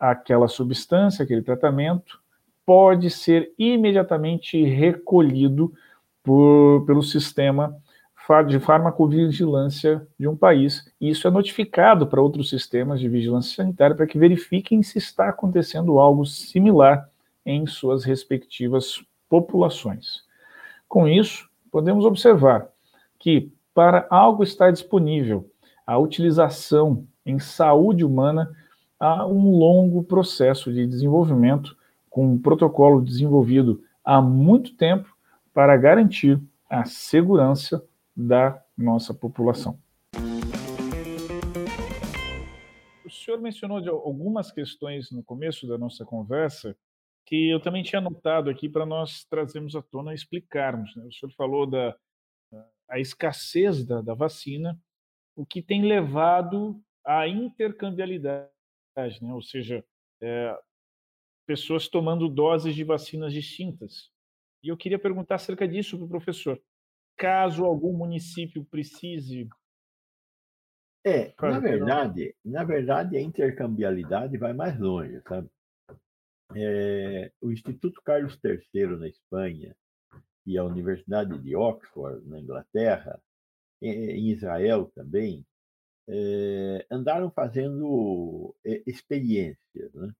aquela 0.00 0.48
substância, 0.48 1.22
aquele 1.22 1.42
tratamento, 1.42 2.18
pode 2.64 3.10
ser 3.10 3.52
imediatamente 3.58 4.64
recolhido 4.64 5.74
por, 6.22 6.86
pelo 6.86 7.02
sistema 7.02 7.76
de 8.48 8.58
farmacovigilância 8.58 10.08
de 10.18 10.26
um 10.26 10.34
país. 10.34 10.90
E 10.98 11.10
isso 11.10 11.28
é 11.28 11.30
notificado 11.30 12.06
para 12.06 12.22
outros 12.22 12.48
sistemas 12.48 12.98
de 12.98 13.10
vigilância 13.10 13.54
sanitária 13.54 13.94
para 13.94 14.06
que 14.06 14.18
verifiquem 14.18 14.82
se 14.82 14.96
está 14.96 15.28
acontecendo 15.28 15.98
algo 15.98 16.24
similar 16.24 17.10
em 17.44 17.66
suas 17.66 18.04
respectivas 18.04 19.04
populações. 19.28 20.24
Com 20.88 21.06
isso, 21.06 21.46
podemos 21.70 22.06
observar 22.06 22.68
que 23.18 23.52
para 23.74 24.06
algo 24.08 24.42
estar 24.42 24.70
disponível, 24.72 25.50
a 25.86 25.96
utilização 25.98 27.06
em 27.24 27.38
saúde 27.38 28.04
humana 28.04 28.52
há 28.98 29.24
um 29.24 29.50
longo 29.50 30.02
processo 30.02 30.72
de 30.72 30.84
desenvolvimento 30.84 31.76
com 32.10 32.32
um 32.32 32.38
protocolo 32.38 33.00
desenvolvido 33.00 33.84
há 34.04 34.20
muito 34.20 34.74
tempo 34.74 35.16
para 35.54 35.76
garantir 35.76 36.42
a 36.68 36.84
segurança 36.84 37.86
da 38.16 38.60
nossa 38.76 39.14
população. 39.14 39.78
O 43.04 43.10
senhor 43.10 43.40
mencionou 43.40 43.78
algumas 44.04 44.50
questões 44.50 45.12
no 45.12 45.22
começo 45.22 45.68
da 45.68 45.78
nossa 45.78 46.04
conversa 46.04 46.76
que 47.24 47.50
eu 47.50 47.60
também 47.60 47.82
tinha 47.82 48.00
anotado 48.00 48.50
aqui 48.50 48.68
para 48.68 48.86
nós 48.86 49.24
trazermos 49.24 49.76
à 49.76 49.82
tona 49.82 50.12
e 50.12 50.14
explicarmos. 50.14 50.94
Né? 50.96 51.04
O 51.04 51.12
senhor 51.12 51.32
falou 51.32 51.66
da 51.66 51.94
a 52.88 53.00
escassez 53.00 53.84
da, 53.84 54.00
da 54.00 54.14
vacina, 54.14 54.78
o 55.36 55.44
que 55.44 55.62
tem 55.62 55.82
levado 55.82 56.82
à 57.04 57.28
intercambialidade, 57.28 58.50
né? 58.96 59.32
ou 59.32 59.42
seja, 59.42 59.84
é, 60.20 60.58
pessoas 61.46 61.88
tomando 61.88 62.28
doses 62.28 62.74
de 62.74 62.82
vacinas 62.82 63.32
distintas. 63.32 64.10
E 64.64 64.68
eu 64.68 64.76
queria 64.76 64.98
perguntar 64.98 65.36
acerca 65.36 65.68
disso 65.68 65.96
para 65.98 66.06
o 66.06 66.08
professor. 66.08 66.60
Caso 67.16 67.64
algum 67.64 67.92
município 67.92 68.64
precise. 68.64 69.48
É, 71.04 71.32
na 71.40 71.60
verdade, 71.60 72.34
na 72.44 72.64
verdade, 72.64 73.16
a 73.16 73.20
intercambialidade 73.20 74.36
vai 74.38 74.52
mais 74.52 74.76
longe, 74.78 75.20
sabe? 75.28 75.48
É, 76.54 77.30
o 77.40 77.52
Instituto 77.52 78.00
Carlos 78.02 78.38
III, 78.42 78.96
na 78.98 79.08
Espanha, 79.08 79.76
e 80.44 80.58
a 80.58 80.64
Universidade 80.64 81.38
de 81.38 81.54
Oxford, 81.54 82.26
na 82.28 82.40
Inglaterra, 82.40 83.20
em 83.80 84.30
Israel 84.30 84.90
também, 84.94 85.44
é, 86.08 86.86
andaram 86.90 87.30
fazendo 87.30 88.54
é, 88.64 88.82
experiências, 88.86 89.92
né? 89.94 90.14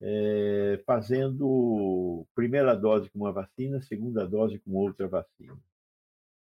é, 0.00 0.82
fazendo 0.86 2.26
primeira 2.34 2.74
dose 2.74 3.10
com 3.10 3.20
uma 3.20 3.32
vacina, 3.32 3.82
segunda 3.82 4.26
dose 4.26 4.58
com 4.60 4.72
outra 4.74 5.08
vacina. 5.08 5.58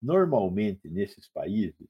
Normalmente, 0.00 0.88
nesses 0.88 1.28
países, 1.28 1.88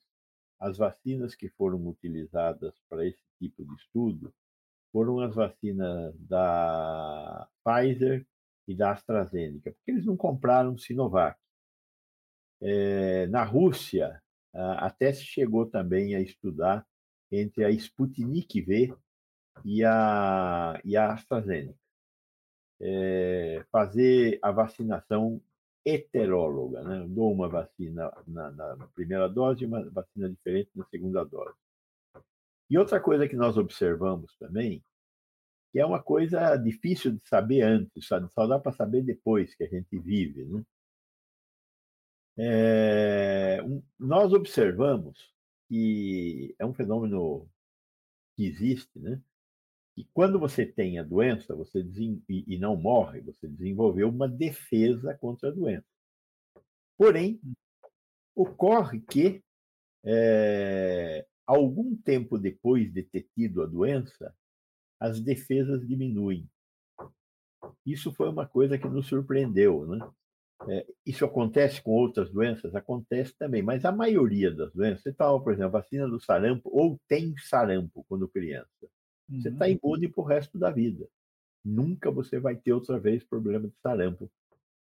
as 0.59 0.79
vacinas 0.79 1.35
que 1.35 1.49
foram 1.51 1.87
utilizadas 1.87 2.75
para 2.89 3.07
esse 3.07 3.23
tipo 3.39 3.65
de 3.65 3.75
estudo 3.75 4.33
foram 4.93 5.21
as 5.21 5.35
vacinas 5.35 6.15
da 6.21 7.49
Pfizer 7.65 8.27
e 8.67 8.75
da 8.75 8.93
AstraZeneca, 8.93 9.73
porque 9.73 9.91
eles 9.91 10.07
não 10.07 10.17
compraram 10.17 10.79
Sinovac. 10.79 11.39
É, 12.61 13.27
na 13.29 13.45
Rússia, 13.45 14.21
até 14.53 15.13
se 15.13 15.25
chegou 15.25 15.67
também 15.67 16.15
a 16.15 16.21
estudar 16.21 16.87
entre 17.31 17.65
a 17.65 17.71
Sputnik 17.71 18.61
V 18.61 18.95
e 19.65 19.85
a, 19.85 20.81
e 20.85 20.97
a 20.97 21.13
AstraZeneca. 21.13 21.79
É, 22.81 23.65
fazer 23.73 24.39
a 24.41 24.53
vacinação 24.53 25.41
heteróloga, 25.85 26.83
né? 26.83 27.07
Dou 27.09 27.33
uma 27.33 27.49
vacina 27.49 28.13
na, 28.27 28.51
na, 28.51 28.87
primeira 28.95 29.29
dose 29.29 29.65
e 29.65 29.67
uma 29.67 29.89
vacina 29.91 30.29
diferente 30.29 30.71
na 30.75 30.85
segunda 30.85 31.25
dose. 31.25 31.57
E 32.71 32.79
outra 32.79 33.01
coisa 33.01 33.27
que 33.27 33.35
nós 33.35 33.57
observamos 33.57 34.37
também, 34.37 34.83
que 35.73 35.81
é 35.81 35.87
uma 35.87 36.03
coisa 36.03 36.57
difícil 36.57 37.13
de 37.13 37.21
saber 37.27 37.63
antes, 37.63 38.07
só 38.07 38.47
dá 38.47 38.59
para 38.59 38.73
saber 38.73 39.03
depois 39.03 39.55
que 39.55 39.65
a 39.65 39.69
gente 39.69 39.99
vive, 39.99 40.45
né? 40.45 40.63
É, 42.39 43.61
um, 43.65 43.83
nós 43.99 44.33
observamos 44.33 45.35
que 45.69 46.55
é 46.59 46.65
um 46.65 46.73
fenômeno 46.73 47.49
que 48.37 48.47
existe, 48.47 48.99
né? 48.99 49.21
Que 49.97 50.09
quando 50.15 50.39
você 50.39 50.65
tem 50.65 50.99
a 50.99 51.03
doença, 51.03 51.55
você 51.57 51.81
e, 51.81 52.45
e 52.55 52.59
não 52.59 52.77
morre, 52.77 53.21
você 53.21 53.49
desenvolveu 53.49 54.09
uma 54.09 54.29
defesa 54.29 55.15
contra 55.15 55.49
a 55.49 55.53
doença. 55.53 55.87
Porém, 56.97 57.41
ocorre 58.35 59.01
que 59.01 59.43
é, 60.05 61.27
algum 61.45 61.97
tempo 61.97 62.39
depois 62.39 62.93
de 62.93 63.03
ter 63.03 63.29
tido 63.35 63.63
a 63.63 63.67
doença, 63.67 64.35
as 65.01 65.21
defesas 65.21 65.87
diminuem. 65.87 66.49
Isso 67.85 68.13
foi 68.13 68.29
uma 68.29 68.47
coisa 68.47 68.79
que 68.79 68.89
nos 68.89 69.09
surpreendeu, 69.09 69.87
né? 69.87 69.99
É, 70.67 70.85
isso 71.07 71.25
acontece 71.25 71.81
com 71.81 71.93
outras 71.93 72.31
doenças? 72.31 72.75
Acontece 72.75 73.33
também, 73.39 73.63
mas 73.63 73.85
a 73.85 73.93
maioria 73.93 74.51
das 74.51 74.73
doenças, 74.73 75.03
você 75.03 75.13
toma, 75.13 75.43
por 75.43 75.53
exemplo, 75.53 75.73
vacina 75.73 76.09
do 76.09 76.21
sarampo 76.21 76.69
ou 76.73 76.99
tem 77.07 77.35
sarampo 77.39 78.05
quando 78.09 78.27
criança, 78.29 78.89
você 79.29 79.51
está 79.51 79.67
uhum. 79.67 79.79
imune 79.83 80.09
para 80.09 80.21
o 80.21 80.27
resto 80.27 80.59
da 80.59 80.71
vida. 80.71 81.07
Nunca 81.65 82.11
você 82.11 82.41
vai 82.41 82.57
ter 82.57 82.73
outra 82.73 82.99
vez 82.99 83.23
problema 83.23 83.69
de 83.69 83.75
sarampo. 83.83 84.31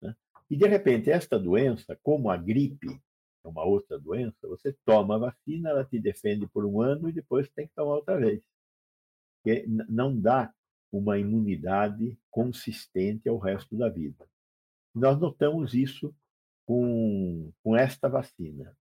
Né? 0.01 0.15
E, 0.49 0.55
de 0.55 0.65
repente, 0.67 1.11
esta 1.11 1.37
doença, 1.37 1.99
como 2.01 2.29
a 2.29 2.37
gripe, 2.37 2.99
é 3.43 3.47
uma 3.47 3.63
outra 3.63 3.99
doença, 3.99 4.47
você 4.47 4.75
toma 4.85 5.15
a 5.15 5.19
vacina, 5.19 5.69
ela 5.69 5.83
te 5.83 5.99
defende 5.99 6.47
por 6.47 6.65
um 6.65 6.81
ano 6.81 7.09
e 7.09 7.13
depois 7.13 7.49
tem 7.49 7.67
que 7.67 7.75
tomar 7.75 7.95
outra 7.95 8.17
vez. 8.17 8.41
Porque 9.43 9.65
não 9.67 10.17
dá 10.17 10.53
uma 10.91 11.19
imunidade 11.19 12.17
consistente 12.31 13.27
ao 13.27 13.37
resto 13.37 13.75
da 13.77 13.89
vida. 13.89 14.27
Nós 14.97 15.19
notamos 15.19 15.73
isso 15.73 16.13
com, 16.65 17.51
com 17.63 17.75
esta 17.75 18.09
vacina. 18.09 18.75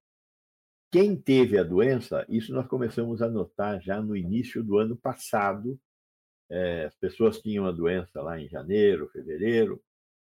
Quem 0.91 1.15
teve 1.15 1.57
a 1.57 1.63
doença, 1.63 2.25
isso 2.29 2.53
nós 2.53 2.67
começamos 2.67 3.21
a 3.21 3.29
notar 3.29 3.81
já 3.81 4.01
no 4.01 4.15
início 4.15 4.63
do 4.63 4.77
ano 4.77 4.95
passado. 4.95 5.79
É, 6.49 6.85
as 6.85 6.95
pessoas 6.95 7.41
tinham 7.41 7.65
a 7.65 7.71
doença 7.71 8.21
lá 8.21 8.39
em 8.39 8.47
janeiro, 8.47 9.09
fevereiro. 9.09 9.81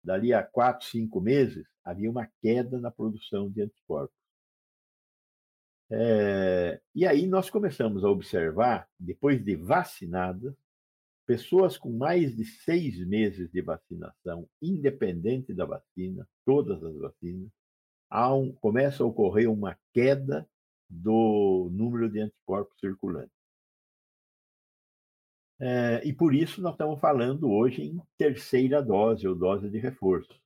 Dali 0.04 0.34
a 0.34 0.44
quatro, 0.44 0.88
cinco 0.88 1.20
meses, 1.20 1.66
havia 1.84 2.10
uma 2.10 2.30
queda 2.42 2.80
na 2.80 2.92
produção 2.92 3.50
de 3.50 3.64
anticorpos. 3.64 4.16
É, 5.90 6.80
e 6.94 7.06
aí 7.06 7.28
nós 7.28 7.50
começamos 7.50 8.04
a 8.04 8.10
observar, 8.10 8.88
depois 9.00 9.44
de 9.44 9.56
vacinadas, 9.56 10.56
pessoas 11.26 11.78
com 11.78 11.92
mais 11.92 12.36
de 12.36 12.46
seis 12.46 13.00
meses 13.06 13.50
de 13.52 13.62
vacinação, 13.62 14.48
independente 14.62 15.54
da 15.54 15.66
vacina, 15.66 16.28
todas 16.46 16.84
as 16.84 16.96
vacinas, 16.96 17.50
um, 18.14 18.54
começa 18.54 19.04
a 19.04 19.06
ocorrer 19.06 19.52
uma 19.52 19.78
queda 19.94 20.48
do 20.90 21.70
número 21.72 22.10
de 22.10 22.22
anticorpos 22.22 22.80
circulantes. 22.80 23.36
É, 25.60 26.06
e 26.06 26.14
por 26.14 26.36
isso 26.36 26.62
nós 26.62 26.74
estamos 26.74 27.00
falando 27.00 27.50
hoje 27.50 27.82
em 27.82 28.02
terceira 28.18 28.84
dose 28.84 29.28
ou 29.28 29.36
dose 29.36 29.70
de 29.70 29.80
reforço. 29.80 30.40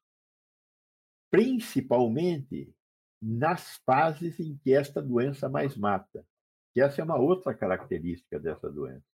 Principalmente 1.32 2.74
nas 3.22 3.78
fases 3.86 4.40
em 4.40 4.58
que 4.58 4.74
esta 4.74 5.02
doença 5.02 5.50
mais 5.50 5.76
mata, 5.76 6.26
que 6.74 6.82
essa 6.82 7.02
é 7.02 7.04
uma 7.04 7.18
outra 7.18 7.54
característica 7.54 8.40
dessa 8.40 8.72
doença. 8.72 9.09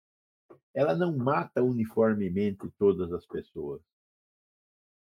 Ela 0.74 0.94
não 0.94 1.16
mata 1.16 1.62
uniformemente 1.62 2.70
todas 2.78 3.12
as 3.12 3.26
pessoas. 3.26 3.82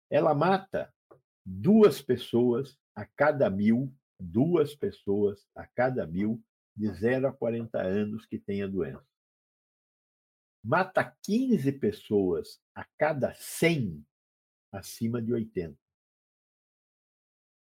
Ela 0.09 0.33
mata 0.33 0.93
duas 1.45 2.01
pessoas 2.01 2.77
a 2.95 3.05
cada 3.05 3.49
mil, 3.49 3.93
duas 4.19 4.75
pessoas 4.75 5.45
a 5.55 5.67
cada 5.67 6.05
mil 6.07 6.41
de 6.75 6.87
0 6.93 7.27
a 7.27 7.33
40 7.33 7.81
anos 7.81 8.25
que 8.25 8.39
têm 8.39 8.63
a 8.63 8.67
doença. 8.67 9.05
Mata 10.63 11.15
15 11.23 11.71
pessoas 11.73 12.61
a 12.75 12.85
cada 12.97 13.33
100 13.33 14.05
acima 14.71 15.21
de 15.21 15.33
80. 15.33 15.77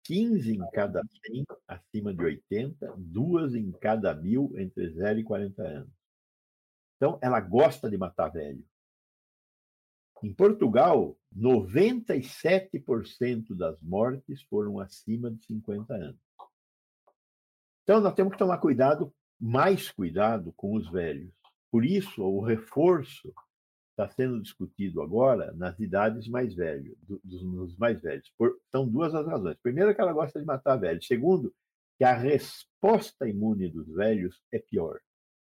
15 0.03 0.51
em 0.51 0.69
cada 0.71 1.01
100 1.25 1.45
acima 1.67 2.13
de 2.13 2.23
80, 2.23 2.93
duas 2.97 3.55
em 3.55 3.71
cada 3.71 4.13
mil 4.13 4.53
entre 4.57 4.89
0 4.89 5.19
e 5.19 5.23
40 5.23 5.63
anos. 5.63 6.02
Então, 7.03 7.19
ela 7.21 7.41
gosta 7.41 7.89
de 7.89 7.97
matar 7.97 8.29
velho. 8.29 8.63
Em 10.23 10.33
Portugal, 10.33 11.17
97% 11.37 13.53
das 13.57 13.77
mortes 13.81 14.41
foram 14.43 14.79
acima 14.79 15.29
de 15.29 15.45
50 15.45 15.93
anos. 15.93 16.21
Então, 17.83 17.99
nós 17.99 18.13
temos 18.13 18.31
que 18.31 18.39
tomar 18.39 18.59
cuidado, 18.59 19.13
mais 19.37 19.91
cuidado 19.91 20.53
com 20.53 20.77
os 20.77 20.89
velhos. 20.89 21.33
Por 21.69 21.83
isso, 21.83 22.23
o 22.23 22.39
reforço 22.39 23.33
está 23.91 24.07
sendo 24.07 24.41
discutido 24.41 25.01
agora 25.01 25.51
nas 25.55 25.77
idades 25.81 26.29
mais 26.29 26.55
velhas, 26.55 26.95
dos, 27.21 27.77
mais 27.77 28.01
velhos. 28.01 28.31
Por, 28.37 28.57
são 28.71 28.87
duas 28.87 29.13
as 29.13 29.27
razões. 29.27 29.57
Primeiro, 29.61 29.93
que 29.93 29.99
ela 29.99 30.13
gosta 30.13 30.39
de 30.39 30.45
matar 30.45 30.77
velhos. 30.77 31.05
Segundo, 31.05 31.53
que 31.97 32.05
a 32.05 32.13
resposta 32.13 33.27
imune 33.27 33.67
dos 33.67 33.89
velhos 33.89 34.41
é 34.53 34.57
pior. 34.57 35.01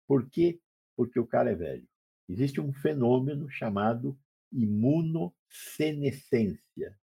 Por 0.08 0.30
quê? 0.30 0.58
Porque 0.96 1.18
o 1.18 1.26
cara 1.26 1.50
é 1.50 1.54
velho. 1.54 1.86
Existe 2.28 2.60
um 2.60 2.72
fenômeno 2.72 3.50
chamado 3.50 4.16
imunossenescência. 4.52 6.96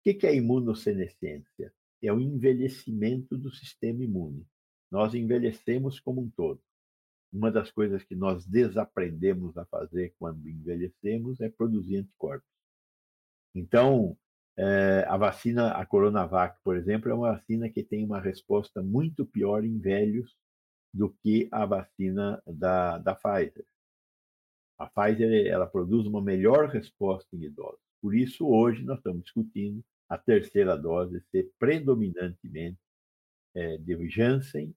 O 0.00 0.02
que 0.02 0.26
é 0.26 0.34
imunossenescência? 0.34 1.72
É 2.02 2.12
o 2.12 2.20
envelhecimento 2.20 3.38
do 3.38 3.50
sistema 3.50 4.02
imune. 4.02 4.44
Nós 4.90 5.14
envelhecemos 5.14 6.00
como 6.00 6.20
um 6.20 6.28
todo. 6.30 6.60
Uma 7.32 7.50
das 7.50 7.70
coisas 7.70 8.04
que 8.04 8.14
nós 8.14 8.44
desaprendemos 8.44 9.56
a 9.56 9.64
fazer 9.64 10.14
quando 10.18 10.46
envelhecemos 10.48 11.40
é 11.40 11.48
produzir 11.48 11.96
anticorpos. 11.96 12.46
Então, 13.54 14.18
é, 14.56 15.04
a 15.08 15.16
vacina, 15.16 15.72
a 15.72 15.86
Coronavac, 15.86 16.58
por 16.62 16.76
exemplo, 16.76 17.10
é 17.10 17.14
uma 17.14 17.32
vacina 17.32 17.70
que 17.70 17.82
tem 17.82 18.04
uma 18.04 18.20
resposta 18.20 18.82
muito 18.82 19.24
pior 19.24 19.64
em 19.64 19.78
velhos 19.78 20.36
do 20.92 21.10
que 21.22 21.48
a 21.50 21.64
vacina 21.64 22.42
da, 22.46 22.98
da 22.98 23.14
Pfizer. 23.14 23.64
A 24.78 24.86
Pfizer 24.86 25.46
ela 25.46 25.66
produz 25.66 26.06
uma 26.06 26.20
melhor 26.20 26.68
resposta 26.68 27.34
em 27.34 27.44
idosos. 27.44 27.80
Por 28.00 28.14
isso, 28.14 28.46
hoje, 28.46 28.84
nós 28.84 28.98
estamos 28.98 29.22
discutindo 29.22 29.82
a 30.08 30.18
terceira 30.18 30.76
dose 30.76 31.22
ser 31.30 31.50
predominantemente 31.58 32.78
é, 33.54 33.78
de 33.78 34.08
Janssen, 34.10 34.74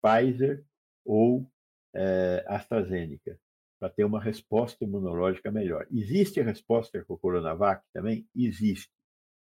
Pfizer 0.00 0.64
ou 1.04 1.50
é, 1.94 2.44
AstraZeneca, 2.46 3.38
para 3.78 3.90
ter 3.90 4.04
uma 4.04 4.20
resposta 4.20 4.84
imunológica 4.84 5.50
melhor. 5.50 5.86
Existe 5.90 6.40
a 6.40 6.44
resposta 6.44 7.04
com 7.04 7.14
o 7.14 7.18
Coronavac 7.18 7.84
também? 7.92 8.26
Existe, 8.34 8.90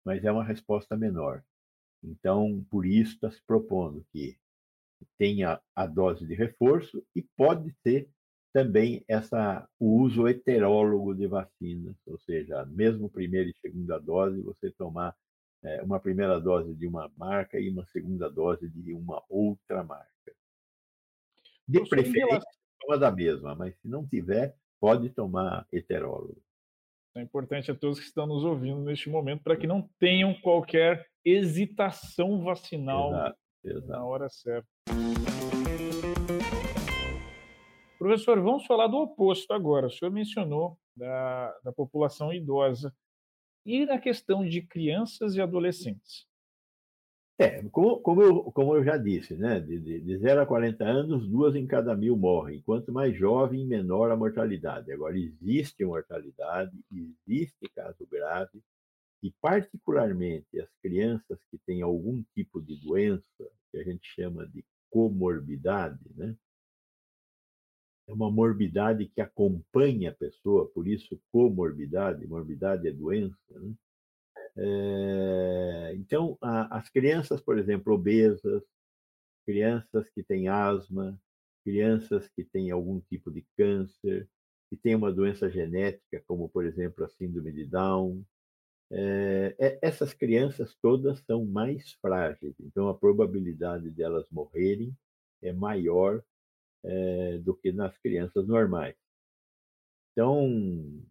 mas 0.06 0.24
é 0.24 0.32
uma 0.32 0.44
resposta 0.44 0.96
menor. 0.96 1.44
Então, 2.02 2.66
por 2.70 2.86
isso 2.86 3.16
está 3.16 3.30
se 3.30 3.42
propondo 3.46 4.06
que 4.12 4.38
tenha 5.18 5.62
a 5.76 5.86
dose 5.86 6.26
de 6.26 6.34
reforço 6.34 7.04
e 7.16 7.22
pode 7.36 7.74
ter 7.84 8.10
também 8.54 9.04
essa, 9.08 9.68
o 9.80 10.02
uso 10.02 10.28
heterólogo 10.28 11.16
de 11.16 11.26
vacinas, 11.26 11.96
ou 12.06 12.20
seja, 12.20 12.64
mesmo 12.66 13.10
primeira 13.10 13.50
e 13.50 13.58
segunda 13.60 13.98
dose, 13.98 14.42
você 14.42 14.70
tomar 14.72 15.16
é, 15.64 15.82
uma 15.82 16.00
primeira 16.00 16.40
dose 16.40 16.76
de 16.76 16.86
uma 16.86 17.12
marca 17.18 17.60
e 17.60 17.70
uma 17.70 17.86
segunda 17.88 18.30
dose 18.30 18.70
de 18.70 18.94
uma 18.94 19.24
outra 19.28 19.84
marca. 19.84 20.12
De 21.68 21.88
preferência, 21.90 22.42
toma 22.80 22.98
da 22.98 23.12
mesma, 23.12 23.56
mas 23.56 23.76
se 23.80 23.88
não 23.88 24.06
tiver, 24.06 24.56
pode 24.80 25.10
tomar 25.10 25.66
heterólogo. 25.72 26.42
É 27.16 27.22
importante 27.22 27.72
a 27.72 27.76
todos 27.76 28.00
que 28.00 28.06
estão 28.06 28.28
nos 28.28 28.44
ouvindo 28.44 28.82
neste 28.82 29.10
momento 29.10 29.44
para 29.44 29.56
que 29.56 29.68
não 29.68 29.88
tenham 30.00 30.34
qualquer 30.42 31.08
hesitação 31.24 32.44
vacinal 32.44 33.10
exato, 33.10 33.38
exato. 33.64 33.88
na 33.88 34.06
hora 34.06 34.30
certa. 34.30 34.68
Professor, 37.98 38.42
vamos 38.42 38.66
falar 38.66 38.88
do 38.88 38.98
oposto 38.98 39.54
agora. 39.54 39.88
O 39.88 39.90
senhor 39.90 40.12
mencionou 40.12 40.78
da, 40.96 41.58
da 41.64 41.72
população 41.72 42.34
idosa. 42.34 42.94
E 43.66 43.86
na 43.86 43.98
questão 43.98 44.46
de 44.46 44.62
crianças 44.62 45.36
e 45.36 45.42
adolescentes? 45.42 46.28
É, 47.40 47.64
como, 47.70 48.00
como, 48.02 48.22
eu, 48.22 48.44
como 48.52 48.76
eu 48.76 48.84
já 48.84 48.98
disse, 48.98 49.36
né? 49.36 49.60
De, 49.60 49.80
de, 49.80 50.02
de 50.02 50.18
0 50.18 50.42
a 50.42 50.46
40 50.46 50.84
anos, 50.84 51.28
duas 51.28 51.56
em 51.56 51.66
cada 51.66 51.96
mil 51.96 52.16
morrem. 52.16 52.62
Quanto 52.62 52.92
mais 52.92 53.16
jovem, 53.18 53.66
menor 53.66 54.12
a 54.12 54.18
mortalidade. 54.18 54.92
Agora, 54.92 55.18
existe 55.18 55.84
mortalidade, 55.84 56.72
existe 56.92 57.70
caso 57.74 58.06
grave, 58.12 58.62
e 59.24 59.32
particularmente 59.42 60.60
as 60.60 60.70
crianças 60.82 61.40
que 61.50 61.58
têm 61.66 61.82
algum 61.82 62.22
tipo 62.36 62.62
de 62.62 62.76
doença, 62.76 63.24
que 63.72 63.78
a 63.78 63.84
gente 63.84 64.06
chama 64.06 64.46
de 64.46 64.64
comorbidade, 64.94 66.00
né? 66.16 66.38
é 68.08 68.14
uma 68.14 68.30
morbidade 68.30 69.08
que 69.08 69.20
acompanha 69.20 70.12
a 70.12 70.14
pessoa, 70.14 70.68
por 70.68 70.88
isso 70.88 71.20
comorbidade, 71.32 72.28
morbidade 72.28 72.88
é 72.88 72.92
doença. 72.92 73.36
Né? 73.50 73.74
É, 74.56 75.94
então, 75.96 76.38
a, 76.40 76.78
as 76.78 76.90
crianças, 76.90 77.42
por 77.42 77.58
exemplo, 77.58 77.94
obesas, 77.94 78.64
crianças 79.46 80.08
que 80.12 80.22
têm 80.22 80.48
asma, 80.48 81.20
crianças 81.64 82.28
que 82.28 82.44
têm 82.44 82.70
algum 82.70 83.00
tipo 83.02 83.32
de 83.32 83.44
câncer, 83.58 84.30
que 84.70 84.78
têm 84.78 84.96
uma 84.96 85.12
doença 85.12 85.50
genética, 85.50 86.24
como, 86.28 86.50
por 86.50 86.66
exemplo, 86.66 87.04
a 87.04 87.10
síndrome 87.10 87.52
de 87.52 87.66
Down, 87.66 88.24
é, 88.96 89.80
essas 89.82 90.14
crianças 90.14 90.76
todas 90.82 91.20
são 91.22 91.46
mais 91.46 91.94
frágeis, 91.94 92.54
então 92.60 92.88
a 92.90 92.98
probabilidade 92.98 93.90
delas 93.90 94.30
morrerem 94.30 94.96
é 95.42 95.52
maior 95.52 96.24
é, 96.84 97.38
do 97.40 97.56
que 97.56 97.72
nas 97.72 97.98
crianças 97.98 98.48
normais. 98.48 98.96
Então, 100.12 101.04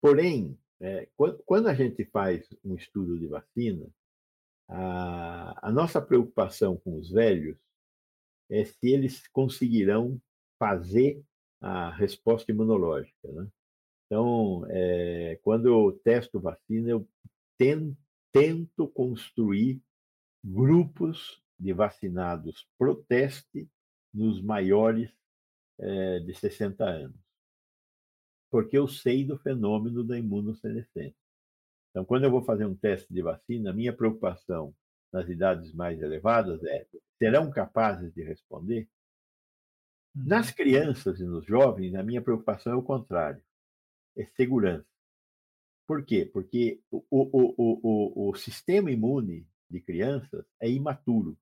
porém, 0.00 0.56
é, 0.80 1.08
quando, 1.16 1.42
quando 1.44 1.66
a 1.66 1.74
gente 1.74 2.04
faz 2.04 2.46
um 2.64 2.76
estudo 2.76 3.18
de 3.18 3.26
vacina, 3.26 3.86
a, 4.68 5.68
a 5.68 5.72
nossa 5.72 6.00
preocupação 6.00 6.76
com 6.76 6.98
os 6.98 7.10
velhos 7.10 7.58
é 8.48 8.64
se 8.64 8.88
eles 8.88 9.26
conseguirão 9.28 10.20
fazer 10.58 11.22
a 11.60 11.90
resposta 11.90 12.52
imunológica. 12.52 13.32
Né? 13.32 13.48
Então, 14.14 14.64
é, 14.68 15.40
quando 15.42 15.66
eu 15.66 16.00
testo 16.04 16.38
vacina, 16.38 16.88
eu 16.88 17.08
tento, 17.58 17.96
tento 18.32 18.86
construir 18.86 19.82
grupos 20.44 21.42
de 21.58 21.72
vacinados 21.72 22.64
pro 22.78 22.94
teste 22.94 23.68
nos 24.14 24.40
maiores 24.40 25.10
é, 25.80 26.20
de 26.20 26.32
60 26.32 26.84
anos. 26.84 27.16
Porque 28.52 28.78
eu 28.78 28.86
sei 28.86 29.24
do 29.24 29.36
fenômeno 29.36 30.04
da 30.04 30.16
imunossenescência. 30.16 31.18
Então, 31.90 32.04
quando 32.04 32.22
eu 32.22 32.30
vou 32.30 32.44
fazer 32.44 32.66
um 32.66 32.76
teste 32.76 33.12
de 33.12 33.20
vacina, 33.20 33.70
a 33.70 33.74
minha 33.74 33.92
preocupação 33.92 34.72
nas 35.12 35.28
idades 35.28 35.74
mais 35.74 36.00
elevadas 36.00 36.62
é: 36.62 36.86
serão 37.18 37.50
capazes 37.50 38.14
de 38.14 38.22
responder? 38.22 38.88
Nas 40.14 40.50
uhum. 40.50 40.54
crianças 40.54 41.18
e 41.18 41.24
nos 41.24 41.44
jovens, 41.44 41.96
a 41.96 42.02
minha 42.04 42.22
preocupação 42.22 42.74
é 42.74 42.76
o 42.76 42.82
contrário: 42.82 43.42
é 44.16 44.24
segurança. 44.36 44.86
Por 45.86 46.04
quê? 46.04 46.28
Porque 46.32 46.80
o, 46.90 47.04
o, 47.10 47.54
o, 47.58 48.30
o, 48.30 48.34
sistema 48.34 48.90
imune 48.90 49.46
de 49.68 49.80
crianças 49.80 50.44
é 50.60 50.70
imaturo. 50.70 51.36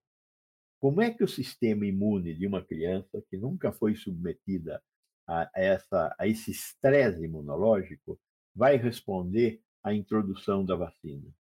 Como 0.80 1.00
é 1.00 1.12
que 1.12 1.22
o 1.22 1.28
sistema 1.28 1.86
imune 1.86 2.34
de 2.34 2.46
uma 2.46 2.64
criança 2.64 3.22
que 3.30 3.36
nunca 3.36 3.70
foi 3.72 3.94
submetida 3.94 4.82
a, 5.28 5.48
essa, 5.54 6.14
a 6.18 6.26
esse 6.26 6.50
estresse 6.50 7.24
imunológico 7.24 8.18
vai 8.54 8.76
responder 8.76 9.62
à 9.84 9.94
introdução 9.94 10.64
da 10.64 10.74
vacina? 10.74 11.32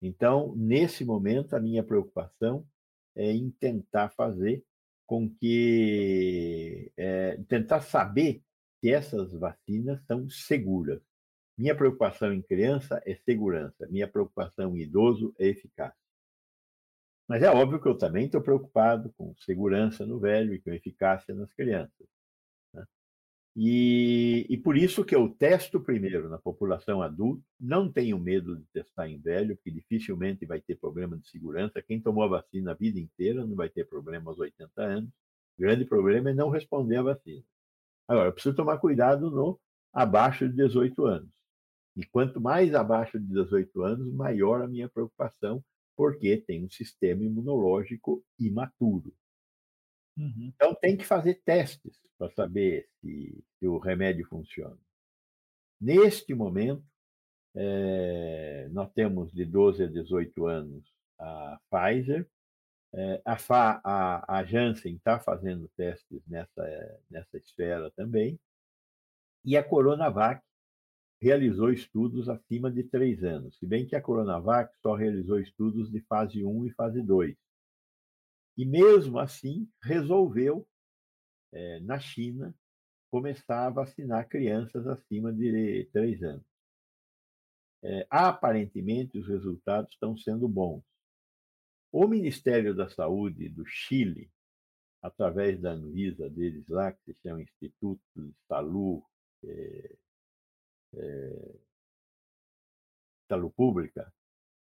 Então, 0.00 0.54
nesse 0.54 1.04
momento, 1.04 1.54
a 1.54 1.60
minha 1.60 1.82
preocupação 1.82 2.64
é 3.16 3.32
em 3.32 3.50
tentar 3.50 4.10
fazer 4.10 4.64
com 5.06 5.28
que. 5.28 6.92
É, 6.96 7.36
tentar 7.48 7.80
saber 7.80 8.44
se 8.80 8.92
essas 8.92 9.32
vacinas 9.32 10.00
são 10.06 10.28
seguras. 10.28 11.02
Minha 11.56 11.74
preocupação 11.74 12.32
em 12.32 12.40
criança 12.40 13.02
é 13.04 13.16
segurança, 13.16 13.86
minha 13.88 14.06
preocupação 14.06 14.76
em 14.76 14.82
idoso 14.82 15.34
é 15.38 15.48
eficácia. 15.48 15.98
Mas 17.28 17.42
é 17.42 17.50
óbvio 17.50 17.80
que 17.80 17.88
eu 17.88 17.98
também 17.98 18.26
estou 18.26 18.40
preocupado 18.40 19.12
com 19.12 19.34
segurança 19.40 20.06
no 20.06 20.18
velho 20.18 20.54
e 20.54 20.60
com 20.60 20.70
eficácia 20.72 21.34
nas 21.34 21.52
crianças. 21.52 22.06
Né? 22.72 22.86
E, 23.54 24.46
e 24.48 24.56
por 24.56 24.78
isso 24.78 25.04
que 25.04 25.14
eu 25.14 25.28
testo 25.28 25.80
primeiro 25.80 26.28
na 26.30 26.38
população 26.38 27.02
adulta, 27.02 27.42
não 27.60 27.92
tenho 27.92 28.18
medo 28.18 28.56
de 28.56 28.64
testar 28.72 29.08
em 29.08 29.18
velho, 29.20 29.56
porque 29.56 29.70
dificilmente 29.70 30.46
vai 30.46 30.60
ter 30.60 30.76
problema 30.76 31.18
de 31.18 31.28
segurança. 31.28 31.82
Quem 31.82 32.00
tomou 32.00 32.22
a 32.22 32.28
vacina 32.28 32.70
a 32.70 32.74
vida 32.74 32.98
inteira 32.98 33.44
não 33.44 33.56
vai 33.56 33.68
ter 33.68 33.84
problema 33.86 34.30
aos 34.30 34.38
80 34.38 34.80
anos. 34.80 35.10
O 35.58 35.60
grande 35.60 35.84
problema 35.84 36.30
é 36.30 36.34
não 36.34 36.48
responder 36.48 36.96
à 36.96 37.02
vacina. 37.02 37.44
Agora, 38.08 38.32
preciso 38.32 38.56
tomar 38.56 38.78
cuidado 38.78 39.30
no 39.30 39.60
abaixo 39.92 40.48
de 40.48 40.56
18 40.56 41.04
anos. 41.04 41.30
E 41.94 42.06
quanto 42.06 42.40
mais 42.40 42.74
abaixo 42.74 43.18
de 43.18 43.26
18 43.26 43.82
anos, 43.82 44.12
maior 44.14 44.62
a 44.62 44.68
minha 44.68 44.88
preocupação, 44.88 45.62
porque 45.96 46.36
tem 46.38 46.64
um 46.64 46.70
sistema 46.70 47.22
imunológico 47.22 48.24
imaturo. 48.38 49.12
Uhum. 50.16 50.52
Então, 50.54 50.74
tem 50.74 50.96
que 50.96 51.04
fazer 51.04 51.42
testes 51.44 52.00
para 52.16 52.30
saber 52.30 52.88
se, 53.00 53.44
se, 53.58 53.66
o 53.66 53.78
remédio 53.78 54.26
funciona. 54.26 54.78
Neste 55.80 56.34
momento, 56.34 56.84
é, 57.54 58.68
nós 58.70 58.92
temos 58.92 59.32
de 59.32 59.44
12 59.44 59.84
a 59.84 59.86
18 59.86 60.46
anos 60.46 60.84
a 61.18 61.58
Pfizer, 61.70 62.28
a, 63.24 63.36
Fa, 63.36 63.80
a, 63.84 64.38
a 64.38 64.44
Janssen 64.44 64.96
está 64.96 65.18
fazendo 65.20 65.68
testes 65.76 66.22
nessa, 66.26 67.00
nessa 67.10 67.36
esfera 67.36 67.90
também, 67.92 68.38
e 69.44 69.56
a 69.56 69.62
Coronavac 69.62 70.42
realizou 71.20 71.70
estudos 71.70 72.28
acima 72.28 72.70
de 72.70 72.84
três 72.84 73.24
anos, 73.24 73.58
se 73.58 73.66
bem 73.66 73.86
que 73.86 73.96
a 73.96 74.02
Coronavac 74.02 74.72
só 74.80 74.94
realizou 74.94 75.40
estudos 75.40 75.90
de 75.90 76.00
fase 76.02 76.44
1 76.44 76.66
e 76.66 76.70
fase 76.72 77.02
2. 77.02 77.36
E 78.56 78.64
mesmo 78.64 79.18
assim, 79.18 79.68
resolveu, 79.82 80.66
é, 81.52 81.80
na 81.80 81.98
China, 81.98 82.54
começar 83.10 83.66
a 83.66 83.70
vacinar 83.70 84.28
crianças 84.28 84.86
acima 84.86 85.32
de 85.32 85.88
três 85.92 86.22
anos. 86.22 86.44
É, 87.82 88.06
aparentemente, 88.10 89.18
os 89.18 89.26
resultados 89.26 89.92
estão 89.92 90.16
sendo 90.16 90.48
bons. 90.48 90.82
O 91.90 92.06
Ministério 92.06 92.74
da 92.74 92.88
Saúde 92.88 93.48
do 93.48 93.64
Chile, 93.66 94.30
através 95.02 95.60
da 95.60 95.70
Anvisa 95.70 96.28
deles 96.28 96.68
lá, 96.68 96.92
que 96.92 97.12
se 97.12 97.18
chama 97.22 97.42
Instituto 97.42 98.02
de 98.14 98.34
Saúde 98.46 99.04
é, 99.44 99.96
é, 100.96 101.54
Pública, 103.56 104.12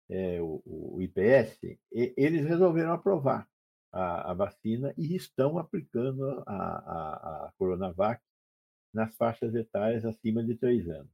é, 0.10 0.40
o, 0.42 0.62
o, 0.66 1.02
IPS, 1.02 1.64
e, 1.64 2.14
eles 2.16 2.46
resolveram 2.46 2.94
aprovar 2.94 3.48
a, 3.92 4.32
a, 4.32 4.34
vacina 4.34 4.94
e 4.98 5.16
estão 5.16 5.58
aplicando 5.58 6.44
a, 6.46 6.56
a, 6.56 7.46
a 7.46 7.52
Coronavac 7.58 8.22
nas 8.94 9.16
faixas 9.16 9.56
etárias 9.56 10.06
acima 10.06 10.44
de 10.44 10.56
três 10.56 10.88
anos. 10.88 11.12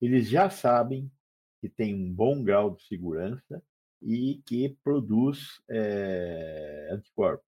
Eles 0.00 0.28
já 0.28 0.50
sabem 0.50 1.10
que 1.60 1.68
tem 1.68 1.94
um 1.94 2.12
bom 2.12 2.42
grau 2.42 2.74
de 2.74 2.82
segurança 2.84 3.62
e 4.04 4.42
que 4.46 4.76
produz 4.84 5.62
é, 5.68 6.88
anticorpos. 6.92 7.46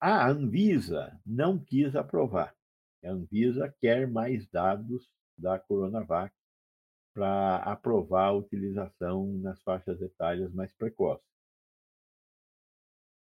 A 0.00 0.28
Anvisa 0.28 1.18
não 1.24 1.58
quis 1.58 1.94
aprovar. 1.94 2.54
A 3.04 3.10
Anvisa 3.10 3.72
quer 3.80 4.08
mais 4.08 4.48
dados 4.48 5.08
da 5.36 5.58
Coronavac 5.58 6.34
para 7.14 7.56
aprovar 7.58 8.26
a 8.26 8.32
utilização 8.32 9.26
nas 9.38 9.62
faixas 9.62 10.00
etárias 10.00 10.52
mais 10.52 10.72
precoces. 10.72 11.26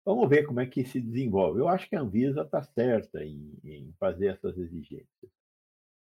Vamos 0.05 0.29
ver 0.29 0.45
como 0.45 0.59
é 0.59 0.65
que 0.65 0.85
se 0.85 0.99
desenvolve. 0.99 1.59
Eu 1.59 1.67
acho 1.67 1.87
que 1.89 1.95
a 1.95 2.01
Anvisa 2.01 2.41
está 2.41 2.61
certa 2.61 3.23
em, 3.23 3.57
em, 3.63 3.93
fazer 3.99 4.27
essas 4.27 4.57
exigências. 4.57 5.31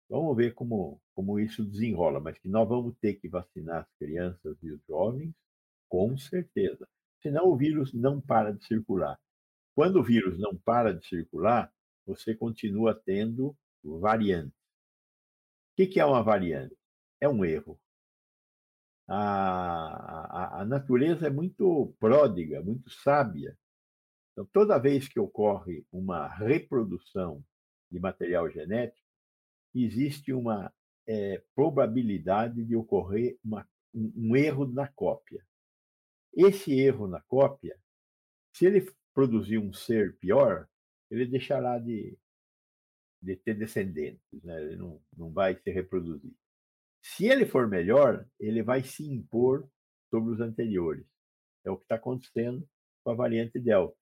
Vamos 0.09 0.35
ver 0.35 0.53
como, 0.53 1.01
como 1.13 1.39
isso 1.39 1.63
desenrola, 1.65 2.19
mas 2.19 2.37
que 2.37 2.47
nós 2.47 2.67
vamos 2.67 2.95
ter 2.99 3.15
que 3.15 3.27
vacinar 3.27 3.81
as 3.81 3.91
crianças 3.97 4.57
e 4.61 4.71
os 4.71 4.81
jovens, 4.85 5.33
com 5.91 6.17
certeza. 6.17 6.87
Senão 7.21 7.47
o 7.47 7.57
vírus 7.57 7.93
não 7.93 8.21
para 8.21 8.53
de 8.53 8.65
circular. 8.65 9.19
Quando 9.75 9.97
o 9.97 10.03
vírus 10.03 10.39
não 10.39 10.55
para 10.55 10.93
de 10.93 11.05
circular, 11.05 11.71
você 12.05 12.33
continua 12.33 12.95
tendo 12.95 13.53
variantes. 13.83 14.57
O 15.73 15.75
que 15.75 15.99
é 15.99 16.05
uma 16.05 16.23
variante? 16.23 16.75
É 17.19 17.27
um 17.27 17.43
erro. 17.43 17.77
A, 19.05 20.59
a, 20.59 20.61
a 20.61 20.65
natureza 20.65 21.27
é 21.27 21.29
muito 21.29 21.93
pródiga, 21.99 22.61
muito 22.63 22.89
sábia. 22.89 23.57
Então, 24.31 24.45
toda 24.53 24.79
vez 24.79 25.09
que 25.09 25.19
ocorre 25.19 25.85
uma 25.91 26.25
reprodução 26.27 27.43
de 27.91 27.99
material 27.99 28.49
genético, 28.49 29.05
existe 29.75 30.31
uma 30.31 30.73
é, 31.05 31.43
probabilidade 31.53 32.63
de 32.63 32.75
ocorrer 32.77 33.37
uma, 33.43 33.67
um, 33.93 34.13
um 34.15 34.35
erro 34.37 34.65
na 34.65 34.87
cópia. 34.87 35.45
Esse 36.33 36.79
erro 36.79 37.07
na 37.07 37.21
cópia, 37.21 37.77
se 38.53 38.65
ele 38.65 38.89
produzir 39.13 39.57
um 39.57 39.73
ser 39.73 40.17
pior, 40.17 40.67
ele 41.09 41.25
deixará 41.25 41.77
de, 41.77 42.17
de 43.21 43.35
ter 43.35 43.53
descendentes, 43.55 44.43
né? 44.43 44.61
ele 44.61 44.75
não, 44.77 45.01
não 45.15 45.31
vai 45.31 45.55
se 45.55 45.69
reproduzir. 45.69 46.33
Se 47.01 47.25
ele 47.25 47.45
for 47.45 47.67
melhor, 47.67 48.25
ele 48.39 48.63
vai 48.63 48.83
se 48.83 49.03
impor 49.03 49.67
sobre 50.09 50.33
os 50.33 50.39
anteriores. 50.39 51.05
É 51.65 51.71
o 51.71 51.77
que 51.77 51.83
está 51.83 51.95
acontecendo 51.95 52.67
com 53.03 53.11
a 53.11 53.15
variante 53.15 53.59
Delta. 53.59 53.97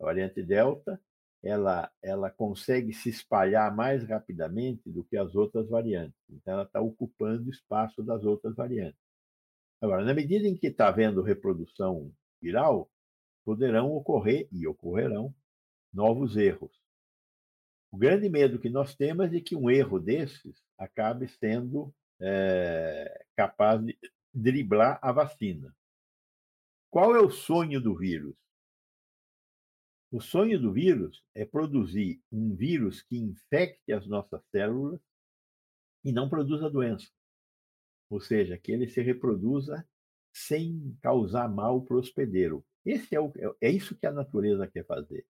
A 0.00 0.04
variante 0.04 0.42
Delta 0.42 1.00
ela, 1.42 1.90
ela 2.02 2.30
consegue 2.30 2.92
se 2.92 3.08
espalhar 3.08 3.74
mais 3.74 4.04
rapidamente 4.04 4.90
do 4.90 5.02
que 5.04 5.16
as 5.16 5.34
outras 5.34 5.68
variantes. 5.68 6.18
Então, 6.28 6.54
ela 6.54 6.64
está 6.64 6.80
ocupando 6.80 7.50
espaço 7.50 8.02
das 8.02 8.24
outras 8.24 8.54
variantes. 8.54 9.00
Agora, 9.80 10.04
na 10.04 10.12
medida 10.12 10.46
em 10.46 10.56
que 10.56 10.66
está 10.66 10.88
havendo 10.88 11.22
reprodução 11.22 12.12
viral, 12.40 12.90
poderão 13.44 13.92
ocorrer, 13.92 14.46
e 14.52 14.66
ocorrerão, 14.66 15.34
novos 15.92 16.36
erros. 16.36 16.70
O 17.90 17.96
grande 17.96 18.28
medo 18.28 18.58
que 18.58 18.70
nós 18.70 18.94
temos 18.94 19.32
é 19.32 19.40
que 19.40 19.56
um 19.56 19.70
erro 19.70 19.98
desses 19.98 20.62
acabe 20.78 21.28
sendo 21.28 21.92
é, 22.20 23.26
capaz 23.34 23.84
de 23.84 23.98
driblar 24.32 24.98
a 25.02 25.10
vacina. 25.10 25.74
Qual 26.88 27.14
é 27.16 27.20
o 27.20 27.30
sonho 27.30 27.80
do 27.80 27.96
vírus? 27.96 28.36
O 30.12 30.20
sonho 30.20 30.60
do 30.60 30.72
vírus 30.72 31.24
é 31.34 31.44
produzir 31.44 32.20
um 32.30 32.54
vírus 32.54 33.00
que 33.02 33.16
infecte 33.16 33.92
as 33.92 34.06
nossas 34.06 34.42
células 34.50 35.00
e 36.04 36.12
não 36.12 36.28
produza 36.28 36.68
doença. 36.68 37.08
Ou 38.10 38.20
seja, 38.20 38.58
que 38.58 38.72
ele 38.72 38.88
se 38.88 39.00
reproduza 39.00 39.86
sem 40.34 40.96
causar 41.00 41.48
mal 41.48 41.82
para 41.82 41.96
o 41.96 42.00
hospedeiro. 42.00 42.64
Esse 42.84 43.14
é, 43.14 43.20
o, 43.20 43.32
é, 43.36 43.68
é 43.68 43.70
isso 43.70 43.96
que 43.96 44.06
a 44.06 44.12
natureza 44.12 44.66
quer 44.66 44.84
fazer, 44.84 45.24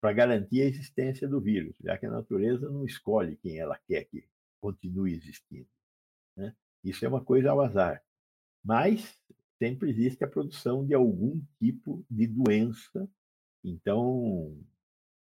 para 0.00 0.12
garantir 0.12 0.62
a 0.62 0.66
existência 0.66 1.28
do 1.28 1.40
vírus, 1.40 1.74
já 1.80 1.96
que 1.96 2.06
a 2.06 2.10
natureza 2.10 2.68
não 2.68 2.84
escolhe 2.84 3.36
quem 3.36 3.58
ela 3.58 3.78
quer 3.86 4.04
que 4.04 4.28
continue 4.60 5.14
existindo. 5.14 5.68
Né? 6.36 6.54
Isso 6.82 7.04
é 7.04 7.08
uma 7.08 7.24
coisa 7.24 7.50
ao 7.50 7.60
azar. 7.60 8.02
Mas 8.64 9.16
sempre 9.58 9.90
existe 9.90 10.24
a 10.24 10.28
produção 10.28 10.86
de 10.86 10.94
algum 10.94 11.40
tipo 11.58 12.04
de 12.10 12.26
doença, 12.26 13.08
então 13.62 14.58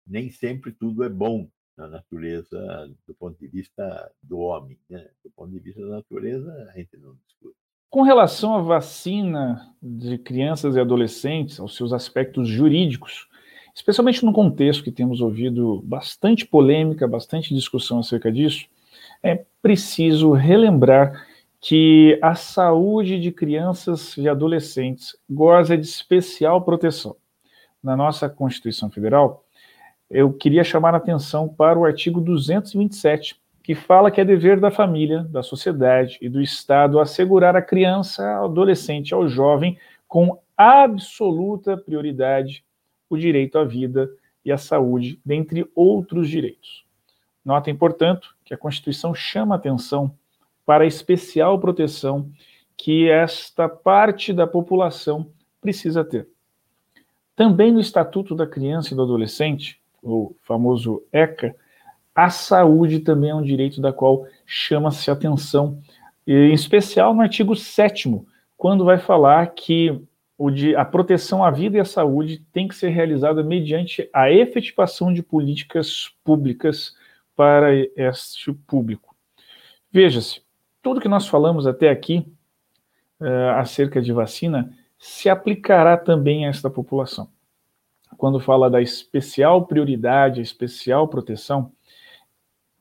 nem 0.05 0.29
sempre 0.29 0.71
tudo 0.71 1.03
é 1.03 1.09
bom 1.09 1.49
na 1.78 1.88
natureza 1.88 2.89
do 3.07 3.13
ponto 3.13 3.38
de 3.39 3.47
vista 3.47 4.11
do 4.21 4.39
homem. 4.39 4.78
Né? 4.89 5.05
Do 5.23 5.30
ponto 5.32 5.51
de 5.51 5.59
vista 5.59 5.82
da 5.82 5.97
natureza, 5.97 6.51
a 6.73 6.78
gente 6.78 6.97
não 6.97 7.15
discute. 7.28 7.55
Com 7.89 8.01
relação 8.01 8.55
à 8.55 8.61
vacina 8.61 9.73
de 9.82 10.17
crianças 10.17 10.76
e 10.76 10.80
adolescentes, 10.80 11.59
aos 11.59 11.76
seus 11.76 11.93
aspectos 11.93 12.47
jurídicos, 12.47 13.28
especialmente 13.73 14.26
no 14.26 14.34
contexto 14.34 14.84
que 14.84 14.91
temos 14.91 15.21
ouvido 15.21 15.82
bastante 15.86 16.45
polêmica, 16.45 17.07
bastante 17.07 17.53
discussão 17.53 17.99
acerca 17.99 18.32
disso, 18.32 18.67
é 19.21 19.45
preciso 19.61 20.32
relembrar 20.32 21.26
que 21.61 22.19
a 22.21 22.36
saúde 22.36 23.19
de 23.19 23.32
crianças 23.32 24.15
e 24.17 24.30
adolescentes 24.30 25.17
goza 25.30 25.78
de 25.78 25.86
especial 25.86 26.61
proteção. 26.61 27.15
Na 27.82 27.95
nossa 27.95 28.30
Constituição 28.30 28.89
Federal, 28.89 29.44
eu 30.09 30.31
queria 30.31 30.63
chamar 30.63 30.93
a 30.93 30.97
atenção 30.97 31.47
para 31.47 31.77
o 31.77 31.85
artigo 31.85 32.21
227, 32.21 33.39
que 33.63 33.73
fala 33.73 34.11
que 34.11 34.21
é 34.21 34.25
dever 34.25 34.59
da 34.59 34.69
família, 34.69 35.23
da 35.23 35.41
sociedade 35.41 36.17
e 36.21 36.29
do 36.29 36.41
Estado 36.41 36.99
assegurar 36.99 37.55
a 37.55 37.61
criança, 37.61 38.27
ao 38.35 38.45
adolescente, 38.45 39.13
ao 39.13 39.27
jovem, 39.27 39.77
com 40.07 40.39
absoluta 40.55 41.75
prioridade, 41.75 42.63
o 43.09 43.17
direito 43.17 43.57
à 43.57 43.63
vida 43.63 44.09
e 44.43 44.51
à 44.51 44.57
saúde, 44.57 45.19
dentre 45.25 45.67
outros 45.75 46.29
direitos. 46.29 46.85
Notem, 47.43 47.75
portanto, 47.75 48.35
que 48.43 48.53
a 48.53 48.57
Constituição 48.57 49.13
chama 49.13 49.55
atenção 49.55 50.15
para 50.65 50.83
a 50.83 50.87
especial 50.87 51.59
proteção 51.59 52.31
que 52.77 53.09
esta 53.09 53.69
parte 53.69 54.33
da 54.33 54.45
população 54.45 55.31
precisa 55.61 56.03
ter. 56.03 56.27
Também 57.35 57.71
no 57.71 57.79
Estatuto 57.79 58.35
da 58.35 58.47
Criança 58.47 58.93
e 58.93 58.95
do 58.95 59.03
Adolescente, 59.03 59.81
o 60.05 60.35
famoso 60.43 61.03
ECA, 61.11 61.55
a 62.13 62.29
saúde 62.29 62.99
também 62.99 63.31
é 63.31 63.35
um 63.35 63.41
direito 63.41 63.81
da 63.81 63.91
qual 63.91 64.25
chama-se 64.45 65.09
atenção, 65.11 65.81
em 66.25 66.53
especial 66.53 67.13
no 67.13 67.21
artigo 67.21 67.55
7 67.55 68.21
quando 68.55 68.85
vai 68.85 68.97
falar 68.97 69.47
que 69.47 70.01
de, 70.53 70.75
a 70.75 70.85
proteção 70.85 71.43
à 71.43 71.51
vida 71.51 71.77
e 71.77 71.79
à 71.79 71.85
saúde 71.85 72.43
tem 72.51 72.67
que 72.67 72.75
ser 72.75 72.89
realizada 72.89 73.43
mediante 73.43 74.09
a 74.13 74.31
efetivação 74.31 75.13
de 75.13 75.23
políticas 75.23 76.13
públicas 76.23 76.95
para 77.35 77.73
este 77.95 78.53
público. 78.53 79.15
Veja-se, 79.91 80.41
tudo 80.81 81.01
que 81.01 81.07
nós 81.07 81.27
falamos 81.27 81.65
até 81.67 81.89
aqui 81.89 82.25
uh, 83.19 83.57
acerca 83.57 84.01
de 84.01 84.11
vacina 84.11 84.73
se 84.97 85.29
aplicará 85.29 85.97
também 85.97 86.45
a 86.45 86.49
esta 86.49 86.69
população. 86.69 87.29
Quando 88.18 88.39
fala 88.39 88.70
da 88.70 88.82
especial 88.82 89.66
prioridade, 89.66 90.41
especial 90.41 91.07
proteção, 91.07 91.72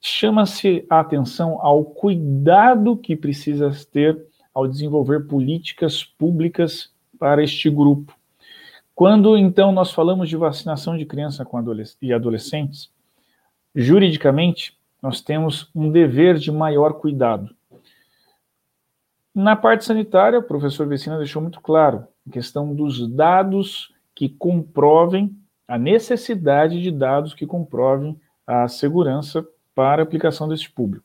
chama-se 0.00 0.84
a 0.88 1.00
atenção 1.00 1.58
ao 1.60 1.84
cuidado 1.84 2.96
que 2.96 3.16
precisa 3.16 3.70
ter 3.90 4.26
ao 4.52 4.68
desenvolver 4.68 5.26
políticas 5.26 6.04
públicas 6.04 6.92
para 7.18 7.42
este 7.42 7.68
grupo. 7.70 8.14
Quando 8.94 9.36
então 9.36 9.72
nós 9.72 9.92
falamos 9.92 10.28
de 10.28 10.36
vacinação 10.36 10.96
de 10.96 11.04
crianças 11.04 11.44
e 12.00 12.12
adolescentes, 12.12 12.90
juridicamente 13.74 14.78
nós 15.02 15.20
temos 15.20 15.68
um 15.74 15.90
dever 15.90 16.36
de 16.36 16.52
maior 16.52 16.94
cuidado. 16.94 17.54
Na 19.34 19.56
parte 19.56 19.84
sanitária, 19.84 20.38
o 20.38 20.42
professor 20.44 20.86
Vecina 20.86 21.18
deixou 21.18 21.42
muito 21.42 21.60
claro 21.60 22.06
a 22.26 22.30
questão 22.30 22.72
dos 22.72 23.08
dados 23.08 23.93
que 24.14 24.28
comprovem 24.28 25.36
a 25.66 25.78
necessidade 25.78 26.80
de 26.80 26.90
dados 26.90 27.34
que 27.34 27.46
comprovem 27.46 28.18
a 28.46 28.68
segurança 28.68 29.46
para 29.74 30.02
a 30.02 30.04
aplicação 30.04 30.48
deste 30.48 30.70
público. 30.70 31.04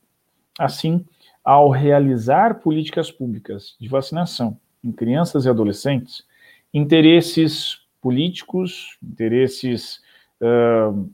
Assim, 0.58 1.04
ao 1.42 1.70
realizar 1.70 2.60
políticas 2.60 3.10
públicas 3.10 3.74
de 3.80 3.88
vacinação 3.88 4.58
em 4.84 4.92
crianças 4.92 5.44
e 5.44 5.48
adolescentes, 5.48 6.24
interesses 6.72 7.80
políticos, 8.00 8.96
interesses 9.02 10.00
uh, 10.40 11.10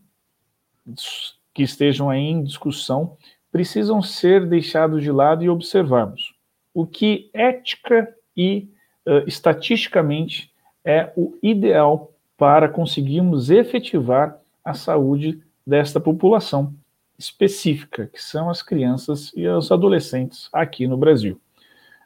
que 1.54 1.62
estejam 1.62 2.12
em 2.12 2.42
discussão, 2.42 3.16
precisam 3.50 4.02
ser 4.02 4.46
deixados 4.46 5.02
de 5.02 5.10
lado 5.10 5.42
e 5.42 5.48
observarmos 5.48 6.34
o 6.74 6.86
que 6.86 7.30
ética 7.32 8.14
e 8.36 8.68
uh, 9.06 9.26
estatisticamente 9.26 10.52
é 10.86 11.12
o 11.16 11.36
ideal 11.42 12.12
para 12.38 12.68
conseguirmos 12.68 13.50
efetivar 13.50 14.38
a 14.64 14.72
saúde 14.72 15.42
desta 15.66 15.98
população 15.98 16.72
específica, 17.18 18.06
que 18.06 18.22
são 18.22 18.48
as 18.48 18.62
crianças 18.62 19.32
e 19.34 19.48
os 19.48 19.72
adolescentes 19.72 20.48
aqui 20.52 20.86
no 20.86 20.96
Brasil. 20.96 21.40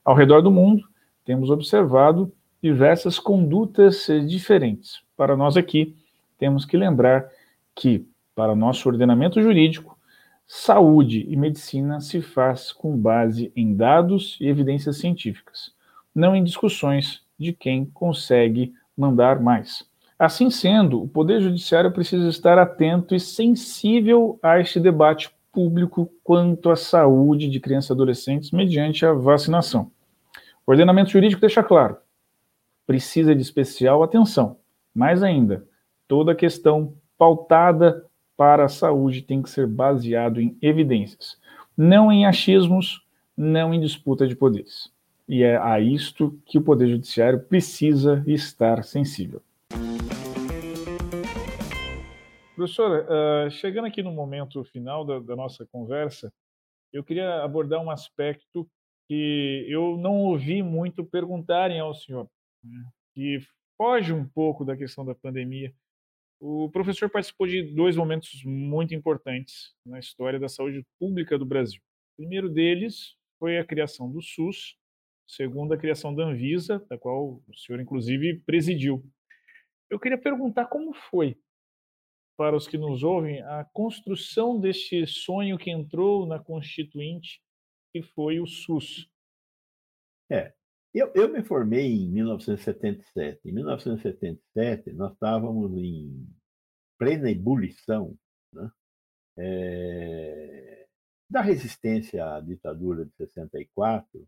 Ao 0.03 0.15
redor 0.15 0.41
do 0.41 0.51
mundo, 0.51 0.83
temos 1.25 1.51
observado 1.51 2.33
diversas 2.63 3.19
condutas 3.19 4.07
diferentes. 4.27 5.03
Para 5.17 5.37
nós 5.37 5.57
aqui, 5.57 5.95
temos 6.39 6.65
que 6.65 6.77
lembrar 6.77 7.29
que, 7.75 8.07
para 8.35 8.57
nosso 8.57 8.89
ordenamento 8.89 9.43
jurídico, 9.43 9.99
saúde 10.47 11.27
e 11.29 11.37
medicina 11.37 12.01
se 12.01 12.23
faz 12.23 12.73
com 12.73 12.97
base 12.97 13.53
em 13.55 13.75
dados 13.75 14.39
e 14.41 14.49
evidências 14.49 14.97
científicas, 14.97 15.73
não 16.15 16.35
em 16.35 16.43
discussões 16.43 17.23
de 17.41 17.53
quem 17.55 17.87
consegue 17.87 18.75
mandar 18.97 19.41
mais. 19.41 19.89
Assim 20.19 20.51
sendo, 20.51 21.03
o 21.03 21.09
Poder 21.09 21.41
Judiciário 21.41 21.91
precisa 21.91 22.29
estar 22.29 22.59
atento 22.59 23.15
e 23.15 23.19
sensível 23.19 24.39
a 24.43 24.61
este 24.61 24.79
debate 24.79 25.31
público 25.51 26.13
quanto 26.23 26.71
à 26.71 26.77
saúde 26.77 27.49
de 27.49 27.59
crianças 27.59 27.89
e 27.89 27.93
adolescentes 27.95 28.51
mediante 28.51 29.07
a 29.07 29.15
vacinação. 29.15 29.91
O 30.67 30.71
ordenamento 30.71 31.11
jurídico 31.11 31.41
deixa 31.41 31.63
claro, 31.63 31.97
precisa 32.87 33.35
de 33.35 33.41
especial 33.41 34.03
atenção. 34.03 34.59
Mais 34.95 35.23
ainda, 35.23 35.67
toda 36.07 36.35
questão 36.35 36.93
pautada 37.17 38.05
para 38.37 38.67
a 38.67 38.69
saúde 38.69 39.23
tem 39.23 39.43
que 39.43 39.49
ser 39.49 39.67
baseado 39.67 40.41
em 40.41 40.57
evidências, 40.61 41.39
não 41.77 42.13
em 42.13 42.27
achismos, 42.27 43.03
não 43.37 43.73
em 43.73 43.81
disputa 43.81 44.29
de 44.29 44.37
poderes. 44.37 44.91
E 45.33 45.45
é 45.45 45.57
a 45.59 45.79
isto 45.79 46.43
que 46.45 46.59
o 46.59 46.61
Poder 46.61 46.89
Judiciário 46.89 47.39
precisa 47.39 48.25
estar 48.27 48.83
sensível. 48.83 49.41
Professora, 52.57 53.07
uh, 53.07 53.51
chegando 53.53 53.85
aqui 53.85 54.03
no 54.03 54.11
momento 54.11 54.65
final 54.65 55.05
da, 55.05 55.21
da, 55.21 55.37
nossa 55.37 55.65
conversa, 55.67 56.33
eu 56.93 57.05
queria 57.05 57.45
abordar 57.45 57.81
um 57.81 57.93
aspecto 57.93 58.69
que 59.07 59.65
eu 59.69 59.97
não 59.99 60.17
ouvi 60.17 60.65
muito 60.65 61.05
perguntarem 61.05 61.79
ao 61.79 61.95
senhor, 61.95 62.29
né, 62.65 62.85
que 63.15 63.39
foge 63.77 64.13
um 64.13 64.27
pouco 64.27 64.65
da 64.65 64.77
questão 64.77 65.05
da 65.05 65.15
pandemia. 65.15 65.73
O 66.41 66.69
professor 66.71 67.09
participou 67.09 67.47
de 67.47 67.63
dois 67.73 67.95
momentos 67.95 68.43
muito 68.45 68.97
importantes 68.97 69.77
na 69.87 70.01
história 70.01 70.41
da 70.41 70.49
saúde 70.49 70.85
pública 70.99 71.39
do 71.39 71.47
Brasil. 71.47 71.81
O 72.15 72.23
primeiro 72.23 72.49
deles 72.49 73.15
foi 73.39 73.59
a 73.59 73.65
criação 73.65 74.11
do 74.11 74.21
SUS, 74.21 74.80
segundo 75.37 75.73
a 75.73 75.79
criação 75.79 76.15
da 76.15 76.25
Anvisa, 76.25 76.85
da 76.89 76.99
qual 76.99 77.41
o 77.47 77.55
senhor 77.55 77.81
inclusive 77.81 78.41
presidiu. 78.41 79.05
Eu 79.89 79.99
queria 79.99 80.19
perguntar 80.19 80.67
como 80.67 80.93
foi 80.93 81.39
para 82.37 82.57
os 82.57 82.67
que 82.67 82.79
nos 82.79 83.03
ouvem 83.03 83.43
a 83.43 83.65
construção 83.65 84.59
deste 84.59 85.07
sonho 85.07 85.59
que 85.59 85.71
entrou 85.71 86.27
na 86.27 86.39
Constituinte, 86.39 87.41
que 87.93 88.03
foi 88.03 88.41
o 88.41 88.47
SUS. 88.47 89.09
É, 90.31 90.53
eu, 90.95 91.13
eu 91.15 91.29
me 91.29 91.43
formei 91.43 91.93
em 91.93 92.11
1977. 92.11 93.41
Em 93.45 93.53
1977, 93.53 94.93
nós 94.93 95.13
estávamos 95.13 95.73
em 95.77 96.27
plena 96.99 97.31
ebulição 97.31 98.17
né? 98.53 98.71
é, 99.39 100.87
da 101.29 101.41
resistência 101.41 102.25
à 102.37 102.41
ditadura 102.41 103.05
de 103.05 103.13
64 103.17 104.27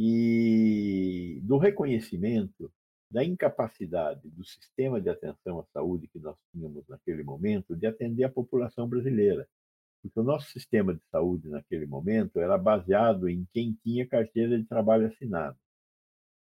e 0.00 1.40
do 1.42 1.58
reconhecimento 1.58 2.72
da 3.10 3.24
incapacidade 3.24 4.30
do 4.30 4.44
sistema 4.44 5.00
de 5.00 5.08
atenção 5.08 5.58
à 5.58 5.64
saúde 5.72 6.06
que 6.06 6.20
nós 6.20 6.36
tínhamos 6.52 6.86
naquele 6.86 7.24
momento 7.24 7.74
de 7.74 7.84
atender 7.84 8.22
a 8.22 8.30
população 8.30 8.88
brasileira. 8.88 9.48
porque 10.00 10.20
o 10.20 10.22
nosso 10.22 10.52
sistema 10.52 10.94
de 10.94 11.00
saúde 11.10 11.48
naquele 11.48 11.84
momento 11.84 12.38
era 12.38 12.56
baseado 12.56 13.28
em 13.28 13.44
quem 13.52 13.76
tinha 13.82 14.06
carteira 14.06 14.56
de 14.56 14.64
trabalho 14.64 15.08
assinado. 15.08 15.58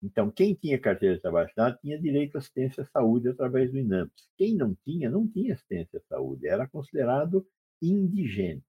Então, 0.02 0.30
quem 0.30 0.54
tinha 0.54 0.78
carteira 0.78 1.16
de 1.16 1.20
trabalho 1.20 1.46
assinado 1.46 1.78
tinha 1.82 2.00
direito 2.00 2.36
à 2.36 2.38
assistência 2.38 2.82
à 2.82 2.86
saúde 2.86 3.28
através 3.28 3.70
do 3.70 3.78
INAMPS. 3.78 4.26
Quem 4.38 4.54
não 4.54 4.74
tinha, 4.86 5.10
não 5.10 5.28
tinha 5.28 5.52
assistência 5.52 5.98
à 5.98 6.02
saúde, 6.08 6.48
era 6.48 6.66
considerado 6.66 7.46
indigente. 7.82 8.64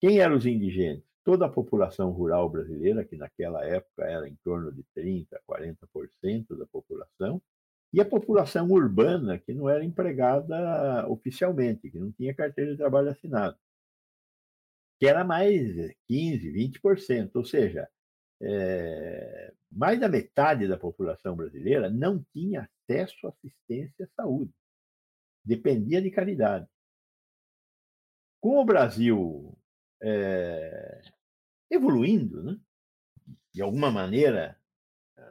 Quem 0.00 0.20
eram 0.20 0.36
os 0.36 0.46
indigentes? 0.46 1.09
Toda 1.30 1.46
a 1.46 1.48
população 1.48 2.10
rural 2.10 2.50
brasileira, 2.50 3.04
que 3.04 3.16
naquela 3.16 3.64
época 3.64 4.02
era 4.02 4.28
em 4.28 4.34
torno 4.42 4.72
de 4.72 4.84
30%, 4.96 5.28
40% 5.48 6.58
da 6.58 6.66
população, 6.66 7.40
e 7.92 8.00
a 8.00 8.04
população 8.04 8.68
urbana, 8.68 9.38
que 9.38 9.54
não 9.54 9.68
era 9.68 9.84
empregada 9.84 11.06
oficialmente, 11.08 11.88
que 11.88 12.00
não 12.00 12.10
tinha 12.10 12.34
carteira 12.34 12.72
de 12.72 12.76
trabalho 12.76 13.10
assinado, 13.10 13.56
que 14.98 15.06
era 15.06 15.22
mais 15.22 15.60
15%, 16.10 16.52
20%, 16.82 17.30
ou 17.36 17.44
seja, 17.44 17.88
é, 18.42 19.54
mais 19.70 20.00
da 20.00 20.08
metade 20.08 20.66
da 20.66 20.76
população 20.76 21.36
brasileira 21.36 21.88
não 21.88 22.26
tinha 22.32 22.68
acesso 22.88 23.28
à 23.28 23.30
assistência 23.30 24.04
à 24.04 24.08
saúde, 24.20 24.50
dependia 25.44 26.02
de 26.02 26.10
caridade. 26.10 26.66
Com 28.40 28.58
o 28.58 28.64
Brasil 28.64 29.56
é, 30.02 31.02
evoluindo, 31.70 32.42
né? 32.42 32.58
de 33.52 33.62
alguma 33.62 33.90
maneira, 33.90 34.58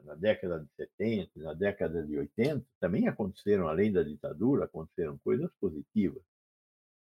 na 0.04 0.16
década 0.16 0.60
de 0.60 0.70
70, 0.76 1.40
na 1.40 1.54
década 1.54 2.04
de 2.06 2.18
80, 2.18 2.66
também 2.80 3.08
aconteceram, 3.08 3.68
além 3.68 3.92
da 3.92 4.04
ditadura, 4.04 4.66
aconteceram 4.66 5.18
coisas 5.20 5.52
positivas. 5.60 6.22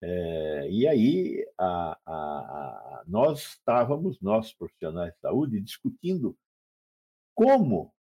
É, 0.01 0.69
e 0.69 0.87
aí 0.87 1.47
a, 1.57 1.97
a, 2.05 2.15
a, 2.15 3.03
nós 3.07 3.39
estávamos, 3.39 4.19
nós 4.21 4.53
profissionais 4.53 5.13
de 5.13 5.19
saúde, 5.19 5.61
discutindo 5.61 6.37
como 7.33 7.93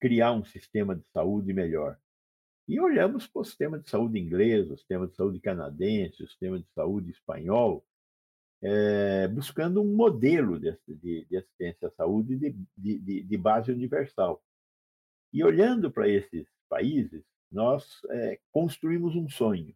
criar 0.00 0.32
um 0.32 0.44
sistema 0.44 0.94
de 0.94 1.06
saúde 1.08 1.52
melhor. 1.52 1.98
E 2.68 2.80
olhamos 2.80 3.26
para 3.28 3.42
o 3.42 3.44
sistema 3.44 3.78
de 3.78 3.88
saúde 3.88 4.18
inglês, 4.18 4.68
o 4.70 4.76
sistema 4.76 5.06
de 5.06 5.14
saúde 5.14 5.40
canadense, 5.40 6.22
o 6.22 6.28
sistema 6.28 6.58
de 6.58 6.66
saúde 6.74 7.10
espanhol, 7.10 7.84
é, 8.68 9.28
buscando 9.28 9.80
um 9.80 9.94
modelo 9.94 10.58
de, 10.58 10.76
de, 10.88 11.24
de 11.24 11.36
assistência 11.36 11.86
à 11.86 11.90
saúde 11.92 12.36
de, 12.76 13.22
de, 13.22 13.36
base 13.36 13.70
universal. 13.70 14.42
E 15.32 15.44
olhando 15.44 15.88
para 15.88 16.08
esses 16.08 16.48
países, 16.68 17.22
nós 17.50 18.00
é, 18.10 18.40
construímos 18.50 19.14
um 19.14 19.28
sonho. 19.28 19.72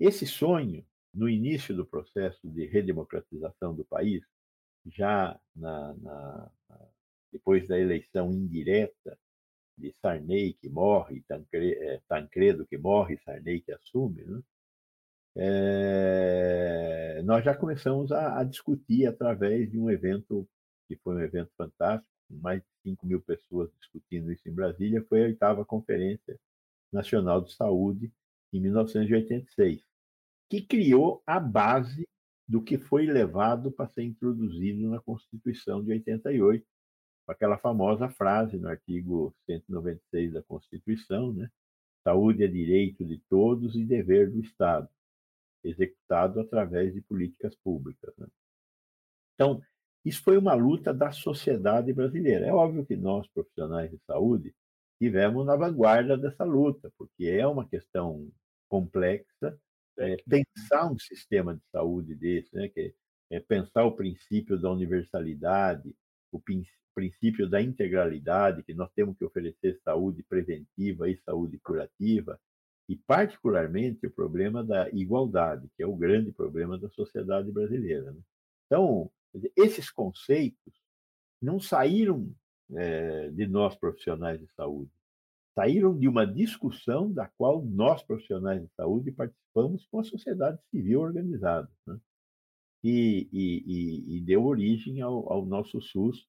Esse 0.00 0.26
sonho, 0.26 0.84
no 1.14 1.28
início 1.28 1.72
do 1.72 1.86
processo 1.86 2.40
de 2.50 2.66
redemocratização 2.66 3.72
do 3.72 3.84
país, 3.84 4.24
já 4.86 5.38
na, 5.54 5.94
na, 5.94 6.50
depois 7.30 7.68
da 7.68 7.78
eleição 7.78 8.32
indireta 8.32 9.16
de 9.78 9.94
Sarney, 10.02 10.54
que 10.54 10.68
morre, 10.68 11.22
Tancredo, 11.28 12.02
Tancredo 12.08 12.66
que 12.66 12.76
morre, 12.76 13.16
Sarney 13.18 13.60
que 13.60 13.70
assume, 13.70 14.24
né? 14.24 14.42
É, 15.36 17.22
nós 17.24 17.44
já 17.44 17.54
começamos 17.54 18.10
a, 18.10 18.40
a, 18.40 18.44
discutir 18.44 19.06
através 19.06 19.70
de 19.70 19.78
um 19.78 19.90
evento 19.90 20.48
que 20.88 20.96
foi 20.96 21.14
um 21.14 21.20
evento 21.20 21.52
fantástico, 21.56 22.10
mais 22.28 22.60
de 22.60 22.90
5 22.90 23.06
mil 23.06 23.20
pessoas 23.20 23.70
discutindo 23.78 24.32
isso 24.32 24.48
em 24.48 24.52
Brasília, 24.52 25.04
foi 25.08 25.22
a 25.22 25.26
oitava 25.26 25.64
Conferência 25.64 26.38
Nacional 26.92 27.40
de 27.42 27.52
Saúde, 27.54 28.12
em 28.52 28.60
1986, 28.60 29.84
que 30.48 30.60
criou 30.62 31.22
a 31.24 31.38
base 31.38 32.08
do 32.48 32.60
que 32.60 32.76
foi 32.76 33.06
levado 33.06 33.70
para 33.70 33.86
ser 33.86 34.02
introduzido 34.02 34.90
na 34.90 34.98
Constituição 34.98 35.84
de 35.84 35.92
88, 35.92 36.66
com 37.24 37.32
aquela 37.32 37.56
famosa 37.56 38.08
frase 38.08 38.58
no 38.58 38.68
artigo 38.68 39.32
196 39.46 40.32
da 40.32 40.42
Constituição, 40.42 41.32
né? 41.32 41.48
Saúde 42.02 42.42
é 42.42 42.48
direito 42.48 43.04
de 43.04 43.18
todos 43.28 43.76
e 43.76 43.84
dever 43.84 44.28
do 44.32 44.40
Estado 44.40 44.88
executado 45.62 46.40
através 46.40 46.92
de 46.94 47.00
políticas 47.02 47.54
públicas. 47.56 48.14
Né? 48.16 48.26
Então, 49.34 49.60
isso 50.04 50.22
foi 50.22 50.38
uma 50.38 50.54
luta 50.54 50.92
da 50.94 51.12
sociedade 51.12 51.92
brasileira. 51.92 52.46
É 52.46 52.52
óbvio 52.52 52.86
que 52.86 52.96
nós, 52.96 53.26
profissionais 53.28 53.90
de 53.90 53.98
saúde, 54.06 54.54
tivemos 54.98 55.46
na 55.46 55.56
vanguarda 55.56 56.16
dessa 56.16 56.44
luta, 56.44 56.92
porque 56.96 57.26
é 57.26 57.46
uma 57.46 57.68
questão 57.68 58.30
complexa. 58.68 59.58
É, 59.98 60.16
pensar 60.26 60.90
um 60.90 60.98
sistema 60.98 61.54
de 61.54 61.62
saúde 61.70 62.14
desse, 62.14 62.54
né, 62.54 62.68
que 62.68 62.94
é 63.30 63.38
pensar 63.38 63.84
o 63.84 63.92
princípio 63.92 64.58
da 64.58 64.70
universalidade, 64.70 65.94
o 66.32 66.40
princípio 66.94 67.48
da 67.48 67.60
integralidade, 67.60 68.62
que 68.62 68.72
nós 68.72 68.90
temos 68.92 69.16
que 69.18 69.24
oferecer 69.24 69.78
saúde 69.84 70.22
preventiva 70.22 71.08
e 71.08 71.18
saúde 71.18 71.58
curativa, 71.58 72.40
e, 72.90 72.96
particularmente, 72.96 74.04
o 74.04 74.10
problema 74.10 74.64
da 74.64 74.90
igualdade, 74.90 75.70
que 75.76 75.82
é 75.84 75.86
o 75.86 75.94
grande 75.94 76.32
problema 76.32 76.76
da 76.76 76.90
sociedade 76.90 77.48
brasileira. 77.52 78.10
Né? 78.10 78.20
Então, 78.66 79.08
esses 79.56 79.88
conceitos 79.88 80.74
não 81.40 81.60
saíram 81.60 82.34
é, 82.72 83.30
de 83.30 83.46
nós 83.46 83.76
profissionais 83.76 84.40
de 84.40 84.48
saúde, 84.54 84.90
saíram 85.54 85.96
de 85.96 86.08
uma 86.08 86.26
discussão 86.26 87.12
da 87.12 87.28
qual 87.28 87.64
nós 87.64 88.02
profissionais 88.02 88.60
de 88.60 88.68
saúde 88.74 89.12
participamos 89.12 89.86
com 89.86 90.00
a 90.00 90.04
sociedade 90.04 90.60
civil 90.68 91.00
organizada. 91.00 91.70
Né? 91.86 91.96
E, 92.82 93.28
e, 93.32 94.16
e, 94.16 94.20
deu 94.20 94.44
origem 94.44 95.00
ao, 95.00 95.32
ao 95.32 95.46
nosso 95.46 95.80
SUS 95.80 96.26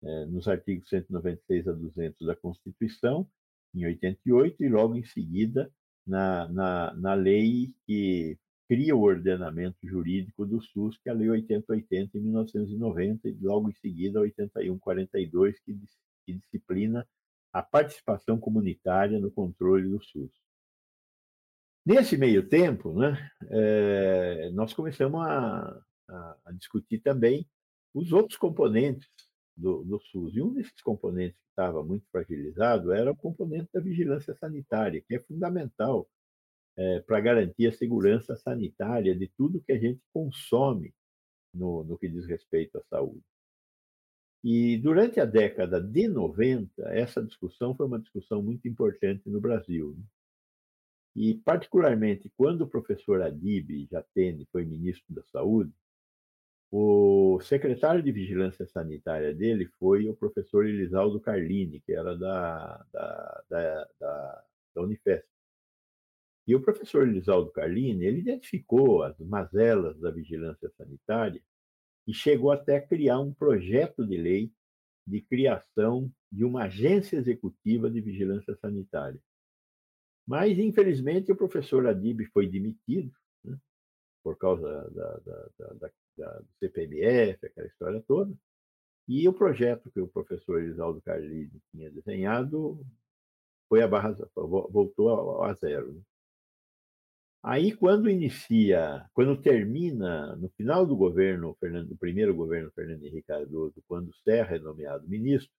é, 0.00 0.26
nos 0.26 0.46
artigos 0.46 0.88
196 0.88 1.66
a 1.66 1.72
200 1.72 2.24
da 2.24 2.36
Constituição, 2.36 3.28
em 3.74 3.84
88, 3.84 4.62
e 4.62 4.68
logo 4.68 4.94
em 4.94 5.02
seguida 5.02 5.68
na, 6.06 6.48
na, 6.48 6.94
na 6.94 7.14
lei 7.14 7.74
que 7.86 8.38
cria 8.68 8.96
o 8.96 9.02
ordenamento 9.02 9.76
jurídico 9.82 10.46
do 10.46 10.60
SUS, 10.60 10.96
que 10.98 11.08
é 11.08 11.12
a 11.12 11.14
Lei 11.14 11.28
8080 11.30 12.18
em 12.18 12.20
1990, 12.22 13.28
e 13.28 13.38
logo 13.40 13.68
em 13.68 13.74
seguida 13.74 14.18
a 14.18 14.22
8142, 14.22 15.58
que, 15.60 15.78
que 16.26 16.32
disciplina 16.32 17.06
a 17.52 17.62
participação 17.62 18.38
comunitária 18.38 19.18
no 19.20 19.30
controle 19.30 19.88
do 19.88 20.02
SUS. 20.02 20.32
Nesse 21.86 22.16
meio 22.16 22.48
tempo, 22.48 22.98
né, 22.98 23.30
é, 23.50 24.50
nós 24.52 24.72
começamos 24.72 25.20
a, 25.20 25.82
a, 26.08 26.36
a, 26.46 26.52
discutir 26.52 26.98
também 27.00 27.46
os 27.92 28.10
outros 28.10 28.38
componentes 28.38 29.06
do, 29.56 29.84
do 29.84 30.00
SUS. 30.00 30.34
E 30.36 30.42
um 30.42 30.52
desses 30.52 30.80
componentes 30.82 31.38
que 31.38 31.48
estava 31.50 31.82
muito 31.82 32.06
fragilizado 32.10 32.92
era 32.92 33.12
o 33.12 33.16
componente 33.16 33.68
da 33.72 33.80
vigilância 33.80 34.34
sanitária, 34.34 35.02
que 35.06 35.14
é 35.14 35.20
fundamental 35.20 36.08
é, 36.76 37.00
para 37.00 37.20
garantir 37.20 37.68
a 37.68 37.72
segurança 37.72 38.36
sanitária 38.36 39.14
de 39.16 39.28
tudo 39.36 39.62
que 39.62 39.72
a 39.72 39.78
gente 39.78 40.00
consome 40.12 40.92
no, 41.52 41.84
no 41.84 41.96
que 41.96 42.08
diz 42.08 42.26
respeito 42.26 42.78
à 42.78 42.82
saúde. 42.84 43.22
E 44.42 44.76
durante 44.76 45.20
a 45.20 45.24
década 45.24 45.80
de 45.80 46.06
90, 46.06 46.82
essa 46.90 47.22
discussão 47.22 47.74
foi 47.74 47.86
uma 47.86 47.98
discussão 47.98 48.42
muito 48.42 48.68
importante 48.68 49.22
no 49.30 49.40
Brasil. 49.40 49.94
Né? 49.96 50.04
E, 51.16 51.34
particularmente, 51.36 52.30
quando 52.36 52.62
o 52.62 52.68
professor 52.68 53.22
Adib 53.22 53.88
Jatene 53.90 54.46
foi 54.50 54.64
ministro 54.64 55.14
da 55.14 55.22
Saúde, 55.32 55.72
o 56.76 57.40
secretário 57.40 58.02
de 58.02 58.10
Vigilância 58.10 58.66
Sanitária 58.66 59.32
dele 59.32 59.66
foi 59.78 60.08
o 60.08 60.16
professor 60.16 60.66
Elisaldo 60.66 61.20
Carlini, 61.20 61.80
que 61.80 61.92
era 61.92 62.18
da, 62.18 62.84
da, 62.92 63.44
da, 63.48 63.88
da, 64.00 64.44
da 64.74 64.82
Unifesp. 64.82 65.28
E 66.48 66.52
o 66.52 66.60
professor 66.60 67.06
Elisaldo 67.06 67.52
Carlini, 67.52 68.04
ele 68.04 68.18
identificou 68.18 69.04
as 69.04 69.16
mazelas 69.20 70.00
da 70.00 70.10
vigilância 70.10 70.68
sanitária 70.76 71.40
e 72.08 72.12
chegou 72.12 72.50
até 72.50 72.78
a 72.78 72.84
criar 72.84 73.20
um 73.20 73.32
projeto 73.32 74.04
de 74.04 74.16
lei 74.16 74.52
de 75.06 75.20
criação 75.20 76.10
de 76.30 76.44
uma 76.44 76.64
agência 76.64 77.16
executiva 77.16 77.88
de 77.88 78.00
vigilância 78.00 78.56
sanitária. 78.56 79.20
Mas, 80.26 80.58
infelizmente, 80.58 81.30
o 81.30 81.36
professor 81.36 81.86
Adib 81.86 82.24
foi 82.32 82.48
demitido 82.48 83.14
por 84.24 84.38
causa 84.38 84.66
da, 84.90 85.18
da, 85.18 85.48
da, 85.58 85.90
da, 86.16 86.38
do 86.40 86.48
CPMF, 86.58 87.46
aquela 87.46 87.66
história 87.66 88.02
toda. 88.08 88.34
E 89.06 89.28
o 89.28 89.34
projeto 89.34 89.90
que 89.90 90.00
o 90.00 90.08
professor 90.08 90.62
Elisaldo 90.62 91.02
Carlini 91.02 91.60
tinha 91.70 91.90
desenhado 91.90 92.80
foi 93.68 93.82
a 93.82 93.88
barra, 93.88 94.16
voltou 94.34 95.42
a, 95.42 95.52
zero. 95.54 95.92
Né? 95.92 96.00
Aí, 97.42 97.76
quando 97.76 98.08
inicia, 98.08 99.06
quando 99.12 99.40
termina, 99.40 100.34
no 100.36 100.48
final 100.50 100.86
do 100.86 100.96
governo, 100.96 101.54
Fernando, 101.60 101.88
do 101.88 101.96
primeiro 101.96 102.34
governo 102.34 102.72
Fernando 102.72 103.04
Henrique 103.04 103.26
Cardoso, 103.26 103.82
quando 103.86 104.14
Serra 104.24 104.56
é 104.56 104.58
nomeado 104.58 105.06
ministro, 105.06 105.52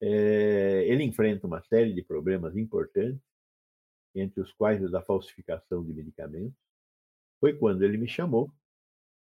é, 0.00 0.84
ele 0.86 1.02
enfrenta 1.02 1.48
uma 1.48 1.60
série 1.64 1.92
de 1.92 2.02
problemas 2.04 2.56
importantes, 2.56 3.20
entre 4.14 4.40
os 4.40 4.52
quais 4.52 4.80
o 4.82 4.88
da 4.88 5.02
falsificação 5.02 5.84
de 5.84 5.92
medicamentos, 5.92 6.69
Foi 7.40 7.54
quando 7.54 7.82
ele 7.82 7.96
me 7.96 8.08
chamou 8.08 8.52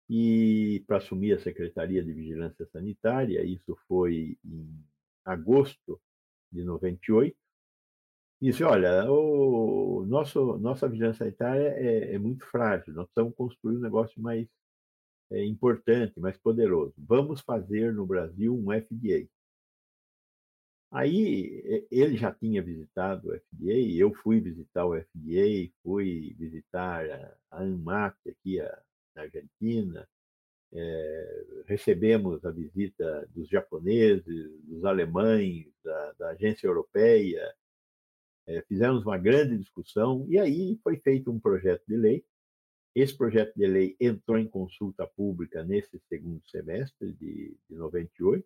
e 0.10 0.84
para 0.88 0.98
assumir 0.98 1.34
a 1.34 1.40
Secretaria 1.40 2.04
de 2.04 2.12
Vigilância 2.12 2.66
Sanitária, 2.66 3.44
isso 3.46 3.78
foi 3.88 4.38
em 4.44 4.84
agosto 5.24 6.02
de 6.52 6.64
98, 6.64 7.38
disse, 8.42 8.64
olha, 8.64 9.10
o 9.10 10.04
nosso, 10.06 10.58
nossa 10.58 10.90
vigilância 10.90 11.26
sanitária 11.26 11.70
é, 11.78 12.16
é 12.16 12.20
muito 12.20 12.46
frágil, 12.46 12.94
nós 12.94 13.06
precisamos 13.06 13.36
construir 13.38 13.78
um 13.78 13.82
negócio 13.82 14.22
mais 14.22 14.48
é, 15.32 15.46
importante, 15.46 16.20
mais 16.20 16.38
poderoso. 16.38 16.94
Vamos 16.98 17.40
fazer 17.42 17.94
no 17.94 18.06
Brasil 18.06 18.54
um 18.54 18.72
FDA. 18.72 19.30
Aí 20.92 21.88
ele 21.90 22.18
já 22.18 22.34
tinha 22.34 22.62
visitado 22.62 23.30
o 23.30 23.34
FDA, 23.34 23.96
eu 23.96 24.14
fui 24.14 24.42
visitar 24.42 24.86
o 24.86 24.94
FDA, 24.94 25.72
fui 25.82 26.36
visitar 26.38 27.38
a 27.50 27.62
ANMAT 27.64 28.16
aqui 28.28 28.60
na 29.16 29.22
Argentina, 29.22 30.08
é, 30.74 31.46
recebemos 31.66 32.44
a 32.46 32.52
visita 32.52 33.26
dos 33.34 33.48
japoneses, 33.48 34.52
dos 34.64 34.84
alemães, 34.84 35.68
da, 35.82 36.12
da 36.14 36.30
agência 36.32 36.68
europeia, 36.68 37.54
é, 38.48 38.62
fizemos 38.64 39.04
uma 39.04 39.18
grande 39.18 39.58
discussão 39.58 40.26
e 40.28 40.38
aí 40.38 40.78
foi 40.84 40.98
feito 40.98 41.32
um 41.32 41.40
projeto 41.40 41.84
de 41.88 41.96
lei. 41.96 42.26
Esse 42.94 43.16
projeto 43.16 43.54
de 43.56 43.66
lei 43.66 43.96
entrou 43.98 44.38
em 44.38 44.48
consulta 44.48 45.08
pública 45.08 45.64
nesse 45.64 45.98
segundo 46.10 46.46
semestre 46.50 47.14
de, 47.14 47.56
de 47.70 47.76
98, 47.76 48.46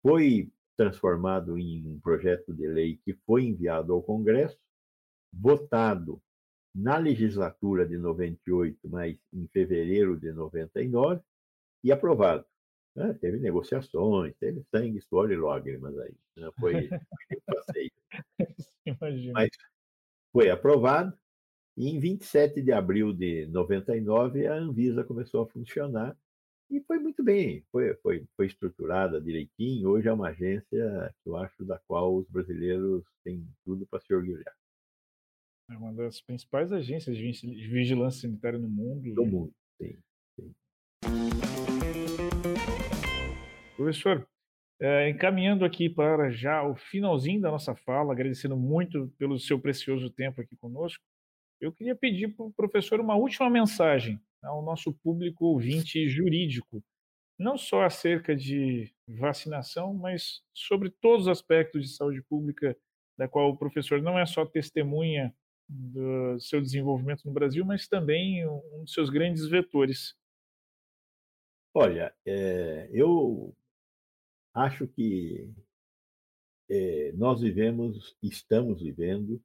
foi 0.00 0.48
transformado 0.76 1.58
em 1.58 1.86
um 1.86 2.00
projeto 2.00 2.52
de 2.52 2.66
lei 2.66 2.98
que 3.04 3.14
foi 3.26 3.44
enviado 3.44 3.92
ao 3.92 4.02
Congresso, 4.02 4.58
votado 5.32 6.20
na 6.74 6.96
legislatura 6.96 7.86
de 7.86 7.98
98, 7.98 8.88
mas 8.88 9.16
em 9.32 9.46
fevereiro 9.48 10.18
de 10.18 10.32
99, 10.32 11.20
e 11.84 11.92
aprovado. 11.92 12.46
Né? 12.94 13.12
Teve 13.14 13.38
negociações, 13.38 14.34
teve 14.38 14.62
sangue, 14.70 15.00
suor 15.00 15.30
e 15.30 15.36
lágrimas 15.36 15.98
aí. 15.98 16.14
Né? 16.36 16.50
Foi, 16.58 16.72
passeio. 17.46 17.92
Mas 19.32 19.50
foi 20.32 20.50
aprovado, 20.50 21.16
e 21.76 21.88
em 21.88 21.98
27 21.98 22.60
de 22.60 22.72
abril 22.72 23.12
de 23.12 23.46
99 23.46 24.46
a 24.46 24.54
Anvisa 24.54 25.04
começou 25.04 25.42
a 25.42 25.46
funcionar 25.46 26.16
e 26.72 26.80
foi 26.80 26.98
muito 26.98 27.22
bem, 27.22 27.62
foi, 27.70 27.94
foi, 27.96 28.26
foi 28.34 28.46
estruturada 28.46 29.20
direitinho. 29.20 29.90
Hoje 29.90 30.08
é 30.08 30.12
uma 30.12 30.28
agência 30.28 31.14
que 31.22 31.28
eu 31.28 31.36
acho 31.36 31.64
da 31.66 31.78
qual 31.86 32.16
os 32.16 32.26
brasileiros 32.30 33.04
têm 33.22 33.46
tudo 33.62 33.86
para 33.86 34.00
se 34.00 34.14
orgulhar. 34.14 34.56
É 35.70 35.76
uma 35.76 35.92
das 35.92 36.22
principais 36.22 36.72
agências 36.72 37.14
de 37.14 37.68
vigilância 37.68 38.22
sanitária 38.22 38.58
no 38.58 38.70
mundo. 38.70 39.14
Do 39.14 39.26
mundo, 39.26 39.52
sim. 39.76 39.98
sim. 40.34 40.54
Professor, 43.76 44.26
é, 44.80 45.10
encaminhando 45.10 45.66
aqui 45.66 45.90
para 45.90 46.30
já 46.30 46.62
o 46.62 46.74
finalzinho 46.74 47.42
da 47.42 47.50
nossa 47.50 47.74
fala, 47.74 48.14
agradecendo 48.14 48.56
muito 48.56 49.12
pelo 49.18 49.38
seu 49.38 49.60
precioso 49.60 50.08
tempo 50.08 50.40
aqui 50.40 50.56
conosco, 50.56 51.04
eu 51.60 51.70
queria 51.70 51.94
pedir 51.94 52.34
para 52.34 52.46
o 52.46 52.52
professor 52.52 52.98
uma 52.98 53.14
última 53.14 53.50
mensagem 53.50 54.18
ao 54.42 54.62
nosso 54.62 54.92
público 54.92 55.46
ouvinte 55.46 56.08
jurídico, 56.08 56.82
não 57.38 57.56
só 57.56 57.82
acerca 57.82 58.36
de 58.36 58.92
vacinação, 59.06 59.94
mas 59.94 60.42
sobre 60.52 60.90
todos 60.90 61.26
os 61.26 61.32
aspectos 61.32 61.82
de 61.82 61.96
saúde 61.96 62.22
pública, 62.22 62.76
da 63.16 63.28
qual 63.28 63.50
o 63.50 63.56
professor 63.56 64.00
não 64.00 64.18
é 64.18 64.26
só 64.26 64.44
testemunha 64.44 65.34
do 65.68 66.38
seu 66.40 66.60
desenvolvimento 66.60 67.24
no 67.24 67.32
Brasil, 67.32 67.64
mas 67.64 67.88
também 67.88 68.46
um 68.46 68.84
dos 68.84 68.92
seus 68.92 69.08
grandes 69.10 69.46
vetores. 69.46 70.14
Olha, 71.74 72.14
é, 72.26 72.90
eu 72.92 73.56
acho 74.54 74.86
que 74.86 75.50
é, 76.68 77.12
nós 77.12 77.40
vivemos, 77.40 78.16
estamos 78.22 78.82
vivendo 78.82 79.42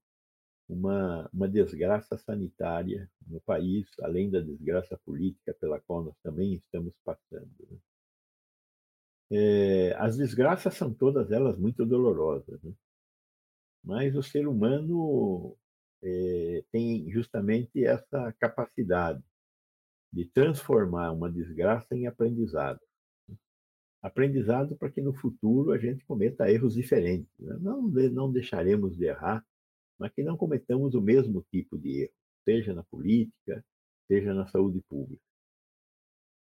uma, 0.68 1.30
uma 1.34 1.48
desgraça 1.48 2.18
sanitária 2.18 3.10
no 3.26 3.40
país, 3.42 3.88
além 4.02 4.30
da 4.30 4.42
desgraça 4.42 4.98
política 5.06 5.54
pela 5.54 5.80
qual 5.80 6.04
nós 6.04 6.16
também 6.22 6.56
estamos 6.56 6.94
passando. 7.04 7.50
Né? 7.70 7.78
É, 9.30 9.96
as 9.98 10.18
desgraças 10.18 10.74
são 10.76 10.94
todas 10.94 11.32
elas 11.32 11.58
muito 11.58 11.86
dolorosas, 11.86 12.62
né? 12.62 12.74
mas 13.84 14.16
o 14.16 14.24
ser 14.24 14.48
humano 14.48 15.58
é, 16.02 16.64
tem 16.72 17.10
justamente 17.12 17.84
essa 17.86 18.34
capacidade 18.34 19.24
de 20.12 20.26
transformar 20.26 21.12
uma 21.12 21.32
desgraça 21.32 21.96
em 21.96 22.08
aprendizado. 22.08 22.80
Né? 23.28 23.36
Aprendizado 24.02 24.76
para 24.76 24.90
que 24.90 25.02
no 25.02 25.14
futuro 25.14 25.72
a 25.72 25.78
gente 25.78 26.06
cometa 26.06 26.52
erros 26.52 26.74
diferentes. 26.74 27.32
Né? 27.40 27.58
Não, 27.60 27.82
não 27.82 28.32
deixaremos 28.32 28.98
de 28.98 29.06
errar 29.06 29.46
mas 29.98 30.12
que 30.14 30.24
não 30.24 30.38
cometamos 30.38 30.94
o 30.94 31.02
mesmo 31.02 31.46
tipo 31.52 31.78
de 31.78 32.04
erro, 32.04 32.14
seja 32.44 32.74
na 32.74 32.84
política, 32.84 33.64
seja 34.08 34.34
na 34.34 34.48
saúde 34.48 34.82
pública. 34.90 35.22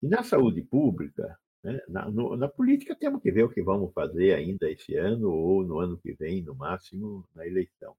E 0.03 0.09
na 0.09 0.23
saúde 0.23 0.62
pública, 0.62 1.39
né, 1.65 1.81
na, 1.89 2.11
no, 2.11 2.37
na, 2.37 2.49
política 2.49 2.95
temos 2.95 3.20
que 3.23 3.33
ver 3.33 3.45
o 3.45 3.51
que 3.51 3.62
vamos 3.62 3.93
fazer 3.93 4.35
ainda 4.35 4.70
esse 4.70 4.95
ano 4.95 5.31
ou 5.31 5.65
no 5.65 5.81
ano 5.81 5.99
que 5.99 6.12
vem, 6.15 6.43
no 6.43 6.55
máximo, 6.55 7.27
na 7.35 7.47
eleição. 7.47 7.97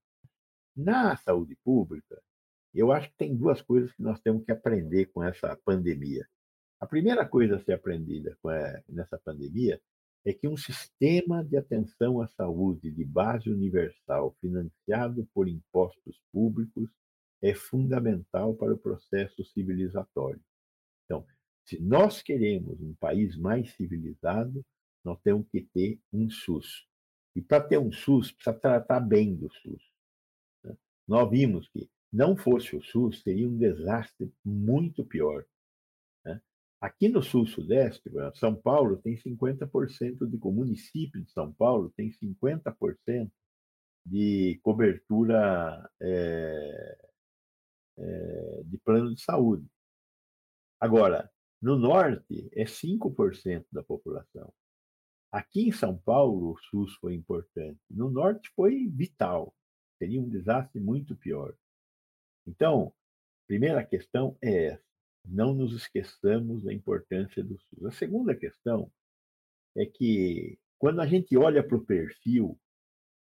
Na 0.76 1.16
saúde 1.16 1.56
pública, 1.64 2.22
eu 2.72 2.92
acho 2.92 3.10
que 3.10 3.16
tem 3.16 3.36
duas 3.36 3.60
coisas 3.60 3.92
que 3.92 4.02
nós 4.02 4.20
temos 4.20 4.44
que 4.44 4.52
aprender 4.52 5.06
com 5.06 5.22
essa 5.22 5.56
pandemia. 5.64 6.26
A 6.80 6.86
primeira 6.86 7.26
coisa 7.26 7.56
a 7.56 7.60
ser 7.60 7.72
aprendida 7.72 8.38
a, 8.44 8.82
nessa 8.88 9.18
pandemia 9.18 9.80
é 10.24 10.32
que 10.32 10.48
um 10.48 10.56
sistema 10.56 11.44
de 11.44 11.56
atenção 11.56 12.20
à 12.20 12.26
saúde 12.28 12.90
de 12.90 13.04
base 13.04 13.50
universal, 13.50 14.36
financiado 14.40 15.26
por 15.32 15.48
impostos 15.48 16.20
públicos, 16.32 16.90
é 17.42 17.54
fundamental 17.54 18.54
para 18.54 18.74
o 18.74 18.78
processo 18.78 19.44
civilizatório. 19.44 20.42
Então, 21.04 21.24
se 21.64 21.80
nós 21.80 22.22
queremos 22.22 22.80
um 22.80 22.94
país 22.94 23.36
mais 23.36 23.72
civilizado, 23.74 24.64
nós 25.04 25.20
temos 25.22 25.46
que 25.48 25.62
ter 25.62 26.00
um 26.12 26.28
SUS. 26.28 26.86
E 27.36 27.40
para 27.40 27.62
ter 27.62 27.78
um 27.78 27.92
SUS, 27.92 28.32
precisa 28.32 28.58
tratar 28.58 29.00
bem 29.00 29.34
do 29.36 29.48
SUS. 29.52 29.82
Né? 30.64 30.76
Nós 31.06 31.30
vimos 31.30 31.68
que 31.68 31.88
não 32.12 32.36
fosse 32.36 32.74
o 32.74 32.82
SUS, 32.82 33.22
seria 33.22 33.48
um 33.48 33.56
desastre 33.56 34.32
muito 34.44 35.04
pior. 35.04 35.44
Aqui 36.80 37.08
no 37.08 37.22
sul-sudeste, 37.22 38.08
São 38.36 38.54
Paulo 38.54 38.96
tem 38.98 39.16
50% 39.16 40.28
de. 40.28 40.38
O 40.40 40.52
município 40.52 41.20
de 41.20 41.30
São 41.32 41.52
Paulo 41.52 41.92
tem 41.96 42.10
50% 42.10 43.30
de 44.06 44.60
cobertura 44.62 45.90
é, 46.00 46.98
é, 47.98 48.62
de 48.64 48.78
plano 48.78 49.12
de 49.12 49.20
saúde. 49.20 49.66
Agora, 50.80 51.28
no 51.60 51.76
norte, 51.76 52.48
é 52.52 52.64
5% 52.64 53.66
da 53.72 53.82
população. 53.82 54.52
Aqui 55.32 55.68
em 55.68 55.72
São 55.72 55.98
Paulo, 55.98 56.52
o 56.52 56.58
SUS 56.58 56.94
foi 56.94 57.14
importante. 57.14 57.80
No 57.90 58.08
norte, 58.08 58.50
foi 58.54 58.88
vital. 58.88 59.52
Seria 59.98 60.20
um 60.20 60.28
desastre 60.28 60.80
muito 60.80 61.16
pior. 61.16 61.54
Então, 62.46 62.94
primeira 63.48 63.84
questão 63.84 64.38
é 64.40 64.66
essa 64.68 64.87
não 65.24 65.54
nos 65.54 65.72
esqueçamos 65.74 66.64
da 66.64 66.72
importância 66.72 67.42
do 67.44 67.58
SUS. 67.58 67.84
A 67.84 67.90
segunda 67.92 68.34
questão 68.34 68.90
é 69.76 69.84
que, 69.84 70.58
quando 70.78 71.00
a 71.00 71.06
gente 71.06 71.36
olha 71.36 71.62
para 71.62 71.76
o 71.76 71.84
perfil 71.84 72.58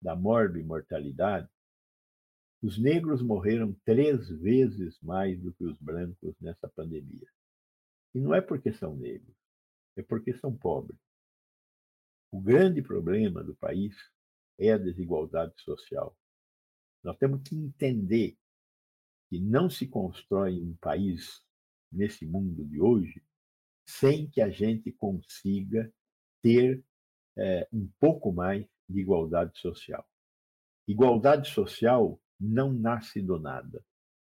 da 0.02 0.16
mortalidade, 0.16 1.50
os 2.62 2.78
negros 2.78 3.22
morreram 3.22 3.76
três 3.86 4.30
vezes 4.30 5.00
mais 5.02 5.40
do 5.42 5.54
que 5.54 5.64
os 5.64 5.78
brancos 5.78 6.36
nessa 6.40 6.68
pandemia. 6.70 7.28
E 8.14 8.20
não 8.20 8.34
é 8.34 8.42
porque 8.42 8.74
são 8.74 8.96
negros, 8.96 9.36
é 9.96 10.02
porque 10.02 10.34
são 10.34 10.56
pobres. 10.56 11.00
O 12.32 12.42
grande 12.42 12.82
problema 12.82 13.44
do 13.44 13.56
país 13.56 13.96
é 14.58 14.72
a 14.72 14.78
desigualdade 14.78 15.54
social. 15.62 16.18
Nós 17.04 17.18
temos 17.18 17.42
que 17.44 17.56
entender 17.56 18.36
que 19.30 19.40
não 19.40 19.70
se 19.70 19.88
constrói 19.88 20.60
um 20.60 20.76
país 20.78 21.45
nesse 21.96 22.26
mundo 22.26 22.66
de 22.66 22.80
hoje 22.80 23.24
sem 23.86 24.28
que 24.28 24.42
a 24.42 24.50
gente 24.50 24.92
consiga 24.92 25.92
ter 26.42 26.84
é, 27.38 27.68
um 27.72 27.88
pouco 28.00 28.32
mais 28.32 28.66
de 28.90 29.00
igualdade 29.00 29.58
social. 29.60 30.06
Igualdade 30.88 31.50
social 31.50 32.20
não 32.40 32.74
nasce 32.74 33.22
do 33.22 33.40
nada. 33.40 33.84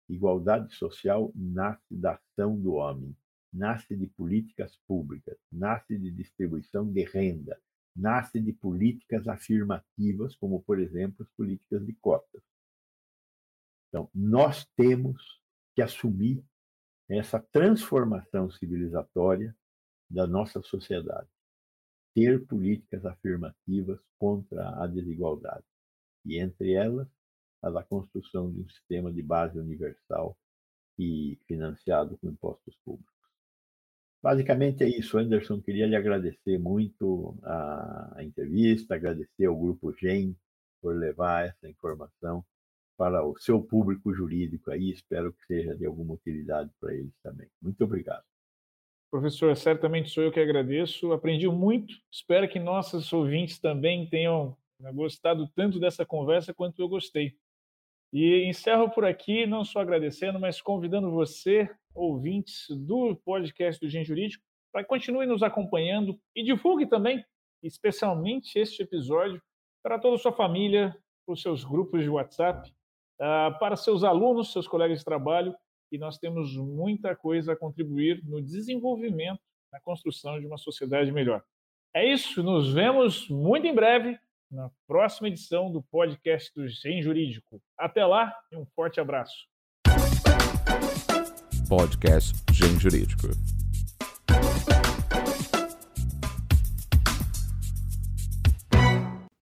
Igualdade 0.08 0.74
social 0.74 1.32
nasce 1.34 1.94
da 1.94 2.14
ação 2.14 2.58
do 2.58 2.74
homem, 2.74 3.14
nasce 3.52 3.94
de 3.94 4.06
políticas 4.06 4.76
públicas, 4.86 5.36
nasce 5.52 5.98
de 5.98 6.10
distribuição 6.10 6.90
de 6.90 7.04
renda, 7.04 7.60
nasce 7.94 8.40
de 8.40 8.52
políticas 8.52 9.28
afirmativas, 9.28 10.34
como, 10.36 10.62
por 10.62 10.78
exemplo, 10.78 11.22
as 11.22 11.30
políticas 11.32 11.84
de 11.84 11.92
cotas. 11.94 12.42
Então, 13.88 14.08
nós 14.14 14.66
temos 14.76 15.42
que 15.74 15.82
assumir 15.82 16.42
essa 17.08 17.40
transformação 17.52 18.50
civilizatória 18.50 19.54
da 20.10 20.26
nossa 20.26 20.60
sociedade. 20.62 21.28
Ter 22.14 22.44
políticas 22.46 23.04
afirmativas 23.06 24.00
contra 24.18 24.82
a 24.82 24.86
desigualdade. 24.86 25.64
E 26.24 26.38
entre 26.38 26.72
elas, 26.72 27.08
a 27.62 27.70
da 27.70 27.82
construção 27.82 28.52
de 28.52 28.60
um 28.60 28.68
sistema 28.68 29.12
de 29.12 29.22
base 29.22 29.58
universal 29.58 30.36
e 30.98 31.38
financiado 31.46 32.18
com 32.18 32.28
impostos 32.28 32.76
públicos. 32.84 33.14
Basicamente 34.20 34.82
é 34.82 34.88
isso, 34.88 35.16
Anderson. 35.16 35.60
Queria 35.60 35.86
lhe 35.86 35.94
agradecer 35.94 36.58
muito 36.58 37.38
a, 37.44 38.16
entrevista, 38.20 38.94
agradecer 38.94 39.46
ao 39.46 39.56
Grupo 39.56 39.92
GEM 39.92 40.36
por 40.82 40.96
levar 40.96 41.46
essa 41.46 41.68
informação 41.68 42.44
para 42.98 43.24
o 43.24 43.38
seu 43.38 43.62
público 43.62 44.12
jurídico 44.12 44.72
aí. 44.72 44.90
Espero 44.90 45.32
que 45.32 45.46
seja 45.46 45.76
de 45.76 45.86
alguma 45.86 46.14
utilidade 46.14 46.70
para 46.80 46.92
eles 46.92 47.14
também. 47.22 47.48
Muito 47.62 47.82
obrigado. 47.84 48.24
Professor, 49.08 49.56
certamente 49.56 50.10
sou 50.10 50.24
eu 50.24 50.32
que 50.32 50.40
agradeço. 50.40 51.12
Aprendi 51.12 51.48
muito. 51.48 51.94
Espero 52.12 52.48
que 52.48 52.58
nossos 52.58 53.10
ouvintes 53.12 53.58
também 53.60 54.06
tenham 54.08 54.56
né, 54.80 54.92
gostado 54.92 55.48
tanto 55.54 55.78
dessa 55.78 56.04
conversa 56.04 56.52
quanto 56.52 56.82
eu 56.82 56.88
gostei. 56.88 57.34
E 58.12 58.44
encerro 58.44 58.90
por 58.90 59.04
aqui, 59.04 59.46
não 59.46 59.64
só 59.64 59.80
agradecendo, 59.80 60.40
mas 60.40 60.60
convidando 60.60 61.10
você, 61.10 61.70
ouvintes 61.94 62.66
do 62.70 63.14
podcast 63.16 63.80
do 63.80 63.88
Gen 63.88 64.04
Jurídico, 64.04 64.44
para 64.72 64.82
que 64.82 64.88
continue 64.88 65.26
nos 65.26 65.42
acompanhando 65.42 66.18
e 66.34 66.42
divulgue 66.42 66.86
também, 66.86 67.24
especialmente 67.62 68.58
este 68.58 68.82
episódio, 68.82 69.40
para 69.82 69.98
toda 69.98 70.16
a 70.16 70.18
sua 70.18 70.32
família, 70.32 70.96
para 71.24 71.34
os 71.34 71.42
seus 71.42 71.64
grupos 71.64 72.02
de 72.02 72.08
WhatsApp, 72.08 72.72
para 73.18 73.76
seus 73.76 74.04
alunos, 74.04 74.52
seus 74.52 74.68
colegas 74.68 75.00
de 75.00 75.04
trabalho, 75.04 75.54
e 75.90 75.98
nós 75.98 76.18
temos 76.18 76.56
muita 76.56 77.16
coisa 77.16 77.52
a 77.52 77.56
contribuir 77.56 78.22
no 78.24 78.42
desenvolvimento, 78.42 79.40
na 79.72 79.80
construção 79.80 80.38
de 80.38 80.46
uma 80.46 80.58
sociedade 80.58 81.10
melhor. 81.10 81.42
É 81.94 82.06
isso, 82.06 82.42
nos 82.42 82.72
vemos 82.72 83.28
muito 83.28 83.66
em 83.66 83.74
breve 83.74 84.18
na 84.50 84.70
próxima 84.86 85.28
edição 85.28 85.70
do 85.70 85.82
podcast 85.82 86.52
do 86.54 86.66
Gen 86.68 87.02
Jurídico. 87.02 87.60
Até 87.76 88.04
lá 88.04 88.34
e 88.52 88.56
um 88.56 88.64
forte 88.64 89.00
abraço. 89.00 89.46
Podcast 91.68 92.34
Gen 92.52 92.78
Jurídico. 92.78 93.28